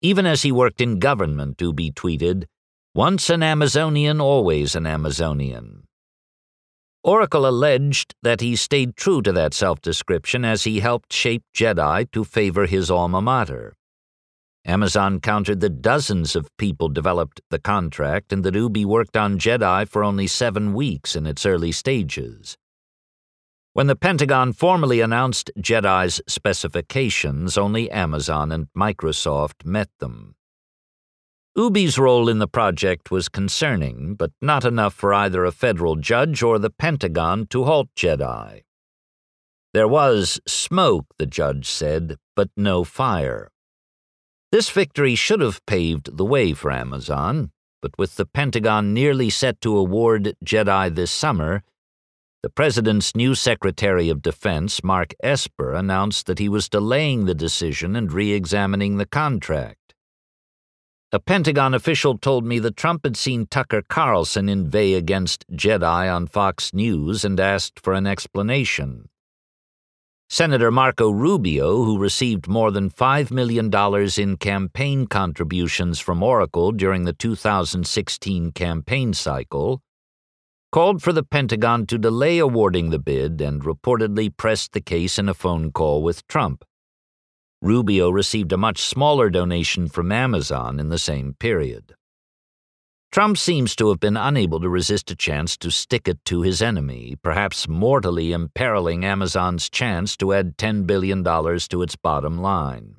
Even 0.00 0.26
as 0.26 0.42
he 0.42 0.50
worked 0.50 0.80
in 0.80 0.98
government, 0.98 1.58
Ubhi 1.58 1.92
tweeted, 1.92 2.44
Once 2.94 3.30
an 3.30 3.42
Amazonian, 3.42 4.20
always 4.20 4.74
an 4.74 4.86
Amazonian. 4.86 5.84
Oracle 7.04 7.46
alleged 7.46 8.14
that 8.22 8.40
he 8.40 8.56
stayed 8.56 8.96
true 8.96 9.20
to 9.20 9.32
that 9.32 9.52
self 9.52 9.82
description 9.82 10.42
as 10.42 10.64
he 10.64 10.80
helped 10.80 11.12
shape 11.12 11.42
JEDI 11.54 12.10
to 12.12 12.24
favor 12.24 12.64
his 12.64 12.90
alma 12.90 13.20
mater. 13.20 13.74
Amazon 14.64 15.20
countered 15.20 15.60
that 15.60 15.82
dozens 15.82 16.34
of 16.34 16.48
people 16.56 16.88
developed 16.88 17.42
the 17.50 17.58
contract 17.58 18.32
and 18.32 18.42
that 18.42 18.54
Ubhi 18.54 18.86
worked 18.86 19.18
on 19.18 19.38
JEDI 19.38 19.86
for 19.86 20.02
only 20.02 20.26
seven 20.26 20.72
weeks 20.72 21.14
in 21.14 21.26
its 21.26 21.44
early 21.44 21.72
stages. 21.72 22.56
When 23.74 23.86
the 23.86 23.96
Pentagon 23.96 24.54
formally 24.54 25.02
announced 25.02 25.50
JEDI's 25.58 26.22
specifications, 26.26 27.58
only 27.58 27.90
Amazon 27.90 28.50
and 28.50 28.68
Microsoft 28.74 29.66
met 29.66 29.90
them. 29.98 30.36
Ubhi's 31.56 31.98
role 31.98 32.28
in 32.28 32.40
the 32.40 32.48
project 32.48 33.12
was 33.12 33.28
concerning, 33.28 34.16
but 34.16 34.32
not 34.42 34.64
enough 34.64 34.92
for 34.92 35.14
either 35.14 35.44
a 35.44 35.52
federal 35.52 35.94
judge 35.94 36.42
or 36.42 36.58
the 36.58 36.70
Pentagon 36.70 37.46
to 37.46 37.62
halt 37.62 37.88
JEDI. 37.94 38.62
There 39.72 39.86
was 39.86 40.40
smoke, 40.48 41.06
the 41.16 41.26
judge 41.26 41.68
said, 41.68 42.16
but 42.34 42.50
no 42.56 42.82
fire. 42.82 43.52
This 44.50 44.68
victory 44.68 45.14
should 45.14 45.40
have 45.40 45.64
paved 45.64 46.16
the 46.16 46.24
way 46.24 46.54
for 46.54 46.72
Amazon, 46.72 47.52
but 47.80 47.96
with 47.98 48.16
the 48.16 48.26
Pentagon 48.26 48.92
nearly 48.92 49.30
set 49.30 49.60
to 49.60 49.76
award 49.76 50.34
JEDI 50.44 50.94
this 50.94 51.12
summer, 51.12 51.62
the 52.42 52.50
President's 52.50 53.14
new 53.14 53.36
Secretary 53.36 54.08
of 54.08 54.22
Defense, 54.22 54.82
Mark 54.82 55.14
Esper, 55.22 55.72
announced 55.72 56.26
that 56.26 56.40
he 56.40 56.48
was 56.48 56.68
delaying 56.68 57.26
the 57.26 57.34
decision 57.34 57.94
and 57.94 58.12
re 58.12 58.32
examining 58.32 58.96
the 58.96 59.06
contract. 59.06 59.83
A 61.14 61.20
Pentagon 61.20 61.74
official 61.74 62.18
told 62.18 62.44
me 62.44 62.58
that 62.58 62.76
Trump 62.76 63.04
had 63.04 63.16
seen 63.16 63.46
Tucker 63.46 63.82
Carlson 63.82 64.48
inveigh 64.48 64.94
against 64.94 65.48
JEDI 65.52 66.12
on 66.12 66.26
Fox 66.26 66.74
News 66.74 67.24
and 67.24 67.38
asked 67.38 67.78
for 67.78 67.92
an 67.92 68.04
explanation. 68.04 69.08
Senator 70.28 70.72
Marco 70.72 71.10
Rubio, 71.12 71.84
who 71.84 72.00
received 72.00 72.48
more 72.48 72.72
than 72.72 72.90
$5 72.90 73.30
million 73.30 73.70
in 74.18 74.36
campaign 74.38 75.06
contributions 75.06 76.00
from 76.00 76.20
Oracle 76.20 76.72
during 76.72 77.04
the 77.04 77.12
2016 77.12 78.50
campaign 78.50 79.12
cycle, 79.14 79.82
called 80.72 81.00
for 81.00 81.12
the 81.12 81.22
Pentagon 81.22 81.86
to 81.86 81.96
delay 81.96 82.38
awarding 82.38 82.90
the 82.90 82.98
bid 82.98 83.40
and 83.40 83.62
reportedly 83.62 84.36
pressed 84.36 84.72
the 84.72 84.80
case 84.80 85.16
in 85.16 85.28
a 85.28 85.34
phone 85.34 85.70
call 85.70 86.02
with 86.02 86.26
Trump. 86.26 86.64
Rubio 87.64 88.10
received 88.10 88.52
a 88.52 88.58
much 88.58 88.78
smaller 88.82 89.30
donation 89.30 89.88
from 89.88 90.12
Amazon 90.12 90.78
in 90.78 90.90
the 90.90 90.98
same 90.98 91.32
period. 91.32 91.94
Trump 93.10 93.38
seems 93.38 93.74
to 93.76 93.88
have 93.88 93.98
been 93.98 94.18
unable 94.18 94.60
to 94.60 94.68
resist 94.68 95.10
a 95.10 95.16
chance 95.16 95.56
to 95.56 95.70
stick 95.70 96.06
it 96.06 96.22
to 96.26 96.42
his 96.42 96.60
enemy, 96.60 97.16
perhaps 97.22 97.66
mortally 97.66 98.32
imperiling 98.32 99.02
Amazon's 99.02 99.70
chance 99.70 100.14
to 100.18 100.34
add 100.34 100.58
$10 100.58 100.86
billion 100.86 101.24
to 101.24 101.80
its 101.80 101.96
bottom 101.96 102.36
line. 102.42 102.96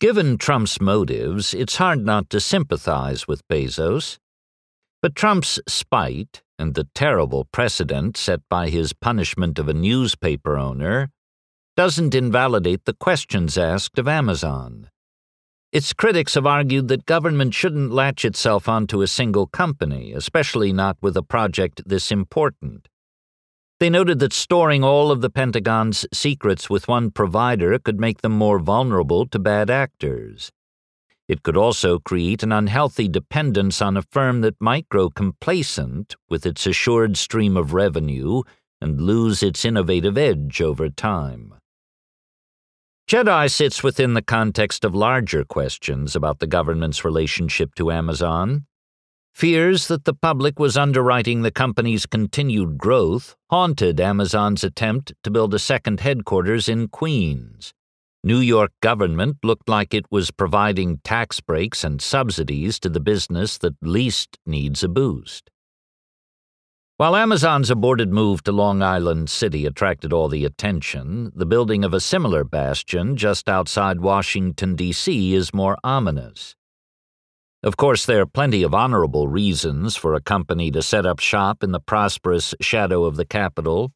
Given 0.00 0.38
Trump's 0.38 0.80
motives, 0.80 1.52
it's 1.52 1.76
hard 1.76 2.06
not 2.06 2.30
to 2.30 2.40
sympathize 2.40 3.28
with 3.28 3.46
Bezos. 3.48 4.16
But 5.02 5.14
Trump's 5.14 5.60
spite 5.68 6.42
and 6.58 6.74
the 6.74 6.88
terrible 6.94 7.44
precedent 7.44 8.16
set 8.16 8.40
by 8.48 8.70
his 8.70 8.94
punishment 8.94 9.58
of 9.58 9.68
a 9.68 9.74
newspaper 9.74 10.56
owner 10.56 11.10
doesn't 11.76 12.14
invalidate 12.14 12.86
the 12.86 12.94
questions 12.94 13.58
asked 13.58 13.98
of 13.98 14.08
Amazon. 14.08 14.88
Its 15.72 15.92
critics 15.92 16.34
have 16.34 16.46
argued 16.46 16.88
that 16.88 17.04
government 17.04 17.52
shouldn't 17.52 17.92
latch 17.92 18.24
itself 18.24 18.66
onto 18.66 19.02
a 19.02 19.06
single 19.06 19.46
company, 19.46 20.12
especially 20.12 20.72
not 20.72 20.96
with 21.02 21.16
a 21.18 21.22
project 21.22 21.82
this 21.84 22.10
important. 22.10 22.88
They 23.78 23.90
noted 23.90 24.20
that 24.20 24.32
storing 24.32 24.82
all 24.82 25.10
of 25.10 25.20
the 25.20 25.28
Pentagon's 25.28 26.06
secrets 26.14 26.70
with 26.70 26.88
one 26.88 27.10
provider 27.10 27.78
could 27.78 28.00
make 28.00 28.22
them 28.22 28.32
more 28.32 28.58
vulnerable 28.58 29.26
to 29.26 29.38
bad 29.38 29.68
actors. 29.68 30.50
It 31.28 31.42
could 31.42 31.58
also 31.58 31.98
create 31.98 32.42
an 32.42 32.52
unhealthy 32.52 33.06
dependence 33.06 33.82
on 33.82 33.98
a 33.98 34.02
firm 34.02 34.40
that 34.40 34.60
might 34.62 34.88
grow 34.88 35.10
complacent 35.10 36.16
with 36.30 36.46
its 36.46 36.66
assured 36.66 37.18
stream 37.18 37.54
of 37.54 37.74
revenue 37.74 38.42
and 38.80 39.02
lose 39.02 39.42
its 39.42 39.62
innovative 39.66 40.16
edge 40.16 40.62
over 40.62 40.88
time. 40.88 41.52
Jedi 43.08 43.48
sits 43.48 43.84
within 43.84 44.14
the 44.14 44.22
context 44.22 44.84
of 44.84 44.92
larger 44.92 45.44
questions 45.44 46.16
about 46.16 46.40
the 46.40 46.46
government's 46.48 47.04
relationship 47.04 47.72
to 47.76 47.92
Amazon. 47.92 48.66
Fears 49.32 49.86
that 49.86 50.06
the 50.06 50.12
public 50.12 50.58
was 50.58 50.76
underwriting 50.76 51.42
the 51.42 51.52
company's 51.52 52.04
continued 52.04 52.78
growth 52.78 53.36
haunted 53.48 54.00
Amazon's 54.00 54.64
attempt 54.64 55.12
to 55.22 55.30
build 55.30 55.54
a 55.54 55.60
second 55.60 56.00
headquarters 56.00 56.68
in 56.68 56.88
Queens. 56.88 57.72
New 58.24 58.40
York 58.40 58.72
government 58.82 59.36
looked 59.44 59.68
like 59.68 59.94
it 59.94 60.06
was 60.10 60.32
providing 60.32 60.98
tax 61.04 61.40
breaks 61.40 61.84
and 61.84 62.02
subsidies 62.02 62.80
to 62.80 62.88
the 62.88 62.98
business 62.98 63.56
that 63.58 63.76
least 63.80 64.36
needs 64.44 64.82
a 64.82 64.88
boost. 64.88 65.48
While 66.98 67.14
Amazon's 67.14 67.70
aborted 67.70 68.10
move 68.10 68.42
to 68.44 68.52
Long 68.52 68.80
Island 68.80 69.28
City 69.28 69.66
attracted 69.66 70.14
all 70.14 70.28
the 70.28 70.46
attention, 70.46 71.30
the 71.34 71.44
building 71.44 71.84
of 71.84 71.92
a 71.92 72.00
similar 72.00 72.42
bastion 72.42 73.18
just 73.18 73.50
outside 73.50 74.00
Washington, 74.00 74.76
D.C. 74.76 75.34
is 75.34 75.52
more 75.52 75.76
ominous. 75.84 76.56
Of 77.62 77.76
course, 77.76 78.06
there 78.06 78.22
are 78.22 78.26
plenty 78.26 78.62
of 78.62 78.72
honorable 78.72 79.28
reasons 79.28 79.94
for 79.94 80.14
a 80.14 80.22
company 80.22 80.70
to 80.70 80.80
set 80.80 81.04
up 81.04 81.18
shop 81.18 81.62
in 81.62 81.72
the 81.72 81.80
prosperous 81.80 82.54
shadow 82.62 83.04
of 83.04 83.16
the 83.16 83.26
capital, 83.26 83.92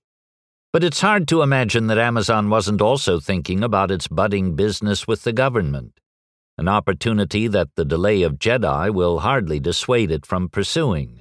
but 0.70 0.84
it's 0.84 1.00
hard 1.00 1.26
to 1.28 1.40
imagine 1.40 1.86
that 1.86 1.96
Amazon 1.96 2.50
wasn't 2.50 2.82
also 2.82 3.18
thinking 3.18 3.64
about 3.64 3.90
its 3.90 4.08
budding 4.08 4.56
business 4.56 5.08
with 5.08 5.22
the 5.22 5.32
government, 5.32 5.98
an 6.58 6.68
opportunity 6.68 7.48
that 7.48 7.76
the 7.76 7.84
delay 7.86 8.20
of 8.20 8.38
Jedi 8.38 8.92
will 8.92 9.20
hardly 9.20 9.58
dissuade 9.58 10.10
it 10.10 10.26
from 10.26 10.50
pursuing. 10.50 11.19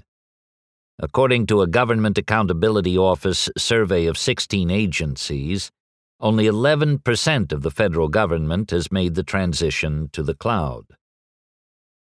According 1.02 1.48
to 1.48 1.62
a 1.62 1.68
Government 1.68 2.18
Accountability 2.18 2.98
Office 2.98 3.50
survey 3.58 4.06
of 4.06 4.18
16 4.18 4.70
agencies, 4.70 5.72
only 6.20 6.44
11% 6.44 7.54
of 7.54 7.62
the 7.62 7.72
federal 7.72 8.10
government 8.10 8.72
has 8.72 8.92
made 8.92 9.16
the 9.16 9.24
transition 9.24 10.10
to 10.12 10.22
the 10.22 10.34
cloud. 10.34 10.84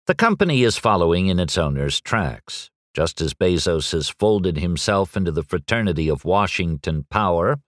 The 0.08 0.16
company 0.16 0.64
is 0.64 0.78
following 0.78 1.28
in 1.28 1.40
its 1.40 1.60
owner's 1.60 2.02
tracks. 2.02 2.72
Just 2.96 3.22
as 3.22 3.36
Bezos 3.36 3.92
has 3.92 4.10
folded 4.10 4.58
himself 4.58 5.16
into 5.16 5.32
the 5.32 5.44
fraternity 5.44 6.10
of 6.10 6.26
Washington 6.26 7.06
power, 7.12 7.60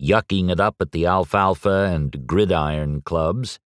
yucking 0.00 0.50
it 0.50 0.60
up 0.60 0.76
at 0.80 0.92
the 0.92 1.06
alfalfa 1.06 1.90
and 1.90 2.26
gridiron 2.26 3.00
clubs, 3.00 3.58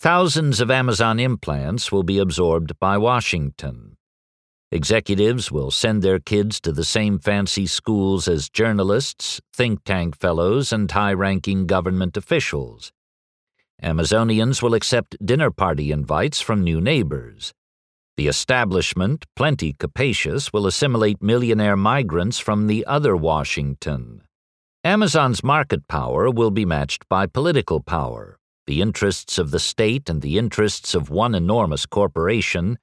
thousands 0.00 0.60
of 0.60 0.70
Amazon 0.70 1.20
implants 1.20 1.92
will 1.92 2.02
be 2.02 2.18
absorbed 2.18 2.78
by 2.80 2.96
Washington. 2.96 3.95
Executives 4.76 5.50
will 5.50 5.70
send 5.70 6.02
their 6.02 6.18
kids 6.18 6.60
to 6.60 6.70
the 6.70 6.84
same 6.84 7.18
fancy 7.18 7.66
schools 7.66 8.28
as 8.28 8.50
journalists, 8.50 9.40
think 9.54 9.82
tank 9.84 10.14
fellows, 10.20 10.70
and 10.70 10.90
high 10.90 11.14
ranking 11.14 11.66
government 11.66 12.14
officials. 12.14 12.92
Amazonians 13.82 14.60
will 14.60 14.74
accept 14.74 15.16
dinner 15.24 15.50
party 15.50 15.90
invites 15.90 16.42
from 16.42 16.62
new 16.62 16.78
neighbors. 16.78 17.54
The 18.18 18.28
establishment, 18.28 19.24
plenty 19.34 19.72
capacious, 19.72 20.52
will 20.52 20.66
assimilate 20.66 21.22
millionaire 21.22 21.76
migrants 21.76 22.38
from 22.38 22.66
the 22.66 22.84
other 22.84 23.16
Washington. 23.16 24.24
Amazon's 24.84 25.42
market 25.42 25.88
power 25.88 26.28
will 26.30 26.50
be 26.50 26.66
matched 26.66 27.08
by 27.08 27.24
political 27.26 27.80
power. 27.80 28.38
The 28.66 28.82
interests 28.82 29.38
of 29.38 29.52
the 29.52 29.58
state 29.58 30.10
and 30.10 30.20
the 30.20 30.36
interests 30.36 30.94
of 30.94 31.08
one 31.08 31.34
enormous 31.34 31.86
corporation 31.86 32.76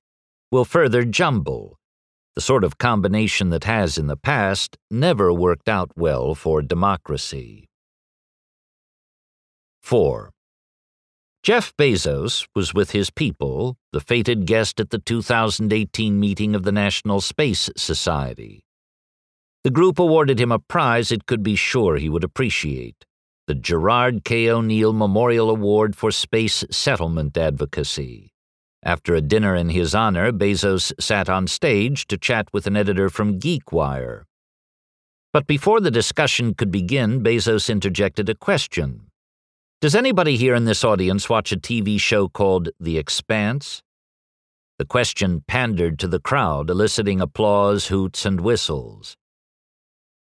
will 0.52 0.66
further 0.66 1.04
jumble, 1.04 1.78
the 2.36 2.42
sort 2.42 2.64
of 2.64 2.78
combination 2.78 3.50
that 3.50 3.64
has 3.64 3.98
in 3.98 4.08
the 4.08 4.18
past 4.18 4.78
never 4.90 5.32
worked 5.32 5.70
out 5.70 5.92
well 5.96 6.34
for 6.34 6.62
democracy. 6.62 7.68
4. 9.82 10.32
Jeff 11.44 11.76
Bezos 11.78 12.48
was 12.56 12.74
with 12.74 12.92
his 12.92 13.10
people, 13.10 13.78
the 13.92 14.00
fated 14.00 14.46
guest 14.46 14.80
at 14.80 14.90
the 14.90 14.98
2018 14.98 16.20
meeting 16.20 16.56
of 16.56 16.64
the 16.64 16.72
National 16.72 17.20
Space 17.20 17.70
Society. 17.76 18.64
The 19.64 19.70
group 19.70 20.00
awarded 20.00 20.40
him 20.40 20.52
a 20.52 20.60
prize 20.60 21.12
it 21.12 21.26
could 21.26 21.44
be 21.44 21.56
sure 21.56 21.98
he 21.98 22.10
would 22.10 22.24
appreciate 22.24 23.06
the 23.46 23.56
Gerard 23.56 24.24
K. 24.24 24.50
O'Neill 24.50 24.94
Memorial 24.94 25.50
Award 25.50 25.98
for 25.98 26.12
Space 26.12 26.64
Settlement 26.72 27.38
Advocacy. 27.38 28.33
After 28.86 29.16
a 29.16 29.22
dinner 29.22 29.56
in 29.56 29.70
his 29.70 29.96
honor, 29.96 30.34
Bezos 30.34 30.92
sat 31.00 31.30
on 31.30 31.48
stage 31.48 32.06
to 32.08 32.18
chat 32.18 32.50
with 32.52 32.68
an 32.68 32.76
editor 32.76 33.10
from 33.10 33.40
GeekWire. 33.40 34.24
But 35.32 35.48
before 35.48 35.80
the 35.80 35.90
discussion 35.90 36.54
could 36.54 36.70
begin, 36.70 37.24
Bezos 37.24 37.70
interjected 37.70 38.28
a 38.28 38.36
question. 38.36 39.08
Does 39.80 39.96
anybody 39.96 40.36
here 40.36 40.54
in 40.54 40.66
this 40.66 40.84
audience 40.84 41.30
watch 41.30 41.54
a 41.54 41.58
TV 41.58 42.00
show 42.00 42.28
called 42.28 42.70
The 42.78 42.98
Expanse? 42.98 43.82
The 44.80 44.86
question 44.86 45.44
pandered 45.48 45.98
to 46.00 46.10
the 46.10 46.20
crowd, 46.20 46.70
eliciting 46.70 47.22
applause, 47.22 47.88
hoots, 47.88 48.26
and 48.26 48.42
whistles. 48.42 49.16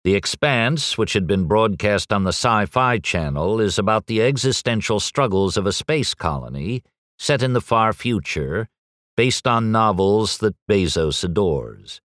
The 0.05 0.14
Expanse, 0.14 0.99
which 0.99 1.14
had 1.14 1.26
been 1.26 1.47
broadcast 1.47 2.12
on 2.12 2.24
the 2.24 2.30
Syfy 2.30 3.03
Channel, 3.03 3.59
is 3.59 3.78
about 3.78 4.07
the 4.07 4.20
existential 4.20 5.01
struggles 5.01 5.57
of 5.57 5.66
a 5.66 5.72
space 5.72 6.12
colony 6.12 6.82
set 7.24 7.42
in 7.42 7.54
the 7.54 7.60
far 7.72 7.94
future, 7.94 8.68
based 9.16 9.46
on 9.46 9.72
novels 9.72 10.36
that 10.38 10.54
Bezos 10.68 11.24
adores. 11.24 12.02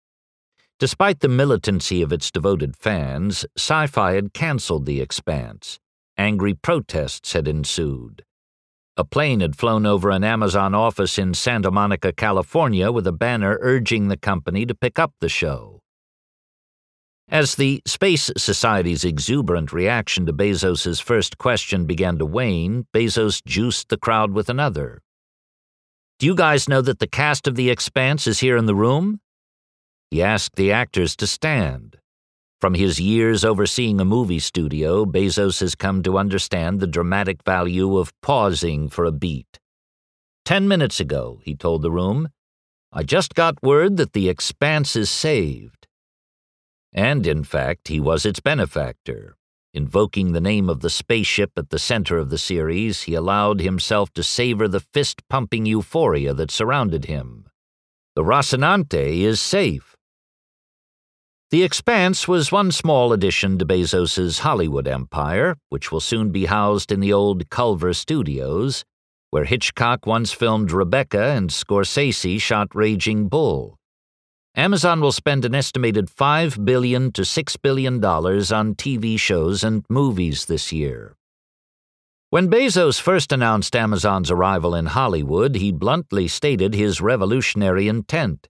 Despite 0.79 1.19
the 1.19 1.27
militancy 1.27 2.01
of 2.01 2.13
its 2.13 2.31
devoted 2.31 2.77
fans, 2.77 3.45
Syfy 3.57 4.15
had 4.15 4.33
canceled 4.33 4.85
The 4.85 5.01
Expanse 5.01 5.77
Angry 6.17 6.53
protests 6.53 7.33
had 7.33 7.49
ensued. 7.49 8.23
A 8.95 9.03
plane 9.03 9.41
had 9.41 9.57
flown 9.57 9.85
over 9.85 10.09
an 10.09 10.23
Amazon 10.23 10.73
office 10.73 11.17
in 11.17 11.33
Santa 11.33 11.69
Monica, 11.69 12.13
California, 12.13 12.89
with 12.89 13.05
a 13.05 13.11
banner 13.11 13.57
urging 13.59 14.07
the 14.07 14.17
company 14.17 14.65
to 14.65 14.73
pick 14.73 14.97
up 14.97 15.11
the 15.19 15.27
show. 15.27 15.79
As 17.27 17.55
the 17.55 17.81
Space 17.85 18.31
Society's 18.37 19.03
exuberant 19.03 19.73
reaction 19.73 20.25
to 20.25 20.33
Bezos's 20.33 21.01
first 21.01 21.37
question 21.37 21.85
began 21.85 22.17
to 22.19 22.25
wane, 22.25 22.85
Bezos 22.93 23.43
juiced 23.45 23.89
the 23.89 23.97
crowd 23.97 24.31
with 24.31 24.49
another. 24.49 25.01
Do 26.19 26.25
you 26.25 26.35
guys 26.35 26.67
know 26.67 26.81
that 26.81 26.99
the 26.99 27.07
cast 27.07 27.47
of 27.47 27.55
The 27.55 27.69
Expanse 27.69 28.27
is 28.27 28.39
here 28.39 28.57
in 28.57 28.65
the 28.65 28.75
room? 28.75 29.21
He 30.11 30.21
asked 30.21 30.57
the 30.57 30.69
actors 30.69 31.15
to 31.15 31.25
stand. 31.25 31.95
From 32.59 32.73
his 32.73 32.99
years 32.99 33.45
overseeing 33.45 34.01
a 34.01 34.05
movie 34.05 34.39
studio, 34.39 35.05
Bezos 35.05 35.61
has 35.61 35.75
come 35.75 36.03
to 36.03 36.17
understand 36.17 36.81
the 36.81 36.87
dramatic 36.87 37.41
value 37.43 37.97
of 37.97 38.11
pausing 38.21 38.89
for 38.89 39.05
a 39.05 39.13
beat. 39.13 39.59
Ten 40.43 40.67
minutes 40.67 40.99
ago, 40.99 41.39
he 41.45 41.55
told 41.55 41.83
the 41.83 41.91
room, 41.91 42.27
I 42.91 43.03
just 43.03 43.33
got 43.33 43.63
word 43.63 43.95
that 43.95 44.11
the 44.11 44.27
expanse 44.27 44.97
is 44.97 45.09
saved. 45.09 45.87
And 46.91 47.25
in 47.25 47.45
fact, 47.45 47.87
he 47.87 48.01
was 48.01 48.25
its 48.25 48.41
benefactor. 48.41 49.37
Invoking 49.73 50.31
the 50.31 50.41
name 50.41 50.67
of 50.67 50.79
the 50.79 50.89
spaceship 50.89 51.51
at 51.55 51.69
the 51.69 51.77
center 51.77 52.17
of 52.17 52.29
the 52.29 52.37
series, 52.37 53.03
he 53.03 53.13
allowed 53.13 53.61
himself 53.61 54.11
to 54.13 54.23
savor 54.23 54.67
the 54.67 54.79
fist 54.79 55.21
pumping 55.29 55.65
euphoria 55.65 56.33
that 56.33 56.49
surrounded 56.49 57.05
him. 57.05 57.45
The 58.15 58.23
Rocinante 58.23 59.21
is 59.21 59.39
safe. 59.39 59.95
The 61.51 61.63
Expanse 61.63 62.27
was 62.27 62.51
one 62.51 62.71
small 62.71 63.11
addition 63.11 63.57
to 63.57 63.65
Bezos's 63.65 64.39
Hollywood 64.39 64.87
empire, 64.87 65.55
which 65.69 65.91
will 65.91 65.99
soon 65.99 66.29
be 66.31 66.45
housed 66.45 66.91
in 66.91 66.99
the 66.99 67.13
old 67.13 67.49
Culver 67.49 67.93
Studios, 67.93 68.83
where 69.31 69.45
Hitchcock 69.45 70.05
once 70.05 70.31
filmed 70.31 70.71
Rebecca 70.71 71.23
and 71.23 71.49
Scorsese 71.49 72.39
shot 72.39 72.75
Raging 72.75 73.29
Bull. 73.29 73.78
Amazon 74.55 75.01
will 75.01 75.11
spend 75.11 75.45
an 75.45 75.55
estimated 75.55 76.09
5 76.09 76.65
billion 76.65 77.11
to 77.13 77.21
$6 77.21 77.61
billion 77.61 78.03
on 78.03 78.75
TV 78.75 79.19
shows 79.19 79.63
and 79.63 79.85
movies 79.89 80.45
this 80.45 80.71
year. 80.71 81.15
When 82.29 82.49
Bezos 82.49 82.99
first 82.99 83.31
announced 83.31 83.75
Amazon's 83.75 84.29
arrival 84.29 84.75
in 84.75 84.87
Hollywood, 84.87 85.55
he 85.55 85.71
bluntly 85.71 86.27
stated 86.27 86.73
his 86.73 87.01
revolutionary 87.01 87.87
intent 87.87 88.47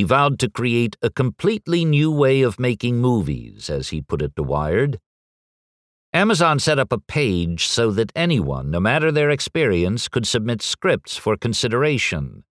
he 0.00 0.04
vowed 0.04 0.38
to 0.38 0.48
create 0.48 0.96
a 1.02 1.10
completely 1.10 1.84
new 1.84 2.10
way 2.10 2.40
of 2.40 2.58
making 2.58 2.98
movies, 2.98 3.68
as 3.68 3.90
he 3.90 4.00
put 4.00 4.22
it 4.22 4.34
to 4.36 4.42
Wired. 4.42 4.98
Amazon 6.14 6.58
set 6.58 6.78
up 6.78 6.90
a 6.90 6.98
page 6.98 7.66
so 7.66 7.90
that 7.90 8.10
anyone, 8.16 8.70
no 8.70 8.80
matter 8.80 9.12
their 9.12 9.28
experience, 9.28 10.08
could 10.08 10.26
submit 10.26 10.62
scripts 10.62 11.18
for 11.18 11.36
consideration. 11.36 12.44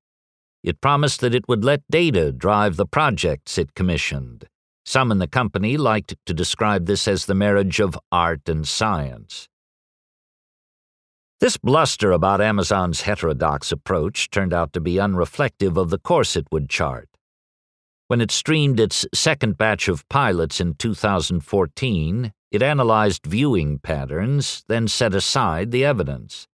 It 0.63 0.81
promised 0.81 1.21
that 1.21 1.33
it 1.33 1.47
would 1.47 1.63
let 1.63 1.81
data 1.89 2.31
drive 2.31 2.75
the 2.75 2.85
projects 2.85 3.57
it 3.57 3.75
commissioned. 3.75 4.45
Some 4.85 5.11
in 5.11 5.19
the 5.19 5.27
company 5.27 5.77
liked 5.77 6.15
to 6.25 6.33
describe 6.33 6.85
this 6.85 7.07
as 7.07 7.25
the 7.25 7.35
marriage 7.35 7.79
of 7.79 7.97
art 8.11 8.49
and 8.49 8.67
science. 8.67 9.47
This 11.39 11.55
bluster 11.55 12.11
about 12.11 12.41
Amazon's 12.41 13.01
heterodox 13.01 13.71
approach 13.71 14.29
turned 14.29 14.53
out 14.53 14.73
to 14.73 14.81
be 14.81 14.95
unreflective 14.95 15.77
of 15.77 15.89
the 15.89 15.99
course 15.99 16.35
it 16.35 16.47
would 16.51 16.69
chart. 16.69 17.07
When 18.07 18.19
it 18.19 18.31
streamed 18.31 18.79
its 18.79 19.05
second 19.13 19.57
batch 19.57 19.87
of 19.87 20.07
pilots 20.09 20.59
in 20.59 20.73
2014, 20.73 22.33
it 22.51 22.61
analyzed 22.61 23.25
viewing 23.25 23.79
patterns, 23.79 24.65
then 24.67 24.89
set 24.89 25.13
aside 25.13 25.71
the 25.71 25.85
evidence. 25.85 26.48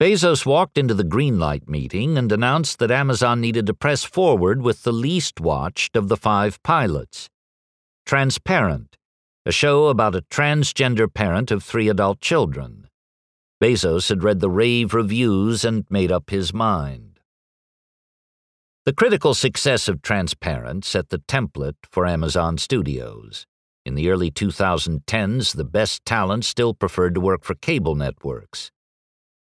Bezos 0.00 0.46
walked 0.46 0.78
into 0.78 0.94
the 0.94 1.02
Greenlight 1.02 1.68
meeting 1.68 2.16
and 2.16 2.30
announced 2.30 2.78
that 2.78 2.92
Amazon 2.92 3.40
needed 3.40 3.66
to 3.66 3.74
press 3.74 4.04
forward 4.04 4.62
with 4.62 4.84
the 4.84 4.92
least 4.92 5.40
watched 5.40 5.96
of 5.96 6.06
the 6.06 6.16
five 6.16 6.62
pilots. 6.62 7.28
Transparent, 8.06 8.96
a 9.44 9.50
show 9.50 9.88
about 9.88 10.14
a 10.14 10.22
transgender 10.30 11.12
parent 11.12 11.50
of 11.50 11.64
three 11.64 11.88
adult 11.88 12.20
children. 12.20 12.86
Bezos 13.60 14.08
had 14.08 14.22
read 14.22 14.38
the 14.38 14.48
rave 14.48 14.94
reviews 14.94 15.64
and 15.64 15.84
made 15.90 16.12
up 16.12 16.30
his 16.30 16.54
mind. 16.54 17.18
The 18.86 18.92
critical 18.92 19.34
success 19.34 19.88
of 19.88 20.00
Transparent 20.00 20.84
set 20.84 21.08
the 21.08 21.18
template 21.18 21.74
for 21.90 22.06
Amazon 22.06 22.56
Studios. 22.56 23.46
In 23.84 23.96
the 23.96 24.10
early 24.10 24.30
2010s, 24.30 25.56
the 25.56 25.64
best 25.64 26.04
talent 26.04 26.44
still 26.44 26.72
preferred 26.72 27.16
to 27.16 27.20
work 27.20 27.42
for 27.42 27.56
cable 27.56 27.96
networks. 27.96 28.70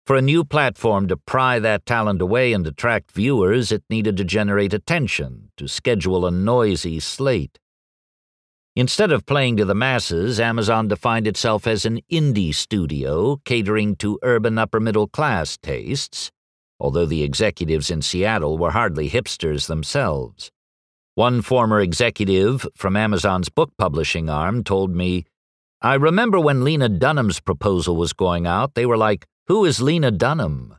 For 0.05 0.16
a 0.16 0.22
new 0.22 0.42
platform 0.42 1.07
to 1.09 1.16
pry 1.16 1.61
that 1.61 1.86
talent 1.86 2.20
away 2.20 2.53
and 2.53 2.66
attract 2.66 3.12
viewers, 3.12 3.70
it 3.70 3.84
needed 3.88 4.16
to 4.16 4.24
generate 4.24 4.74
attention, 4.74 5.50
to 5.57 5.68
schedule 5.68 6.26
a 6.26 6.30
noisy 6.32 6.98
slate. 6.98 7.61
Instead 8.74 9.12
of 9.12 9.26
playing 9.26 9.59
to 9.59 9.64
the 9.64 9.76
masses, 9.76 10.40
Amazon 10.40 10.88
defined 10.88 11.28
itself 11.28 11.68
as 11.68 11.84
an 11.84 12.00
indie 12.11 12.55
studio 12.55 13.36
catering 13.44 13.94
to 13.96 14.18
urban 14.22 14.59
upper 14.59 14.80
middle 14.80 15.07
class 15.07 15.57
tastes, 15.59 16.32
although 16.80 17.07
the 17.07 17.22
executives 17.22 17.88
in 17.88 18.03
Seattle 18.03 18.59
were 18.59 18.72
hardly 18.72 19.09
hipsters 19.09 19.68
themselves. 19.68 20.50
One 21.14 21.42
former 21.42 21.80
executive 21.80 22.66
from 22.74 22.96
Amazon's 22.96 23.50
book 23.50 23.70
publishing 23.78 24.28
arm 24.28 24.64
told 24.64 24.96
me, 24.96 25.26
I 25.80 25.94
remember 25.94 26.40
when 26.40 26.64
Lena 26.64 26.88
Dunham's 26.88 27.38
proposal 27.38 27.94
was 27.96 28.12
going 28.12 28.46
out, 28.46 28.74
they 28.74 28.86
were 28.86 28.96
like, 28.96 29.26
Who 29.49 29.64
is 29.64 29.82
Lena 29.82 30.12
Dunham? 30.12 30.76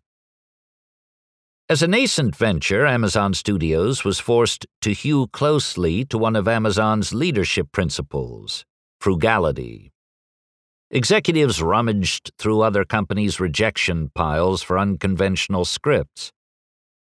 As 1.68 1.84
a 1.84 1.88
nascent 1.88 2.34
venture, 2.34 2.86
Amazon 2.86 3.34
Studios 3.34 4.06
was 4.06 4.22
forced 4.22 4.66
to 4.80 4.94
hew 4.94 5.28
closely 5.28 6.06
to 6.06 6.18
one 6.18 6.38
of 6.38 6.48
Amazon's 6.48 7.14
leadership 7.14 7.74
principles 7.74 8.64
frugality. 9.02 9.92
Executives 10.90 11.62
rummaged 11.62 12.32
through 12.40 12.62
other 12.62 12.86
companies' 12.86 13.38
rejection 13.38 14.12
piles 14.16 14.64
for 14.64 14.80
unconventional 14.80 15.66
scripts. 15.66 16.32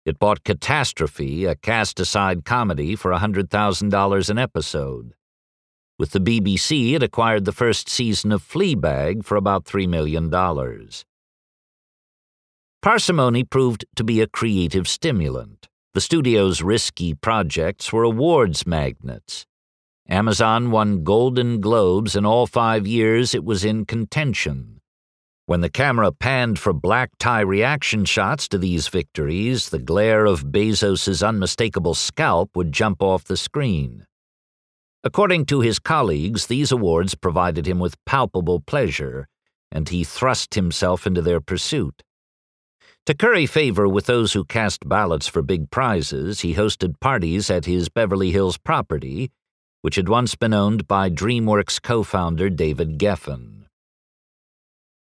It 0.05 0.19
bought 0.19 0.43
Catastrophe, 0.43 1.45
a 1.45 1.55
cast 1.55 2.01
aside 2.01 2.45
comedy, 2.45 2.97
for 2.97 3.13
$100,000 3.13 4.31
an 4.31 4.39
episode. 4.39 5.15
With 5.97 6.11
the 6.11 6.19
BBC, 6.19 6.95
it 6.95 7.05
acquired 7.05 7.45
the 7.45 7.53
first 7.53 7.89
season 7.89 8.33
of 8.33 8.43
Fleabag 8.43 9.25
for 9.25 9.37
about 9.37 9.65
$3 9.65 9.89
million. 9.89 10.29
Parsimony 12.83 13.45
proved 13.45 13.85
to 13.95 14.03
be 14.03 14.21
a 14.21 14.27
creative 14.27 14.89
stimulant. 14.89 15.69
The 15.95 16.01
studio's 16.01 16.63
risky 16.63 17.15
projects 17.15 17.93
were 17.93 18.03
awards 18.03 18.67
magnets. 18.67 19.47
Amazon 20.09 20.73
won 20.73 21.05
Golden 21.05 21.61
Globes 21.61 22.17
in 22.17 22.27
all 22.27 22.49
five 22.49 22.85
years 22.85 23.37
it 23.37 23.45
was 23.45 23.65
in 23.65 23.85
contention. 23.85 24.81
When 25.47 25.61
the 25.61 25.71
camera 25.71 26.11
panned 26.11 26.59
for 26.59 26.73
black 26.73 27.11
tie 27.21 27.43
reaction 27.43 28.05
shots 28.05 28.49
to 28.49 28.59
these 28.59 28.89
victories, 28.89 29.69
the 29.69 29.79
glare 29.79 30.27
of 30.27 30.51
Bezos's 30.51 31.23
unmistakable 31.23 31.95
scalp 31.95 32.51
would 32.57 32.73
jump 32.73 33.01
off 33.01 33.23
the 33.23 33.37
screen. 33.37 34.07
According 35.05 35.47
to 35.47 35.61
his 35.61 35.79
colleagues, 35.79 36.49
these 36.49 36.73
awards 36.73 37.15
provided 37.15 37.65
him 37.69 37.79
with 37.79 38.05
palpable 38.07 38.59
pleasure, 38.59 39.29
and 39.71 39.89
he 39.89 40.03
thrust 40.03 40.57
himself 40.57 41.07
into 41.07 41.23
their 41.23 41.41
pursuit. 41.41 42.03
To 43.07 43.15
curry 43.15 43.47
favor 43.47 43.89
with 43.89 44.07
those 44.07 44.33
who 44.33 44.45
cast 44.45 44.89
ballots 44.89 45.27
for 45.27 45.43
big 45.43 45.73
prizes, 45.73 46.43
he 46.43 46.55
hosted 46.55 47.01
parties 47.01 47.51
at 47.51 47.65
his 47.65 47.89
Beverly 47.89 48.31
Hills 48.31 48.59
property, 48.59 49.33
which 49.81 49.97
had 49.97 50.09
once 50.09 50.37
been 50.37 50.55
owned 50.55 50.87
by 50.87 51.11
DreamWorks 51.11 51.83
co 51.83 52.05
founder 52.05 52.49
David 52.49 52.99
Geffen. 52.99 53.65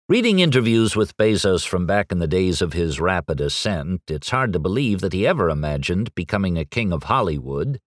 Reading 0.08 0.38
interviews 0.38 0.94
with 0.94 1.16
Bezos 1.16 1.66
from 1.66 1.86
back 1.86 2.12
in 2.12 2.20
the 2.20 2.28
days 2.28 2.62
of 2.62 2.72
his 2.72 3.00
rapid 3.00 3.40
ascent, 3.40 4.02
it's 4.06 4.30
hard 4.30 4.52
to 4.52 4.60
believe 4.60 5.00
that 5.00 5.12
he 5.12 5.26
ever 5.26 5.50
imagined 5.50 6.14
becoming 6.14 6.56
a 6.56 6.64
king 6.64 6.92
of 6.92 7.02
Hollywood, 7.02 7.80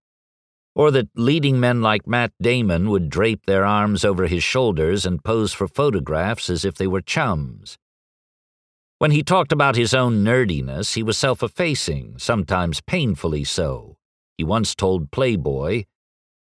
or 0.76 0.91
that 0.91 1.07
leading 1.16 1.57
men 1.57 1.82
like 1.82 2.05
Matt 2.05 2.34
Damon 2.41 2.89
would 2.89 3.09
drape 3.09 3.45
their 3.45 3.64
arms 3.64 4.03
over 4.03 4.28
his 4.28 4.43
shoulders 4.43 5.05
and 5.05 5.24
pose 5.24 5.53
for 5.53 5.70
photographs 5.70 6.49
as 6.49 6.66
if 6.66 6.76
they 6.76 6.86
were 6.86 7.01
chums. 7.01 7.78
When 9.02 9.10
he 9.10 9.24
talked 9.24 9.52
about 9.52 9.76
his 9.76 9.95
own 9.95 10.24
nerdiness, 10.24 10.93
he 10.93 11.02
was 11.02 11.18
self 11.18 11.41
effacing, 11.41 12.20
sometimes 12.20 12.82
painfully 12.82 13.43
so. 13.43 13.97
He 14.38 14.43
once 14.43 14.76
told 14.76 15.10
Playboy, 15.10 15.86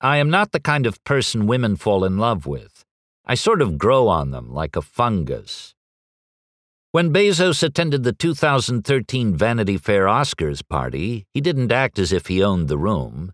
I 0.00 0.16
am 0.16 0.30
not 0.30 0.52
the 0.52 0.60
kind 0.60 0.86
of 0.86 1.04
person 1.04 1.46
women 1.46 1.76
fall 1.76 2.02
in 2.02 2.16
love 2.16 2.46
with. 2.46 2.82
I 3.26 3.34
sort 3.34 3.60
of 3.60 3.76
grow 3.76 4.08
on 4.08 4.30
them 4.30 4.54
like 4.54 4.74
a 4.74 4.80
fungus. 4.80 5.74
When 6.92 7.12
Bezos 7.12 7.62
attended 7.62 8.04
the 8.04 8.14
2013 8.14 9.36
Vanity 9.36 9.76
Fair 9.76 10.06
Oscars 10.06 10.66
party, 10.66 11.26
he 11.34 11.42
didn't 11.42 11.70
act 11.70 11.98
as 11.98 12.10
if 12.10 12.28
he 12.28 12.42
owned 12.42 12.68
the 12.68 12.78
room. 12.78 13.32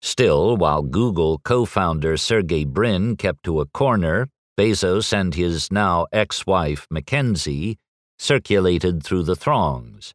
Still, 0.00 0.56
while 0.56 0.80
Google 0.80 1.36
co 1.44 1.66
founder 1.66 2.16
Sergey 2.16 2.64
Brin 2.64 3.18
kept 3.18 3.42
to 3.42 3.60
a 3.60 3.66
corner, 3.66 4.30
Bezos 4.58 5.12
and 5.12 5.34
his 5.34 5.70
now 5.70 6.06
ex 6.10 6.46
wife, 6.46 6.86
Mackenzie, 6.90 7.76
circulated 8.22 9.02
through 9.02 9.24
the 9.24 9.36
throngs. 9.36 10.14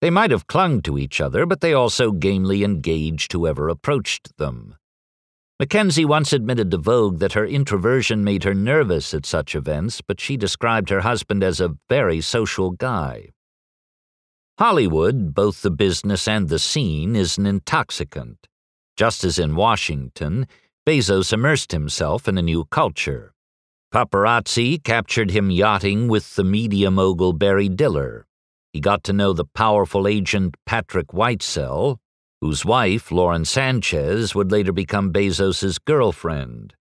They 0.00 0.10
might 0.10 0.30
have 0.30 0.46
clung 0.46 0.82
to 0.82 0.98
each 0.98 1.20
other, 1.20 1.46
but 1.46 1.60
they 1.60 1.72
also 1.72 2.10
gamely 2.10 2.64
engaged 2.64 3.32
whoever 3.32 3.68
approached 3.68 4.36
them. 4.36 4.76
Mackenzie 5.60 6.04
once 6.04 6.32
admitted 6.32 6.70
to 6.70 6.78
Vogue 6.78 7.18
that 7.18 7.32
her 7.32 7.46
introversion 7.46 8.22
made 8.22 8.44
her 8.44 8.54
nervous 8.54 9.12
at 9.12 9.26
such 9.26 9.54
events, 9.54 10.00
but 10.00 10.20
she 10.20 10.36
described 10.36 10.88
her 10.90 11.00
husband 11.00 11.42
as 11.42 11.60
a 11.60 11.76
very 11.88 12.20
social 12.20 12.70
guy. 12.70 13.30
Hollywood, 14.58 15.34
both 15.34 15.62
the 15.62 15.70
business 15.70 16.28
and 16.28 16.48
the 16.48 16.58
scene, 16.58 17.14
is 17.14 17.38
an 17.38 17.46
intoxicant. 17.46 18.46
Just 18.96 19.22
as 19.22 19.38
in 19.38 19.54
Washington, 19.54 20.46
Bezos 20.84 21.32
immersed 21.32 21.70
himself 21.70 22.26
in 22.26 22.38
a 22.38 22.42
new 22.42 22.64
culture. 22.64 23.34
Paparazzi 23.92 24.82
captured 24.84 25.30
him 25.30 25.50
yachting 25.50 26.08
with 26.08 26.36
the 26.36 26.44
media 26.44 26.90
mogul 26.90 27.32
Barry 27.32 27.70
Diller. 27.70 28.26
He 28.72 28.80
got 28.80 29.02
to 29.04 29.14
know 29.14 29.32
the 29.32 29.46
powerful 29.46 30.06
agent 30.06 30.56
Patrick 30.66 31.08
Whitesell, 31.08 31.96
whose 32.42 32.66
wife, 32.66 33.10
Lauren 33.10 33.46
Sanchez, 33.46 34.34
would 34.34 34.52
later 34.52 34.72
become 34.72 35.10
Bezos's 35.10 35.78
girlfriend. 35.78 36.74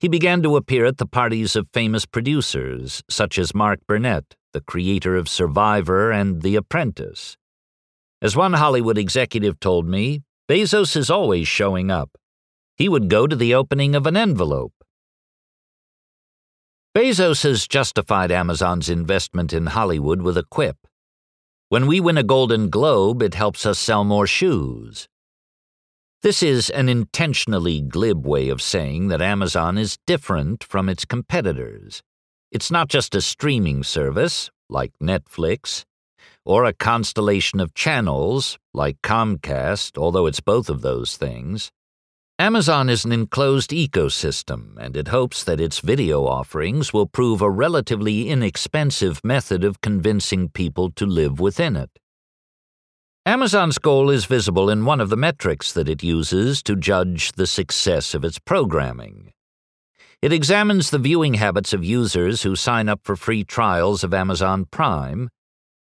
He 0.00 0.08
began 0.08 0.42
to 0.42 0.56
appear 0.56 0.84
at 0.84 0.98
the 0.98 1.06
parties 1.06 1.54
of 1.54 1.68
famous 1.72 2.04
producers, 2.04 3.04
such 3.08 3.38
as 3.38 3.54
Mark 3.54 3.78
Burnett, 3.86 4.34
the 4.52 4.60
creator 4.60 5.16
of 5.16 5.28
Survivor 5.28 6.10
and 6.10 6.42
The 6.42 6.56
Apprentice. 6.56 7.36
As 8.20 8.34
one 8.34 8.54
Hollywood 8.54 8.98
executive 8.98 9.60
told 9.60 9.86
me, 9.86 10.22
Bezos 10.48 10.96
is 10.96 11.08
always 11.08 11.46
showing 11.46 11.90
up. 11.90 12.18
He 12.76 12.88
would 12.88 13.08
go 13.08 13.26
to 13.26 13.36
the 13.36 13.54
opening 13.54 13.94
of 13.94 14.06
an 14.06 14.16
envelope. 14.16 14.72
Bezos 16.96 17.42
has 17.42 17.68
justified 17.68 18.32
Amazon's 18.32 18.88
investment 18.88 19.52
in 19.52 19.66
Hollywood 19.66 20.22
with 20.22 20.38
a 20.38 20.44
quip. 20.44 20.78
When 21.68 21.86
we 21.86 22.00
win 22.00 22.16
a 22.16 22.22
Golden 22.22 22.70
Globe, 22.70 23.20
it 23.20 23.34
helps 23.34 23.66
us 23.66 23.78
sell 23.78 24.02
more 24.02 24.26
shoes. 24.26 25.06
This 26.22 26.42
is 26.42 26.70
an 26.70 26.88
intentionally 26.88 27.82
glib 27.82 28.26
way 28.26 28.48
of 28.48 28.62
saying 28.62 29.08
that 29.08 29.20
Amazon 29.20 29.76
is 29.76 29.98
different 30.06 30.64
from 30.64 30.88
its 30.88 31.04
competitors. 31.04 32.02
It's 32.50 32.70
not 32.70 32.88
just 32.88 33.14
a 33.14 33.20
streaming 33.20 33.82
service, 33.82 34.50
like 34.70 34.92
Netflix, 34.98 35.84
or 36.46 36.64
a 36.64 36.72
constellation 36.72 37.60
of 37.60 37.74
channels, 37.74 38.56
like 38.72 39.02
Comcast, 39.02 39.98
although 39.98 40.24
it's 40.24 40.40
both 40.40 40.70
of 40.70 40.80
those 40.80 41.18
things. 41.18 41.70
Amazon 42.38 42.90
is 42.90 43.06
an 43.06 43.12
enclosed 43.12 43.70
ecosystem, 43.70 44.76
and 44.76 44.94
it 44.94 45.08
hopes 45.08 45.42
that 45.42 45.58
its 45.58 45.80
video 45.80 46.26
offerings 46.26 46.92
will 46.92 47.06
prove 47.06 47.40
a 47.40 47.48
relatively 47.48 48.28
inexpensive 48.28 49.24
method 49.24 49.64
of 49.64 49.80
convincing 49.80 50.50
people 50.50 50.90
to 50.90 51.06
live 51.06 51.40
within 51.40 51.76
it. 51.76 51.98
Amazon's 53.24 53.78
goal 53.78 54.10
is 54.10 54.26
visible 54.26 54.68
in 54.68 54.84
one 54.84 55.00
of 55.00 55.08
the 55.08 55.16
metrics 55.16 55.72
that 55.72 55.88
it 55.88 56.02
uses 56.02 56.62
to 56.64 56.76
judge 56.76 57.32
the 57.32 57.46
success 57.46 58.14
of 58.14 58.22
its 58.22 58.38
programming. 58.38 59.32
It 60.20 60.30
examines 60.30 60.90
the 60.90 60.98
viewing 60.98 61.34
habits 61.34 61.72
of 61.72 61.82
users 61.82 62.42
who 62.42 62.54
sign 62.54 62.90
up 62.90 63.00
for 63.02 63.16
free 63.16 63.44
trials 63.44 64.04
of 64.04 64.12
Amazon 64.12 64.66
Prime, 64.70 65.30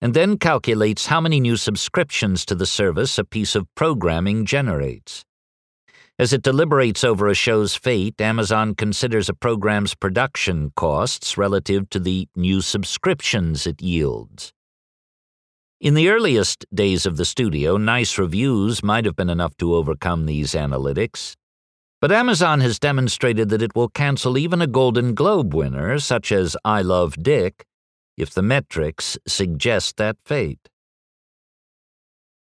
and 0.02 0.14
then 0.14 0.38
calculates 0.38 1.08
how 1.08 1.20
many 1.20 1.42
new 1.42 1.58
subscriptions 1.58 2.46
to 2.46 2.56
the 2.56 2.66
service 2.66 3.18
a 3.18 3.26
piece 3.26 3.56
of 3.56 3.68
programming 3.76 4.46
generates. 4.46 5.26
As 6.20 6.34
it 6.34 6.42
deliberates 6.42 7.06
over 7.06 7.30
a 7.30 7.34
show's 7.34 7.76
fate, 7.76 8.20
Amazon 8.20 8.76
considers 8.76 9.30
a 9.30 9.34
program's 9.34 9.96
production 9.96 10.74
costs 10.76 11.38
relative 11.38 11.90
to 11.92 12.00
the 12.00 12.28
new 12.36 12.60
subscriptions 12.60 13.66
it 13.66 13.82
yields. 13.82 14.52
In 15.80 15.94
the 15.94 16.10
earliest 16.10 16.66
days 16.74 17.06
of 17.06 17.16
the 17.16 17.24
studio, 17.24 17.78
nice 17.78 18.18
reviews 18.18 18.84
might 18.84 19.06
have 19.06 19.16
been 19.16 19.30
enough 19.30 19.56
to 19.60 19.74
overcome 19.74 20.26
these 20.26 20.52
analytics. 20.52 21.36
But 22.02 22.12
Amazon 22.12 22.60
has 22.60 22.80
demonstrated 22.80 23.48
that 23.48 23.62
it 23.62 23.74
will 23.74 23.88
cancel 23.88 24.38
even 24.38 24.62
a 24.62 24.68
Golden 24.68 25.14
Globe 25.14 25.54
winner, 25.54 26.00
such 26.00 26.34
as 26.34 26.58
I 26.66 26.82
Love 26.82 27.16
Dick, 27.24 27.64
if 28.18 28.34
the 28.34 28.42
metrics 28.42 29.18
suggest 29.26 29.96
that 29.96 30.18
fate. 30.26 30.68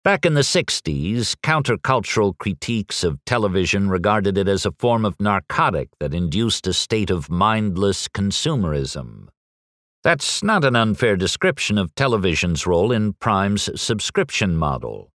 Back 0.06 0.24
in 0.24 0.34
the 0.34 0.42
60s, 0.42 1.34
countercultural 1.42 2.38
critiques 2.38 3.02
of 3.02 3.18
television 3.24 3.90
regarded 3.90 4.38
it 4.38 4.46
as 4.46 4.64
a 4.64 4.70
form 4.70 5.04
of 5.04 5.18
narcotic 5.18 5.88
that 5.98 6.14
induced 6.14 6.68
a 6.68 6.72
state 6.72 7.10
of 7.10 7.28
mindless 7.28 8.06
consumerism. 8.06 9.26
That's 10.04 10.44
not 10.44 10.64
an 10.64 10.76
unfair 10.76 11.16
description 11.16 11.76
of 11.76 11.92
television's 11.96 12.68
role 12.68 12.92
in 12.92 13.14
Prime's 13.14 13.68
subscription 13.74 14.56
model. 14.56 15.10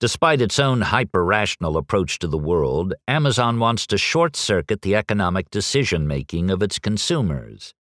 Despite 0.00 0.40
its 0.40 0.58
own 0.58 0.80
hyper 0.80 1.24
rational 1.24 1.76
approach 1.76 2.18
to 2.18 2.26
the 2.26 2.36
world, 2.36 2.94
Amazon 3.06 3.60
wants 3.60 3.86
to 3.86 3.96
short 3.96 4.34
circuit 4.34 4.82
the 4.82 4.96
economic 4.96 5.50
decision 5.50 6.08
making 6.08 6.50
of 6.50 6.64
its 6.64 6.80
consumers. 6.80 7.74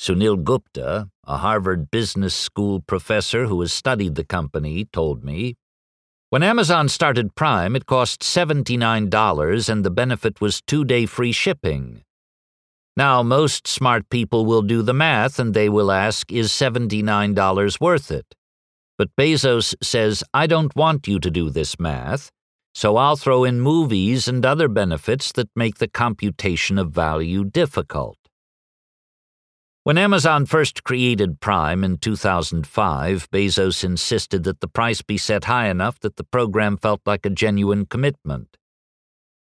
Sunil 0.00 0.42
Gupta, 0.42 1.10
a 1.26 1.38
Harvard 1.38 1.90
Business 1.90 2.34
School 2.34 2.80
professor 2.80 3.46
who 3.46 3.60
has 3.60 3.72
studied 3.72 4.14
the 4.14 4.24
company, 4.24 4.84
told 4.92 5.24
me 5.24 5.56
When 6.30 6.42
Amazon 6.42 6.88
started 6.88 7.34
Prime, 7.34 7.76
it 7.76 7.86
cost 7.86 8.20
$79 8.20 9.68
and 9.68 9.84
the 9.84 9.90
benefit 9.90 10.40
was 10.40 10.62
two 10.62 10.84
day 10.84 11.06
free 11.06 11.32
shipping. 11.32 12.02
Now, 12.96 13.22
most 13.22 13.66
smart 13.66 14.08
people 14.08 14.46
will 14.46 14.62
do 14.62 14.80
the 14.82 14.94
math 14.94 15.38
and 15.38 15.52
they 15.52 15.68
will 15.68 15.90
ask, 15.90 16.30
is 16.30 16.50
$79 16.50 17.80
worth 17.80 18.10
it? 18.10 18.34
But 18.96 19.08
Bezos 19.18 19.74
says, 19.82 20.22
I 20.32 20.46
don't 20.46 20.74
want 20.76 21.08
you 21.08 21.18
to 21.18 21.30
do 21.30 21.50
this 21.50 21.80
math, 21.80 22.30
so 22.74 22.96
I'll 22.96 23.16
throw 23.16 23.42
in 23.42 23.60
movies 23.60 24.28
and 24.28 24.46
other 24.46 24.68
benefits 24.68 25.32
that 25.32 25.48
make 25.56 25.78
the 25.78 25.88
computation 25.88 26.78
of 26.78 26.92
value 26.92 27.44
difficult. 27.44 28.18
When 29.84 29.98
Amazon 29.98 30.46
first 30.46 30.82
created 30.82 31.40
Prime 31.40 31.84
in 31.84 31.98
2005, 31.98 33.30
Bezos 33.30 33.84
insisted 33.84 34.42
that 34.44 34.60
the 34.60 34.66
price 34.66 35.02
be 35.02 35.18
set 35.18 35.44
high 35.44 35.68
enough 35.68 36.00
that 36.00 36.16
the 36.16 36.24
program 36.24 36.78
felt 36.78 37.02
like 37.04 37.26
a 37.26 37.30
genuine 37.30 37.84
commitment. 37.84 38.56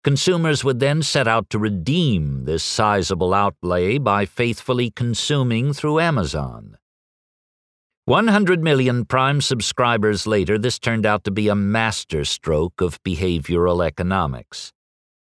Consumers 0.03 0.65
would 0.65 0.81
then 0.81 1.01
set 1.01 1.29
out 1.29 1.49
to 1.51 1.61
redeem 1.61 2.45
this 2.45 2.65
sizable 2.65 3.33
outlay 3.33 3.99
by 3.99 4.27
faithfully 4.27 4.91
consuming 4.91 5.73
through 5.73 6.01
Amazon. 6.01 6.77
100 8.07 8.65
million 8.65 9.05
Prime 9.05 9.41
subscribers 9.41 10.27
later, 10.27 10.59
this 10.59 10.81
turned 10.81 11.07
out 11.07 11.23
to 11.23 11.31
be 11.31 11.47
a 11.47 11.55
masterstroke 11.55 12.81
of 12.81 13.01
behavioral 13.05 13.87
economics. 13.87 14.73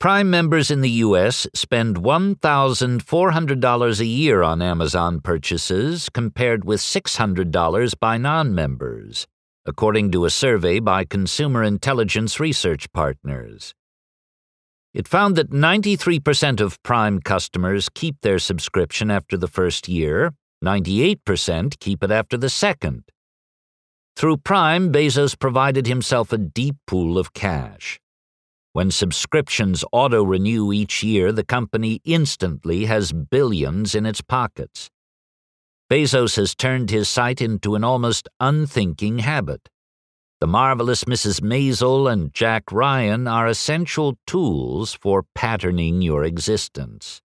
Prime 0.03 0.27
members 0.29 0.69
in 0.69 0.81
the 0.81 0.99
U.S. 1.07 1.47
spend 1.53 1.95
$1,400 1.95 3.99
a 4.01 4.05
year 4.05 4.43
on 4.43 4.61
Amazon 4.61 5.21
purchases, 5.21 6.09
compared 6.09 6.65
with 6.65 6.81
$600 6.81 7.99
by 8.01 8.17
non 8.17 8.53
members, 8.53 9.27
according 9.65 10.11
to 10.11 10.25
a 10.25 10.29
survey 10.29 10.81
by 10.81 11.05
Consumer 11.05 11.63
Intelligence 11.63 12.37
Research 12.37 12.91
Partners. 12.91 13.73
It 14.93 15.07
found 15.07 15.37
that 15.37 15.51
93% 15.51 16.59
of 16.59 16.83
Prime 16.83 17.21
customers 17.21 17.87
keep 17.87 18.19
their 18.23 18.39
subscription 18.39 19.09
after 19.09 19.37
the 19.37 19.47
first 19.47 19.87
year, 19.87 20.33
98% 20.61 21.79
keep 21.79 22.03
it 22.03 22.11
after 22.11 22.35
the 22.35 22.49
second. 22.49 23.05
Through 24.17 24.39
Prime, 24.39 24.91
Bezos 24.91 25.39
provided 25.39 25.87
himself 25.87 26.33
a 26.33 26.37
deep 26.37 26.75
pool 26.87 27.17
of 27.17 27.33
cash. 27.33 28.01
When 28.73 28.89
subscriptions 28.89 29.85
auto 29.91 30.23
renew 30.23 30.73
each 30.73 31.03
year, 31.03 31.31
the 31.31 31.43
company 31.43 32.01
instantly 32.03 32.85
has 32.85 33.13
billions 33.13 33.93
in 33.93 34.07
its 34.07 34.21
pockets. 34.21 34.89
Bezos 35.91 36.37
has 36.37 36.55
turned 36.55 36.89
his 36.89 37.07
sight 37.07 37.39
into 37.39 37.75
an 37.75 37.83
almost 37.83 38.27
unthinking 38.39 39.19
habit. 39.19 39.69
The 40.41 40.47
marvelous 40.47 41.03
Mrs. 41.03 41.39
Maisel 41.41 42.11
and 42.11 42.33
Jack 42.33 42.71
Ryan 42.71 43.27
are 43.27 43.45
essential 43.45 44.17
tools 44.25 44.95
for 44.95 45.23
patterning 45.35 46.01
your 46.01 46.23
existence. 46.23 47.21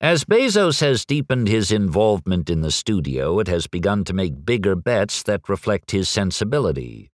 As 0.00 0.24
Bezos 0.24 0.80
has 0.80 1.04
deepened 1.04 1.48
his 1.48 1.72
involvement 1.72 2.48
in 2.48 2.60
the 2.60 2.70
studio, 2.70 3.40
it 3.40 3.48
has 3.48 3.66
begun 3.66 4.04
to 4.04 4.14
make 4.14 4.46
bigger 4.46 4.76
bets 4.76 5.24
that 5.24 5.48
reflect 5.48 5.90
his 5.90 6.08
sensibility. 6.08 7.10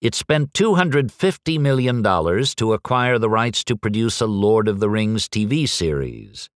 It 0.00 0.14
spent 0.14 0.52
$250 0.52 1.58
million 1.58 2.04
to 2.04 2.72
acquire 2.72 3.18
the 3.18 3.28
rights 3.28 3.64
to 3.64 3.76
produce 3.76 4.20
a 4.20 4.26
Lord 4.26 4.68
of 4.68 4.78
the 4.78 4.88
Rings 4.88 5.28
TV 5.28 5.68
series. 5.68 6.48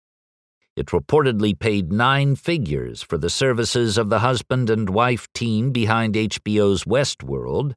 It 0.75 0.87
reportedly 0.87 1.57
paid 1.57 1.91
nine 1.91 2.35
figures 2.35 3.01
for 3.01 3.17
the 3.17 3.31
services 3.31 3.97
of 3.97 4.09
the 4.09 4.19
husband 4.19 4.69
and 4.69 4.91
wife 4.91 5.27
team 5.33 5.71
behind 5.71 6.13
HBO's 6.13 6.83
Westworld, 6.83 7.73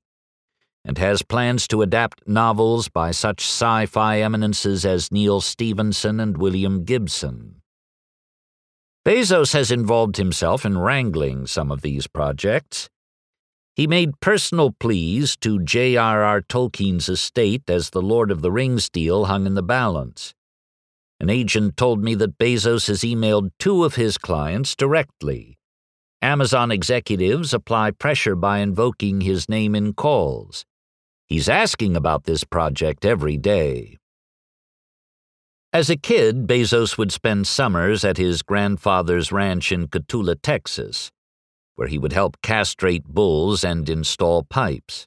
and 0.85 0.99
has 0.99 1.23
plans 1.23 1.67
to 1.69 1.81
adapt 1.81 2.29
novels 2.29 2.91
by 2.91 3.11
such 3.11 3.41
sci 3.41 3.87
fi 3.87 4.21
eminences 4.21 4.85
as 4.85 5.11
Neal 5.11 5.41
Stephenson 5.41 6.21
and 6.21 6.37
William 6.37 6.85
Gibson. 6.85 7.63
Bezos 9.07 9.55
has 9.55 9.71
involved 9.71 10.19
himself 10.19 10.67
in 10.67 10.77
wrangling 10.77 11.47
some 11.47 11.71
of 11.71 11.81
these 11.81 12.07
projects 12.07 12.91
he 13.75 13.89
made 13.89 14.21
personal 14.21 14.71
pleas 14.71 15.37
to 15.37 15.59
J.R.R. 15.59 16.43
Tolkien's 16.43 17.09
estate 17.09 17.69
as 17.69 17.91
the 17.91 18.03
Lord 18.03 18.31
of 18.31 18.41
the 18.41 18.53
Rings 18.53 18.89
deal 18.89 19.25
hung 19.25 19.47
in 19.47 19.55
the 19.55 19.65
balance. 19.65 20.33
An 21.19 21.29
agent 21.29 21.77
told 21.77 22.03
me 22.03 22.15
that 22.15 22.39
Bezos 22.39 22.87
has 22.87 23.01
emailed 23.01 23.51
two 23.59 23.83
of 23.83 23.97
his 23.97 24.17
clients 24.17 24.77
directly. 24.77 25.59
Amazon 26.23 26.71
executives 26.71 27.53
apply 27.53 27.91
pressure 27.91 28.37
by 28.37 28.59
invoking 28.59 29.23
his 29.23 29.49
name 29.49 29.75
in 29.75 29.93
calls. 29.93 30.65
He's 31.27 31.49
asking 31.49 31.97
about 31.97 32.25
this 32.25 32.45
project 32.45 33.05
every 33.05 33.37
day. 33.37 33.99
As 35.73 35.91
a 35.91 35.97
kid, 35.97 36.47
Bezos 36.47 36.97
would 36.97 37.11
spend 37.11 37.49
summers 37.49 38.05
at 38.05 38.19
his 38.19 38.43
grandfather's 38.43 39.33
ranch 39.33 39.73
in 39.73 39.89
Cotulla, 39.89 40.37
Texas 40.41 41.11
where 41.77 41.89
he 41.89 41.99
would 41.99 42.13
help 42.13 42.41
castrate 42.43 43.05
bulls 43.05 43.65
and 43.65 43.89
install 43.89 44.43
pipes. 44.43 45.07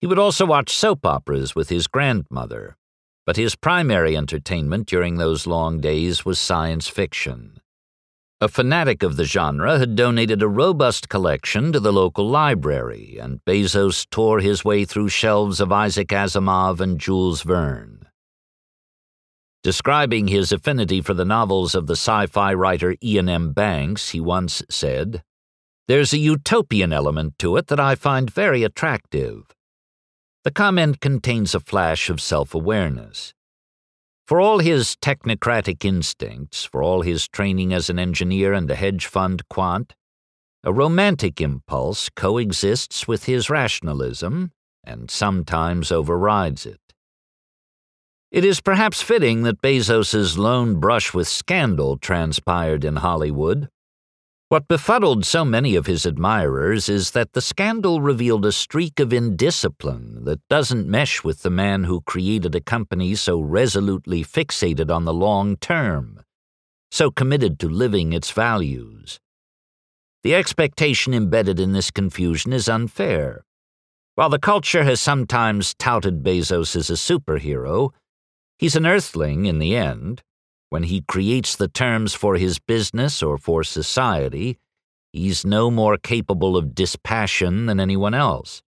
He 0.00 0.06
would 0.06 0.18
also 0.18 0.46
watch 0.46 0.70
soap 0.74 1.06
operas 1.06 1.54
with 1.54 1.68
his 1.68 1.86
grandmother, 1.86 2.76
but 3.24 3.36
his 3.36 3.54
primary 3.54 4.16
entertainment 4.16 4.86
during 4.86 5.16
those 5.16 5.46
long 5.46 5.80
days 5.80 6.24
was 6.24 6.38
science 6.38 6.88
fiction. 6.88 7.60
A 8.40 8.48
fanatic 8.48 9.04
of 9.04 9.16
the 9.16 9.24
genre 9.24 9.78
had 9.78 9.94
donated 9.94 10.42
a 10.42 10.48
robust 10.48 11.08
collection 11.08 11.72
to 11.72 11.78
the 11.78 11.92
local 11.92 12.28
library, 12.28 13.16
and 13.20 13.38
Bezos 13.44 14.04
tore 14.10 14.40
his 14.40 14.64
way 14.64 14.84
through 14.84 15.10
shelves 15.10 15.60
of 15.60 15.70
Isaac 15.70 16.08
Asimov 16.08 16.80
and 16.80 16.98
Jules 16.98 17.42
Verne. 17.42 18.08
Describing 19.62 20.26
his 20.26 20.50
affinity 20.50 21.00
for 21.00 21.14
the 21.14 21.24
novels 21.24 21.76
of 21.76 21.86
the 21.86 21.92
sci 21.92 22.26
fi 22.26 22.52
writer 22.52 22.96
Iain 23.00 23.28
M. 23.28 23.52
Banks, 23.52 24.10
he 24.10 24.18
once 24.18 24.60
said, 24.68 25.22
there's 25.88 26.12
a 26.12 26.18
utopian 26.18 26.92
element 26.92 27.38
to 27.38 27.56
it 27.56 27.66
that 27.66 27.80
I 27.80 27.94
find 27.94 28.30
very 28.30 28.62
attractive. 28.62 29.44
The 30.44 30.50
comment 30.50 31.00
contains 31.00 31.54
a 31.54 31.60
flash 31.60 32.10
of 32.10 32.20
self 32.20 32.54
awareness. 32.54 33.34
For 34.26 34.40
all 34.40 34.60
his 34.60 34.96
technocratic 34.96 35.84
instincts, 35.84 36.64
for 36.64 36.82
all 36.82 37.02
his 37.02 37.28
training 37.28 37.72
as 37.72 37.90
an 37.90 37.98
engineer 37.98 38.52
and 38.52 38.70
a 38.70 38.76
hedge 38.76 39.06
fund 39.06 39.48
quant, 39.48 39.94
a 40.64 40.72
romantic 40.72 41.40
impulse 41.40 42.08
coexists 42.08 43.08
with 43.08 43.24
his 43.24 43.50
rationalism, 43.50 44.52
and 44.84 45.10
sometimes 45.10 45.90
overrides 45.90 46.66
it. 46.66 46.80
It 48.30 48.44
is 48.44 48.60
perhaps 48.60 49.02
fitting 49.02 49.42
that 49.42 49.60
Bezos's 49.60 50.38
lone 50.38 50.80
brush 50.80 51.12
with 51.12 51.28
scandal 51.28 51.98
transpired 51.98 52.84
in 52.84 52.96
Hollywood. 52.96 53.68
What 54.52 54.68
befuddled 54.68 55.24
so 55.24 55.46
many 55.46 55.76
of 55.76 55.86
his 55.86 56.04
admirers 56.04 56.90
is 56.90 57.12
that 57.12 57.32
the 57.32 57.40
scandal 57.40 58.02
revealed 58.02 58.44
a 58.44 58.52
streak 58.52 59.00
of 59.00 59.10
indiscipline 59.10 60.24
that 60.24 60.46
doesn't 60.50 60.86
mesh 60.86 61.24
with 61.24 61.40
the 61.40 61.48
man 61.48 61.84
who 61.84 62.02
created 62.02 62.54
a 62.54 62.60
company 62.60 63.14
so 63.14 63.40
resolutely 63.40 64.22
fixated 64.22 64.94
on 64.94 65.06
the 65.06 65.14
long 65.14 65.56
term, 65.56 66.20
so 66.90 67.10
committed 67.10 67.58
to 67.60 67.68
living 67.70 68.12
its 68.12 68.30
values. 68.30 69.18
The 70.22 70.34
expectation 70.34 71.14
embedded 71.14 71.58
in 71.58 71.72
this 71.72 71.90
confusion 71.90 72.52
is 72.52 72.68
unfair. 72.68 73.46
While 74.16 74.28
the 74.28 74.38
culture 74.38 74.84
has 74.84 75.00
sometimes 75.00 75.72
touted 75.78 76.22
Bezos 76.22 76.76
as 76.76 76.90
a 76.90 76.92
superhero, 76.92 77.92
He's 78.58 78.76
an 78.76 78.84
earthling 78.84 79.46
in 79.46 79.60
the 79.60 79.74
end. 79.74 80.22
When 80.72 80.84
he 80.84 81.02
creates 81.02 81.54
the 81.54 81.68
terms 81.68 82.14
for 82.14 82.36
his 82.36 82.58
business 82.58 83.22
or 83.22 83.36
for 83.36 83.62
society, 83.62 84.56
he's 85.12 85.44
no 85.44 85.70
more 85.70 85.98
capable 85.98 86.56
of 86.56 86.74
dispassion 86.74 87.66
than 87.66 87.78
anyone 87.78 88.14
else. 88.14 88.62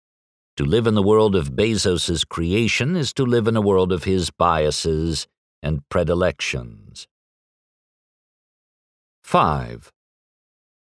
To 0.59 0.66
live 0.66 0.86
in 0.86 0.97
the 0.97 1.02
world 1.02 1.35
of 1.35 1.56
Bezos's 1.56 2.26
creation 2.26 2.94
is 2.94 3.14
to 3.14 3.24
live 3.24 3.48
in 3.48 3.56
a 3.56 3.62
world 3.62 3.90
of 3.90 4.05
his 4.05 4.28
biases 4.28 5.26
and 5.62 5.81
predilections. 5.89 7.09
5. 9.22 9.90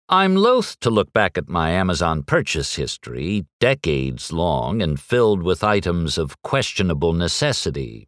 I'm 0.07 0.37
loath 0.37 0.79
to 0.79 0.89
look 0.89 1.11
back 1.11 1.37
at 1.37 1.49
my 1.49 1.71
Amazon 1.71 2.23
purchase 2.23 2.77
history, 2.77 3.45
decades 3.59 4.31
long 4.31 4.81
and 4.81 4.97
filled 4.97 5.43
with 5.43 5.61
items 5.61 6.17
of 6.17 6.41
questionable 6.41 7.11
necessity. 7.11 8.07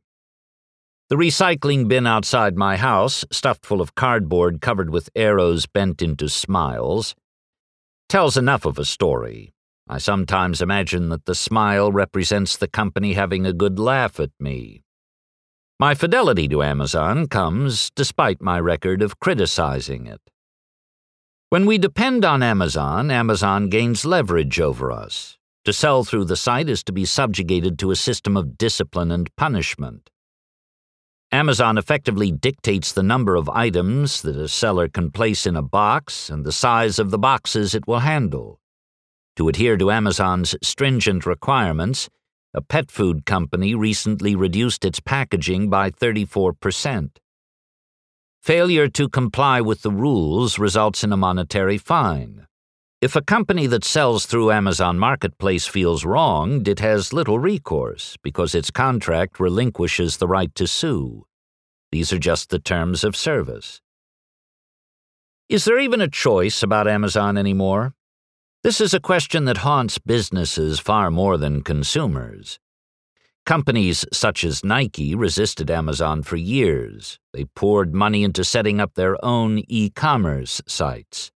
The 1.10 1.16
recycling 1.18 1.88
bin 1.88 2.08
outside 2.08 2.56
my 2.58 2.78
house, 2.78 3.26
stuffed 3.32 3.66
full 3.66 3.82
of 3.82 3.94
cardboard 3.94 4.62
covered 4.62 4.90
with 4.90 5.10
arrows 5.16 5.68
bent 5.68 6.02
into 6.02 6.30
smiles, 6.30 7.14
tells 8.08 8.38
enough 8.38 8.66
of 8.66 8.80
a 8.80 8.86
story. 8.86 9.54
I 9.88 9.98
sometimes 9.98 10.62
imagine 10.62 11.10
that 11.10 11.26
the 11.26 11.36
smile 11.36 11.92
represents 11.92 12.56
the 12.56 12.70
company 12.70 13.14
having 13.14 13.46
a 13.46 13.54
good 13.54 13.80
laugh 13.80 14.20
at 14.20 14.32
me. 14.40 14.82
My 15.78 15.94
fidelity 15.94 16.48
to 16.48 16.64
Amazon 16.64 17.28
comes 17.28 17.92
despite 17.96 18.42
my 18.42 18.60
record 18.60 19.02
of 19.02 19.20
criticizing 19.20 20.08
it. 20.08 20.22
When 21.50 21.66
we 21.66 21.78
depend 21.78 22.24
on 22.24 22.42
Amazon, 22.42 23.12
Amazon 23.12 23.68
gains 23.68 24.06
leverage 24.06 24.60
over 24.60 24.92
us. 24.92 25.38
To 25.66 25.74
sell 25.74 26.04
through 26.04 26.26
the 26.26 26.38
site 26.38 26.70
is 26.70 26.84
to 26.86 26.94
be 26.94 27.06
subjugated 27.06 27.78
to 27.80 27.92
a 27.92 27.96
system 27.96 28.38
of 28.38 28.58
discipline 28.58 29.12
and 29.12 29.36
punishment. 29.36 30.10
Amazon 31.34 31.80
effectively 31.80 32.32
dictates 32.32 32.92
the 32.92 33.02
number 33.02 33.36
of 33.36 33.50
items 33.50 34.22
that 34.22 34.36
a 34.36 34.48
seller 34.48 34.88
can 34.88 35.10
place 35.10 35.48
in 35.48 35.56
a 35.56 35.64
box 35.64 36.30
and 36.30 36.46
the 36.46 36.52
size 36.52 37.00
of 37.00 37.10
the 37.10 37.18
boxes 37.18 37.74
it 37.74 37.88
will 37.88 38.02
handle. 38.02 38.60
To 39.38 39.50
adhere 39.50 39.76
to 39.78 39.90
Amazon's 39.90 40.54
stringent 40.62 41.26
requirements, 41.26 42.08
a 42.54 42.62
pet 42.62 42.92
food 42.92 43.26
company 43.26 43.74
recently 43.74 44.36
reduced 44.36 44.86
its 44.86 45.00
packaging 45.00 45.72
by 45.72 45.90
34%. 45.90 47.18
Failure 48.40 48.88
to 48.90 49.10
comply 49.10 49.60
with 49.60 49.82
the 49.82 49.90
rules 49.90 50.60
results 50.60 51.04
in 51.04 51.12
a 51.12 51.18
monetary 51.18 51.80
fine. 51.80 52.46
If 53.04 53.18
a 53.18 53.22
company 53.22 53.68
that 53.68 53.84
sells 53.84 54.26
through 54.26 54.52
Amazon 54.52 54.98
Marketplace 54.98 55.68
feels 55.68 56.06
wronged, 56.06 56.70
it 56.70 56.80
has 56.80 57.12
little 57.12 57.38
recourse 57.38 58.16
because 58.24 58.56
its 58.56 58.72
contract 58.72 59.42
relinquishes 59.42 60.16
the 60.16 60.28
right 60.28 60.56
to 60.56 60.66
sue. 60.66 61.26
These 61.92 62.14
are 62.14 62.18
just 62.18 62.50
the 62.50 62.60
terms 62.60 63.04
of 63.04 63.18
service. 63.18 63.82
Is 65.50 65.66
there 65.66 65.80
even 65.80 66.00
a 66.00 66.08
choice 66.08 66.64
about 66.64 66.88
Amazon 66.88 67.38
anymore? 67.38 67.94
This 68.64 68.80
is 68.80 68.94
a 68.94 69.02
question 69.02 69.44
that 69.44 69.68
haunts 69.68 69.98
businesses 69.98 70.80
far 70.80 71.12
more 71.12 71.38
than 71.38 71.62
consumers. 71.62 72.58
Companies 73.46 74.06
such 74.14 74.46
as 74.46 74.64
Nike 74.64 75.14
resisted 75.14 75.70
Amazon 75.70 76.24
for 76.24 76.38
years. 76.38 77.20
They 77.34 77.44
poured 77.44 77.94
money 77.94 78.24
into 78.24 78.46
setting 78.46 78.80
up 78.80 78.94
their 78.94 79.18
own 79.26 79.62
e 79.68 79.90
commerce 79.90 80.62
sites. 80.68 81.34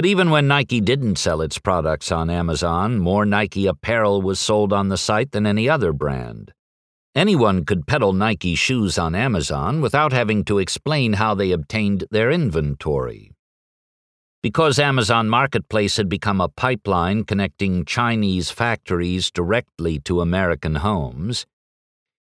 But 0.00 0.06
even 0.06 0.30
when 0.30 0.48
Nike 0.48 0.80
didn't 0.80 1.18
sell 1.18 1.42
its 1.42 1.58
products 1.58 2.10
on 2.10 2.30
Amazon, 2.30 2.98
more 2.98 3.26
Nike 3.26 3.66
apparel 3.66 4.22
was 4.22 4.40
sold 4.40 4.72
on 4.72 4.88
the 4.88 4.96
site 4.96 5.32
than 5.32 5.44
any 5.44 5.68
other 5.68 5.92
brand. 5.92 6.54
Anyone 7.14 7.66
could 7.66 7.86
peddle 7.86 8.14
Nike 8.14 8.54
shoes 8.54 8.96
on 8.96 9.14
Amazon 9.14 9.82
without 9.82 10.14
having 10.14 10.42
to 10.46 10.56
explain 10.56 11.12
how 11.12 11.34
they 11.34 11.52
obtained 11.52 12.04
their 12.10 12.30
inventory. 12.30 13.32
Because 14.42 14.78
Amazon 14.78 15.28
Marketplace 15.28 15.98
had 15.98 16.08
become 16.08 16.40
a 16.40 16.48
pipeline 16.48 17.24
connecting 17.24 17.84
Chinese 17.84 18.50
factories 18.50 19.30
directly 19.30 19.98
to 19.98 20.22
American 20.22 20.76
homes, 20.76 21.44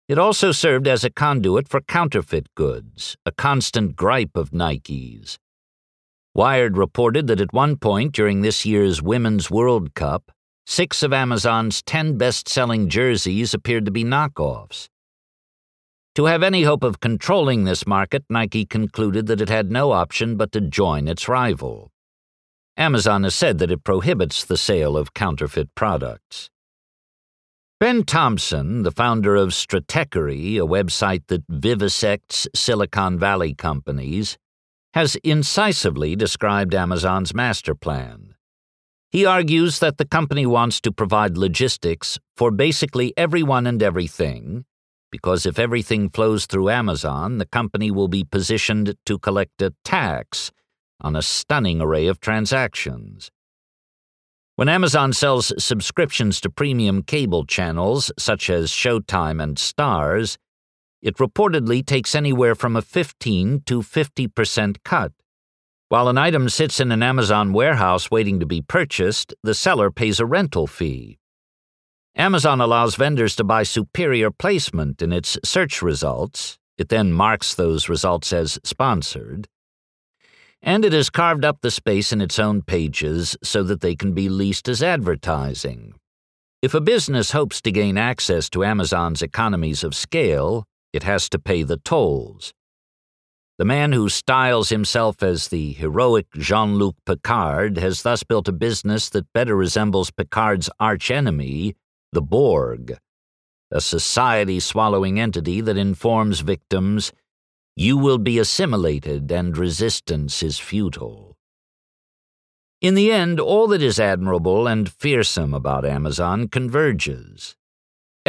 it 0.10 0.18
also 0.18 0.51
served 0.51 0.85
as 0.85 1.06
a 1.06 1.10
conduit 1.10 1.69
for 1.69 1.80
counterfeit 1.80 2.53
goods, 2.56 3.15
a 3.26 3.31
constant 3.31 3.95
gripe 3.95 4.35
of 4.35 4.51
Nike's. 4.51 5.39
Wired 6.39 6.77
reported 6.77 7.27
that 7.27 7.41
at 7.41 7.51
one 7.51 7.75
point 7.75 8.13
during 8.13 8.43
this 8.43 8.65
year's 8.65 9.01
Women's 9.01 9.51
World 9.51 9.93
Cup, 9.93 10.31
six 10.65 11.03
of 11.03 11.11
Amazon's 11.11 11.81
ten 11.81 12.17
best 12.17 12.47
selling 12.47 12.87
jerseys 12.87 13.53
appeared 13.53 13.83
to 13.83 13.91
be 13.91 14.05
knockoffs. 14.05 14.87
To 16.15 16.27
have 16.27 16.41
any 16.41 16.63
hope 16.63 16.81
of 16.81 17.01
controlling 17.01 17.65
this 17.65 17.85
market, 17.85 18.23
Nike 18.29 18.65
concluded 18.65 19.27
that 19.27 19.41
it 19.41 19.49
had 19.49 19.69
no 19.69 19.91
option 19.91 20.37
but 20.37 20.53
to 20.53 20.61
join 20.61 21.09
its 21.09 21.27
rival. 21.27 21.91
Amazon 22.77 23.23
has 23.23 23.35
said 23.35 23.57
that 23.57 23.69
it 23.69 23.83
prohibits 23.83 24.45
the 24.45 24.55
sale 24.55 24.95
of 24.95 25.13
counterfeit 25.13 25.75
products. 25.75 26.49
Ben 27.81 28.05
Thompson, 28.05 28.83
the 28.83 28.91
founder 28.91 29.35
of 29.35 29.49
Stratechery, 29.49 30.55
a 30.55 30.65
website 30.65 31.27
that 31.27 31.45
vivisects 31.49 32.47
Silicon 32.55 33.19
Valley 33.19 33.53
companies, 33.53 34.37
has 34.93 35.15
incisively 35.23 36.15
described 36.15 36.73
Amazon's 36.73 37.33
master 37.33 37.75
plan. 37.75 38.35
He 39.11 39.25
argues 39.25 39.79
that 39.79 39.97
the 39.97 40.05
company 40.05 40.45
wants 40.45 40.79
to 40.81 40.91
provide 40.91 41.37
logistics 41.37 42.19
for 42.37 42.51
basically 42.51 43.13
everyone 43.17 43.65
and 43.65 43.81
everything, 43.81 44.65
because 45.11 45.45
if 45.45 45.57
everything 45.57 46.09
flows 46.09 46.45
through 46.45 46.69
Amazon, 46.69 47.39
the 47.39 47.45
company 47.45 47.89
will 47.89 48.07
be 48.07 48.23
positioned 48.23 48.95
to 49.05 49.17
collect 49.17 49.61
a 49.61 49.73
tax 49.83 50.51
on 51.01 51.15
a 51.15 51.21
stunning 51.21 51.81
array 51.81 52.07
of 52.07 52.19
transactions. 52.19 53.31
When 54.55 54.69
Amazon 54.69 55.13
sells 55.13 55.53
subscriptions 55.63 56.41
to 56.41 56.49
premium 56.49 57.01
cable 57.01 57.45
channels 57.45 58.11
such 58.19 58.49
as 58.49 58.69
Showtime 58.69 59.41
and 59.41 59.55
Starz, 59.55 60.37
it 61.01 61.17
reportedly 61.17 61.85
takes 61.85 62.15
anywhere 62.15 62.55
from 62.55 62.76
a 62.76 62.81
15 62.81 63.61
to 63.65 63.81
50% 63.81 64.77
cut. 64.84 65.11
While 65.89 66.07
an 66.07 66.17
item 66.17 66.49
sits 66.49 66.80
in 66.80 66.91
an 66.91 67.01
Amazon 67.01 67.51
warehouse 67.51 68.11
waiting 68.11 68.39
to 68.39 68.45
be 68.45 68.61
purchased, 68.61 69.34
the 69.41 69.55
seller 69.55 69.89
pays 69.89 70.19
a 70.19 70.26
rental 70.26 70.67
fee. 70.67 71.17
Amazon 72.15 72.61
allows 72.61 72.95
vendors 72.95 73.35
to 73.38 73.43
buy 73.43 73.63
superior 73.63 74.30
placement 74.30 75.01
in 75.01 75.11
its 75.11 75.38
search 75.43 75.81
results. 75.81 76.57
It 76.77 76.89
then 76.89 77.11
marks 77.11 77.55
those 77.55 77.89
results 77.89 78.31
as 78.34 78.59
sponsored. 78.63 79.47
And 80.61 80.84
it 80.84 80.93
has 80.93 81.09
carved 81.09 81.45
up 81.45 81.61
the 81.61 81.71
space 81.71 82.11
in 82.11 82.21
its 82.21 82.38
own 82.38 82.61
pages 82.61 83.38
so 83.41 83.63
that 83.63 83.81
they 83.81 83.95
can 83.95 84.13
be 84.13 84.27
leased 84.27 84.67
as 84.67 84.84
advertising. 84.84 85.93
If 86.61 86.73
a 86.73 86.81
business 86.81 87.31
hopes 87.31 87.61
to 87.61 87.71
gain 87.71 87.97
access 87.97 88.49
to 88.49 88.65
Amazon's 88.65 89.21
economies 89.21 89.84
of 89.84 89.95
scale, 89.95 90.65
it 90.93 91.03
has 91.03 91.29
to 91.29 91.39
pay 91.39 91.63
the 91.63 91.77
tolls. 91.77 92.53
The 93.57 93.65
man 93.65 93.91
who 93.91 94.07
styles 94.07 94.69
himself 94.69 95.21
as 95.21 95.49
the 95.49 95.73
heroic 95.73 96.27
Jean 96.33 96.75
Luc 96.75 96.95
Picard 97.05 97.77
has 97.77 98.03
thus 98.03 98.23
built 98.23 98.47
a 98.47 98.53
business 98.53 99.09
that 99.09 99.33
better 99.33 99.55
resembles 99.55 100.11
Picard's 100.11 100.69
archenemy, 100.79 101.75
the 102.13 102.21
Borg, 102.21 102.97
a 103.71 103.81
society 103.81 104.59
swallowing 104.59 105.19
entity 105.19 105.61
that 105.61 105.77
informs 105.77 106.39
victims 106.39 107.11
you 107.75 107.97
will 107.97 108.17
be 108.17 108.39
assimilated 108.39 109.31
and 109.31 109.57
resistance 109.57 110.41
is 110.41 110.57
futile. 110.57 111.37
In 112.81 112.95
the 112.95 113.11
end, 113.11 113.39
all 113.39 113.67
that 113.67 113.81
is 113.81 113.99
admirable 113.99 114.67
and 114.67 114.89
fearsome 114.89 115.53
about 115.53 115.85
Amazon 115.85 116.47
converges. 116.47 117.55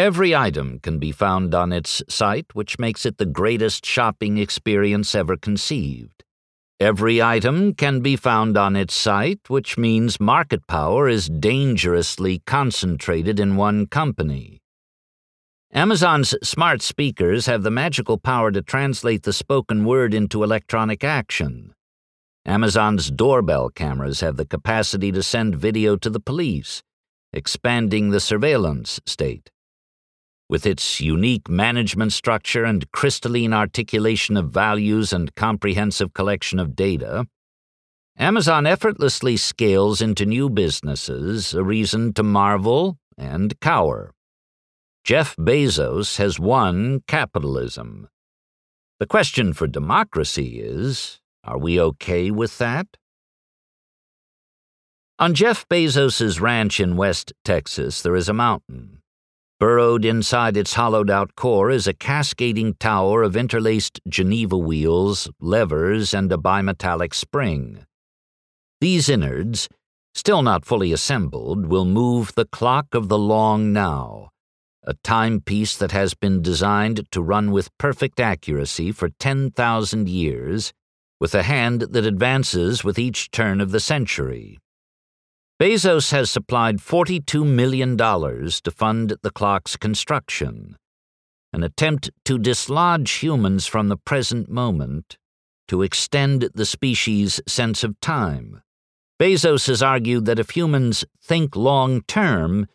Every 0.01 0.35
item 0.35 0.79
can 0.79 0.99
be 0.99 1.13
found 1.13 1.55
on 1.55 1.75
its 1.75 2.03
site, 2.09 2.55
which 2.55 2.79
makes 2.79 3.05
it 3.05 3.19
the 3.19 3.27
greatest 3.27 3.85
shopping 3.85 4.39
experience 4.39 5.15
ever 5.15 5.37
conceived. 5.37 6.25
Every 6.81 7.21
item 7.21 7.75
can 7.75 8.01
be 8.01 8.17
found 8.17 8.57
on 8.57 8.77
its 8.77 8.95
site, 8.95 9.51
which 9.51 9.77
means 9.77 10.19
market 10.19 10.67
power 10.67 11.07
is 11.07 11.29
dangerously 11.29 12.39
concentrated 12.47 13.39
in 13.39 13.57
one 13.57 13.87
company. 13.87 14.63
Amazon's 15.71 16.35
smart 16.43 16.81
speakers 16.81 17.45
have 17.45 17.63
the 17.63 17.71
magical 17.71 18.17
power 18.17 18.51
to 18.53 18.63
translate 18.63 19.25
the 19.25 19.35
spoken 19.35 19.85
word 19.85 20.15
into 20.15 20.43
electronic 20.43 21.05
action. 21.05 21.75
Amazon's 22.47 23.11
doorbell 23.11 23.69
cameras 23.69 24.21
have 24.21 24.39
the 24.39 24.47
capacity 24.47 25.13
to 25.13 25.23
send 25.23 25.57
video 25.57 25.95
to 25.97 26.09
the 26.09 26.21
police, 26.21 26.83
expanding 27.35 28.09
the 28.09 28.21
surveillance 28.21 28.99
state. 29.05 29.51
With 30.51 30.67
its 30.67 31.01
unique 31.01 31.49
management 31.49 32.13
structure 32.13 32.65
and 32.65 32.91
crystalline 32.91 33.53
articulation 33.53 34.37
of 34.37 34.51
values 34.51 35.13
and 35.13 35.33
comprehensive 35.37 36.13
collection 36.13 36.59
of 36.59 36.75
data, 36.75 37.29
Amazon 38.19 38.67
effortlessly 38.67 39.37
scales 39.37 40.03
into 40.03 40.27
new 40.27 40.51
businesses, 40.51 41.55
a 41.55 41.63
reason 41.63 42.13
to 42.15 42.25
marvel 42.25 42.99
and 43.17 43.61
cower. 43.61 44.13
Jeff 45.05 45.37
Bezos 45.37 46.17
has 46.17 46.41
won 46.41 47.05
capitalism. 47.07 48.09
The 48.99 49.07
question 49.07 49.53
for 49.53 49.69
democracy 49.69 50.59
is 50.61 51.21
are 51.45 51.59
we 51.59 51.81
okay 51.81 52.33
with 52.33 52.59
that? 52.59 52.97
On 55.21 55.33
Jeff 55.33 55.65
Bezos's 55.69 56.41
ranch 56.41 56.81
in 56.81 56.97
West 56.97 57.33
Texas, 57.45 58.03
there 58.03 58.17
is 58.17 58.29
a 58.29 58.35
mountain. 58.35 59.00
Burrowed 59.61 60.07
inside 60.07 60.57
its 60.57 60.73
hollowed 60.73 61.11
out 61.11 61.37
core 61.37 61.71
is 61.71 61.87
a 61.87 61.93
cascading 61.93 62.73
tower 62.81 63.23
of 63.23 63.37
interlaced 63.37 64.01
Geneva 64.09 64.57
wheels, 64.57 65.29
levers, 65.39 66.15
and 66.15 66.33
a 66.33 66.39
bimetallic 66.39 67.13
spring. 67.13 67.85
These 68.81 69.11
innards, 69.11 69.69
still 70.15 70.41
not 70.41 70.65
fully 70.65 70.95
assembled, 70.95 71.67
will 71.67 71.85
move 71.85 72.35
the 72.35 72.47
clock 72.47 72.95
of 72.95 73.11
the 73.11 73.19
long 73.19 73.71
now, 73.71 74.31
a 74.83 74.95
timepiece 75.05 75.77
that 75.77 75.93
has 75.93 76.15
been 76.15 76.41
designed 76.41 77.07
to 77.11 77.21
run 77.21 77.51
with 77.51 77.77
perfect 77.77 78.19
accuracy 78.19 78.93
for 78.93 79.11
10,000 79.11 80.09
years, 80.09 80.73
with 81.21 81.35
a 81.35 81.43
hand 81.43 81.83
that 81.83 82.07
advances 82.07 82.83
with 82.83 82.99
each 82.99 83.31
turn 83.31 83.61
of 83.61 83.73
the 83.73 83.81
century. 83.81 84.59
Bezos 85.61 86.11
has 86.11 86.31
supplied 86.31 86.79
$42 86.79 87.45
million 87.47 87.95
to 87.95 88.71
fund 88.75 89.15
the 89.23 89.31
clock's 89.31 89.77
construction, 89.77 90.75
an 91.53 91.63
attempt 91.63 92.09
to 92.25 92.39
dislodge 92.39 93.11
humans 93.11 93.67
from 93.67 93.89
the 93.89 93.99
present 93.99 94.49
moment, 94.49 95.19
to 95.69 95.83
extend 95.83 96.49
the 96.55 96.65
species' 96.65 97.43
sense 97.47 97.85
of 97.85 98.01
time. 98.01 98.63
Bezos 99.21 99.67
has 99.67 99.83
argued 99.83 100.25
that 100.25 100.39
if 100.39 100.49
humans 100.57 101.05
think 101.23 101.55
long 101.55 102.01
term, 102.09 102.67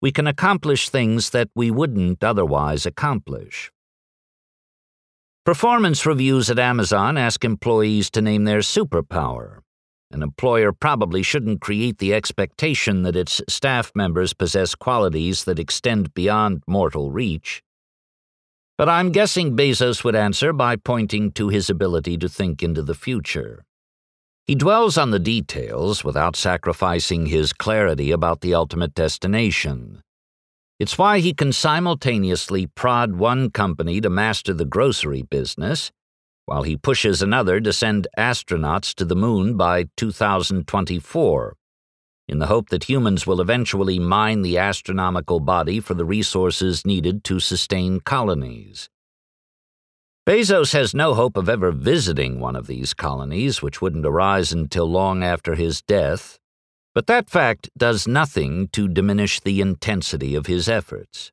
we 0.00 0.10
can 0.10 0.26
accomplish 0.26 0.88
things 0.88 1.30
that 1.30 1.48
we 1.54 1.70
wouldn't 1.70 2.24
otherwise 2.24 2.84
accomplish. 2.84 3.70
Performance 5.44 6.04
reviews 6.04 6.50
at 6.50 6.58
Amazon 6.58 7.16
ask 7.16 7.44
employees 7.44 8.10
to 8.10 8.20
name 8.20 8.42
their 8.42 8.62
superpower. 8.62 9.60
An 10.12 10.22
employer 10.22 10.72
probably 10.72 11.22
shouldn't 11.22 11.62
create 11.62 11.96
the 11.98 12.12
expectation 12.12 13.02
that 13.02 13.16
its 13.16 13.40
staff 13.48 13.90
members 13.94 14.34
possess 14.34 14.74
qualities 14.74 15.44
that 15.44 15.58
extend 15.58 16.12
beyond 16.12 16.62
mortal 16.66 17.10
reach. 17.10 17.62
But 18.76 18.90
I'm 18.90 19.10
guessing 19.10 19.56
Bezos 19.56 20.04
would 20.04 20.14
answer 20.14 20.52
by 20.52 20.76
pointing 20.76 21.32
to 21.32 21.48
his 21.48 21.70
ability 21.70 22.18
to 22.18 22.28
think 22.28 22.62
into 22.62 22.82
the 22.82 22.94
future. 22.94 23.64
He 24.44 24.54
dwells 24.54 24.98
on 24.98 25.12
the 25.12 25.18
details 25.18 26.04
without 26.04 26.36
sacrificing 26.36 27.26
his 27.26 27.52
clarity 27.52 28.10
about 28.10 28.40
the 28.40 28.54
ultimate 28.54 28.92
destination. 28.92 30.02
It's 30.78 30.98
why 30.98 31.20
he 31.20 31.32
can 31.32 31.52
simultaneously 31.52 32.66
prod 32.66 33.14
one 33.14 33.50
company 33.50 34.00
to 34.00 34.10
master 34.10 34.52
the 34.52 34.64
grocery 34.64 35.22
business 35.22 35.90
while 36.46 36.62
he 36.62 36.76
pushes 36.76 37.22
another 37.22 37.60
to 37.60 37.72
send 37.72 38.06
astronauts 38.18 38.94
to 38.94 39.04
the 39.04 39.16
moon 39.16 39.56
by 39.56 39.86
2024, 39.96 41.56
in 42.28 42.38
the 42.38 42.46
hope 42.46 42.68
that 42.70 42.84
humans 42.84 43.26
will 43.26 43.40
eventually 43.40 43.98
mine 43.98 44.42
the 44.42 44.58
astronomical 44.58 45.40
body 45.40 45.80
for 45.80 45.94
the 45.94 46.04
resources 46.04 46.86
needed 46.86 47.24
to 47.24 47.40
sustain 47.40 48.00
colonies. 48.00 48.88
Bezos 50.24 50.72
has 50.72 50.94
no 50.94 51.14
hope 51.14 51.36
of 51.36 51.48
ever 51.48 51.72
visiting 51.72 52.38
one 52.38 52.54
of 52.54 52.68
these 52.68 52.94
colonies, 52.94 53.60
which 53.60 53.82
wouldn't 53.82 54.06
arise 54.06 54.52
until 54.52 54.86
long 54.86 55.24
after 55.24 55.56
his 55.56 55.82
death, 55.82 56.38
but 56.94 57.08
that 57.08 57.28
fact 57.28 57.68
does 57.76 58.06
nothing 58.06 58.68
to 58.68 58.86
diminish 58.86 59.40
the 59.40 59.60
intensity 59.60 60.34
of 60.34 60.46
his 60.46 60.68
efforts. 60.68 61.32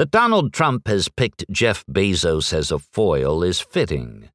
That 0.00 0.10
Donald 0.10 0.54
Trump 0.54 0.88
has 0.88 1.10
picked 1.10 1.44
Jeff 1.50 1.84
Bezos 1.84 2.54
as 2.54 2.72
a 2.72 2.78
foil 2.78 3.42
is 3.42 3.60
fitting. 3.60 4.30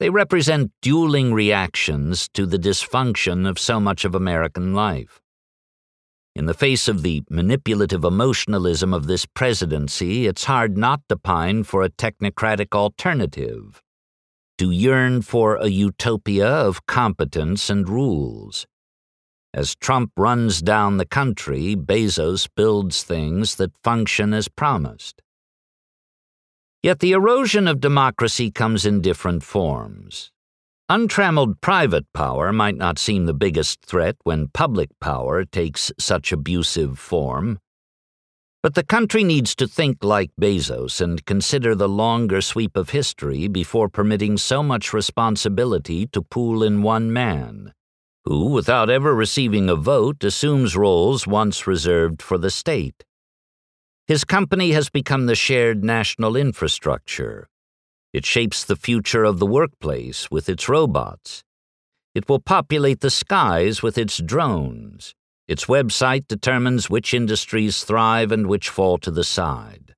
They 0.00 0.10
represent 0.10 0.72
dueling 0.82 1.32
reactions 1.32 2.28
to 2.30 2.44
the 2.44 2.58
dysfunction 2.58 3.48
of 3.48 3.56
so 3.56 3.78
much 3.78 4.04
of 4.04 4.16
American 4.16 4.74
life. 4.74 5.20
In 6.34 6.46
the 6.46 6.54
face 6.54 6.88
of 6.88 7.04
the 7.04 7.22
manipulative 7.30 8.02
emotionalism 8.02 8.92
of 8.92 9.06
this 9.06 9.26
presidency, 9.26 10.26
it's 10.26 10.46
hard 10.46 10.76
not 10.76 11.02
to 11.08 11.16
pine 11.16 11.62
for 11.62 11.84
a 11.84 11.88
technocratic 11.88 12.74
alternative, 12.74 13.80
to 14.58 14.72
yearn 14.72 15.22
for 15.22 15.54
a 15.54 15.68
utopia 15.68 16.48
of 16.48 16.84
competence 16.86 17.70
and 17.70 17.88
rules. 17.88 18.66
As 19.56 19.74
Trump 19.74 20.12
runs 20.18 20.60
down 20.60 20.98
the 20.98 21.06
country, 21.06 21.74
Bezos 21.74 22.46
builds 22.54 23.02
things 23.02 23.54
that 23.54 23.78
function 23.82 24.34
as 24.34 24.48
promised. 24.48 25.22
Yet 26.82 26.98
the 26.98 27.12
erosion 27.12 27.66
of 27.66 27.80
democracy 27.80 28.50
comes 28.50 28.84
in 28.84 29.00
different 29.00 29.42
forms. 29.42 30.30
Untrammeled 30.90 31.62
private 31.62 32.04
power 32.12 32.52
might 32.52 32.76
not 32.76 32.98
seem 32.98 33.24
the 33.24 33.32
biggest 33.32 33.80
threat 33.80 34.16
when 34.24 34.48
public 34.48 34.90
power 35.00 35.46
takes 35.46 35.90
such 35.98 36.32
abusive 36.32 36.98
form. 36.98 37.58
But 38.62 38.74
the 38.74 38.84
country 38.84 39.24
needs 39.24 39.54
to 39.54 39.66
think 39.66 40.04
like 40.04 40.32
Bezos 40.38 41.00
and 41.00 41.24
consider 41.24 41.74
the 41.74 41.88
longer 41.88 42.42
sweep 42.42 42.76
of 42.76 42.90
history 42.90 43.48
before 43.48 43.88
permitting 43.88 44.36
so 44.36 44.62
much 44.62 44.92
responsibility 44.92 46.06
to 46.08 46.20
pool 46.20 46.62
in 46.62 46.82
one 46.82 47.10
man 47.10 47.72
who, 48.26 48.46
without 48.46 48.90
ever 48.90 49.14
receiving 49.14 49.68
a 49.68 49.76
vote, 49.76 50.24
assumes 50.24 50.76
roles 50.76 51.26
once 51.26 51.66
reserved 51.66 52.20
for 52.20 52.36
the 52.36 52.50
state. 52.50 53.04
His 54.06 54.24
company 54.24 54.72
has 54.72 54.90
become 54.90 55.26
the 55.26 55.34
shared 55.34 55.84
national 55.84 56.36
infrastructure. 56.36 57.48
It 58.12 58.24
shapes 58.26 58.64
the 58.64 58.76
future 58.76 59.24
of 59.24 59.38
the 59.38 59.46
workplace 59.46 60.30
with 60.30 60.48
its 60.48 60.68
robots. 60.68 61.44
It 62.14 62.28
will 62.28 62.40
populate 62.40 63.00
the 63.00 63.10
skies 63.10 63.82
with 63.82 63.98
its 63.98 64.18
drones. 64.18 65.14
Its 65.46 65.66
website 65.66 66.26
determines 66.26 66.90
which 66.90 67.14
industries 67.14 67.84
thrive 67.84 68.32
and 68.32 68.46
which 68.46 68.68
fall 68.68 68.98
to 68.98 69.10
the 69.10 69.24
side. 69.24 69.94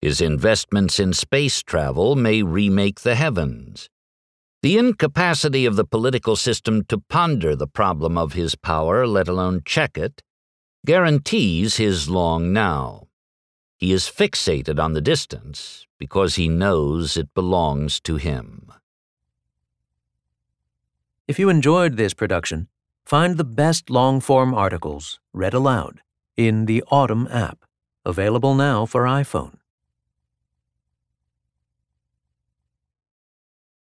His 0.00 0.20
investments 0.20 0.98
in 0.98 1.12
space 1.12 1.62
travel 1.62 2.16
may 2.16 2.42
remake 2.42 3.00
the 3.00 3.14
heavens. 3.14 3.88
The 4.62 4.76
incapacity 4.76 5.64
of 5.64 5.76
the 5.76 5.86
political 5.86 6.36
system 6.36 6.84
to 6.88 6.98
ponder 6.98 7.56
the 7.56 7.66
problem 7.66 8.18
of 8.18 8.34
his 8.34 8.54
power, 8.54 9.06
let 9.06 9.26
alone 9.26 9.62
check 9.64 9.96
it, 9.96 10.22
guarantees 10.84 11.76
his 11.76 12.10
long 12.10 12.52
now. 12.52 13.08
He 13.78 13.92
is 13.92 14.04
fixated 14.04 14.78
on 14.78 14.92
the 14.92 15.00
distance 15.00 15.86
because 15.98 16.34
he 16.34 16.48
knows 16.48 17.16
it 17.16 17.32
belongs 17.32 18.00
to 18.00 18.16
him. 18.16 18.70
If 21.26 21.38
you 21.38 21.48
enjoyed 21.48 21.96
this 21.96 22.12
production, 22.12 22.68
find 23.06 23.38
the 23.38 23.44
best 23.44 23.88
long 23.88 24.20
form 24.20 24.52
articles 24.52 25.20
read 25.32 25.54
aloud 25.54 26.02
in 26.36 26.66
the 26.66 26.84
Autumn 26.90 27.28
app, 27.30 27.64
available 28.04 28.54
now 28.54 28.84
for 28.84 29.04
iPhone. 29.04 29.59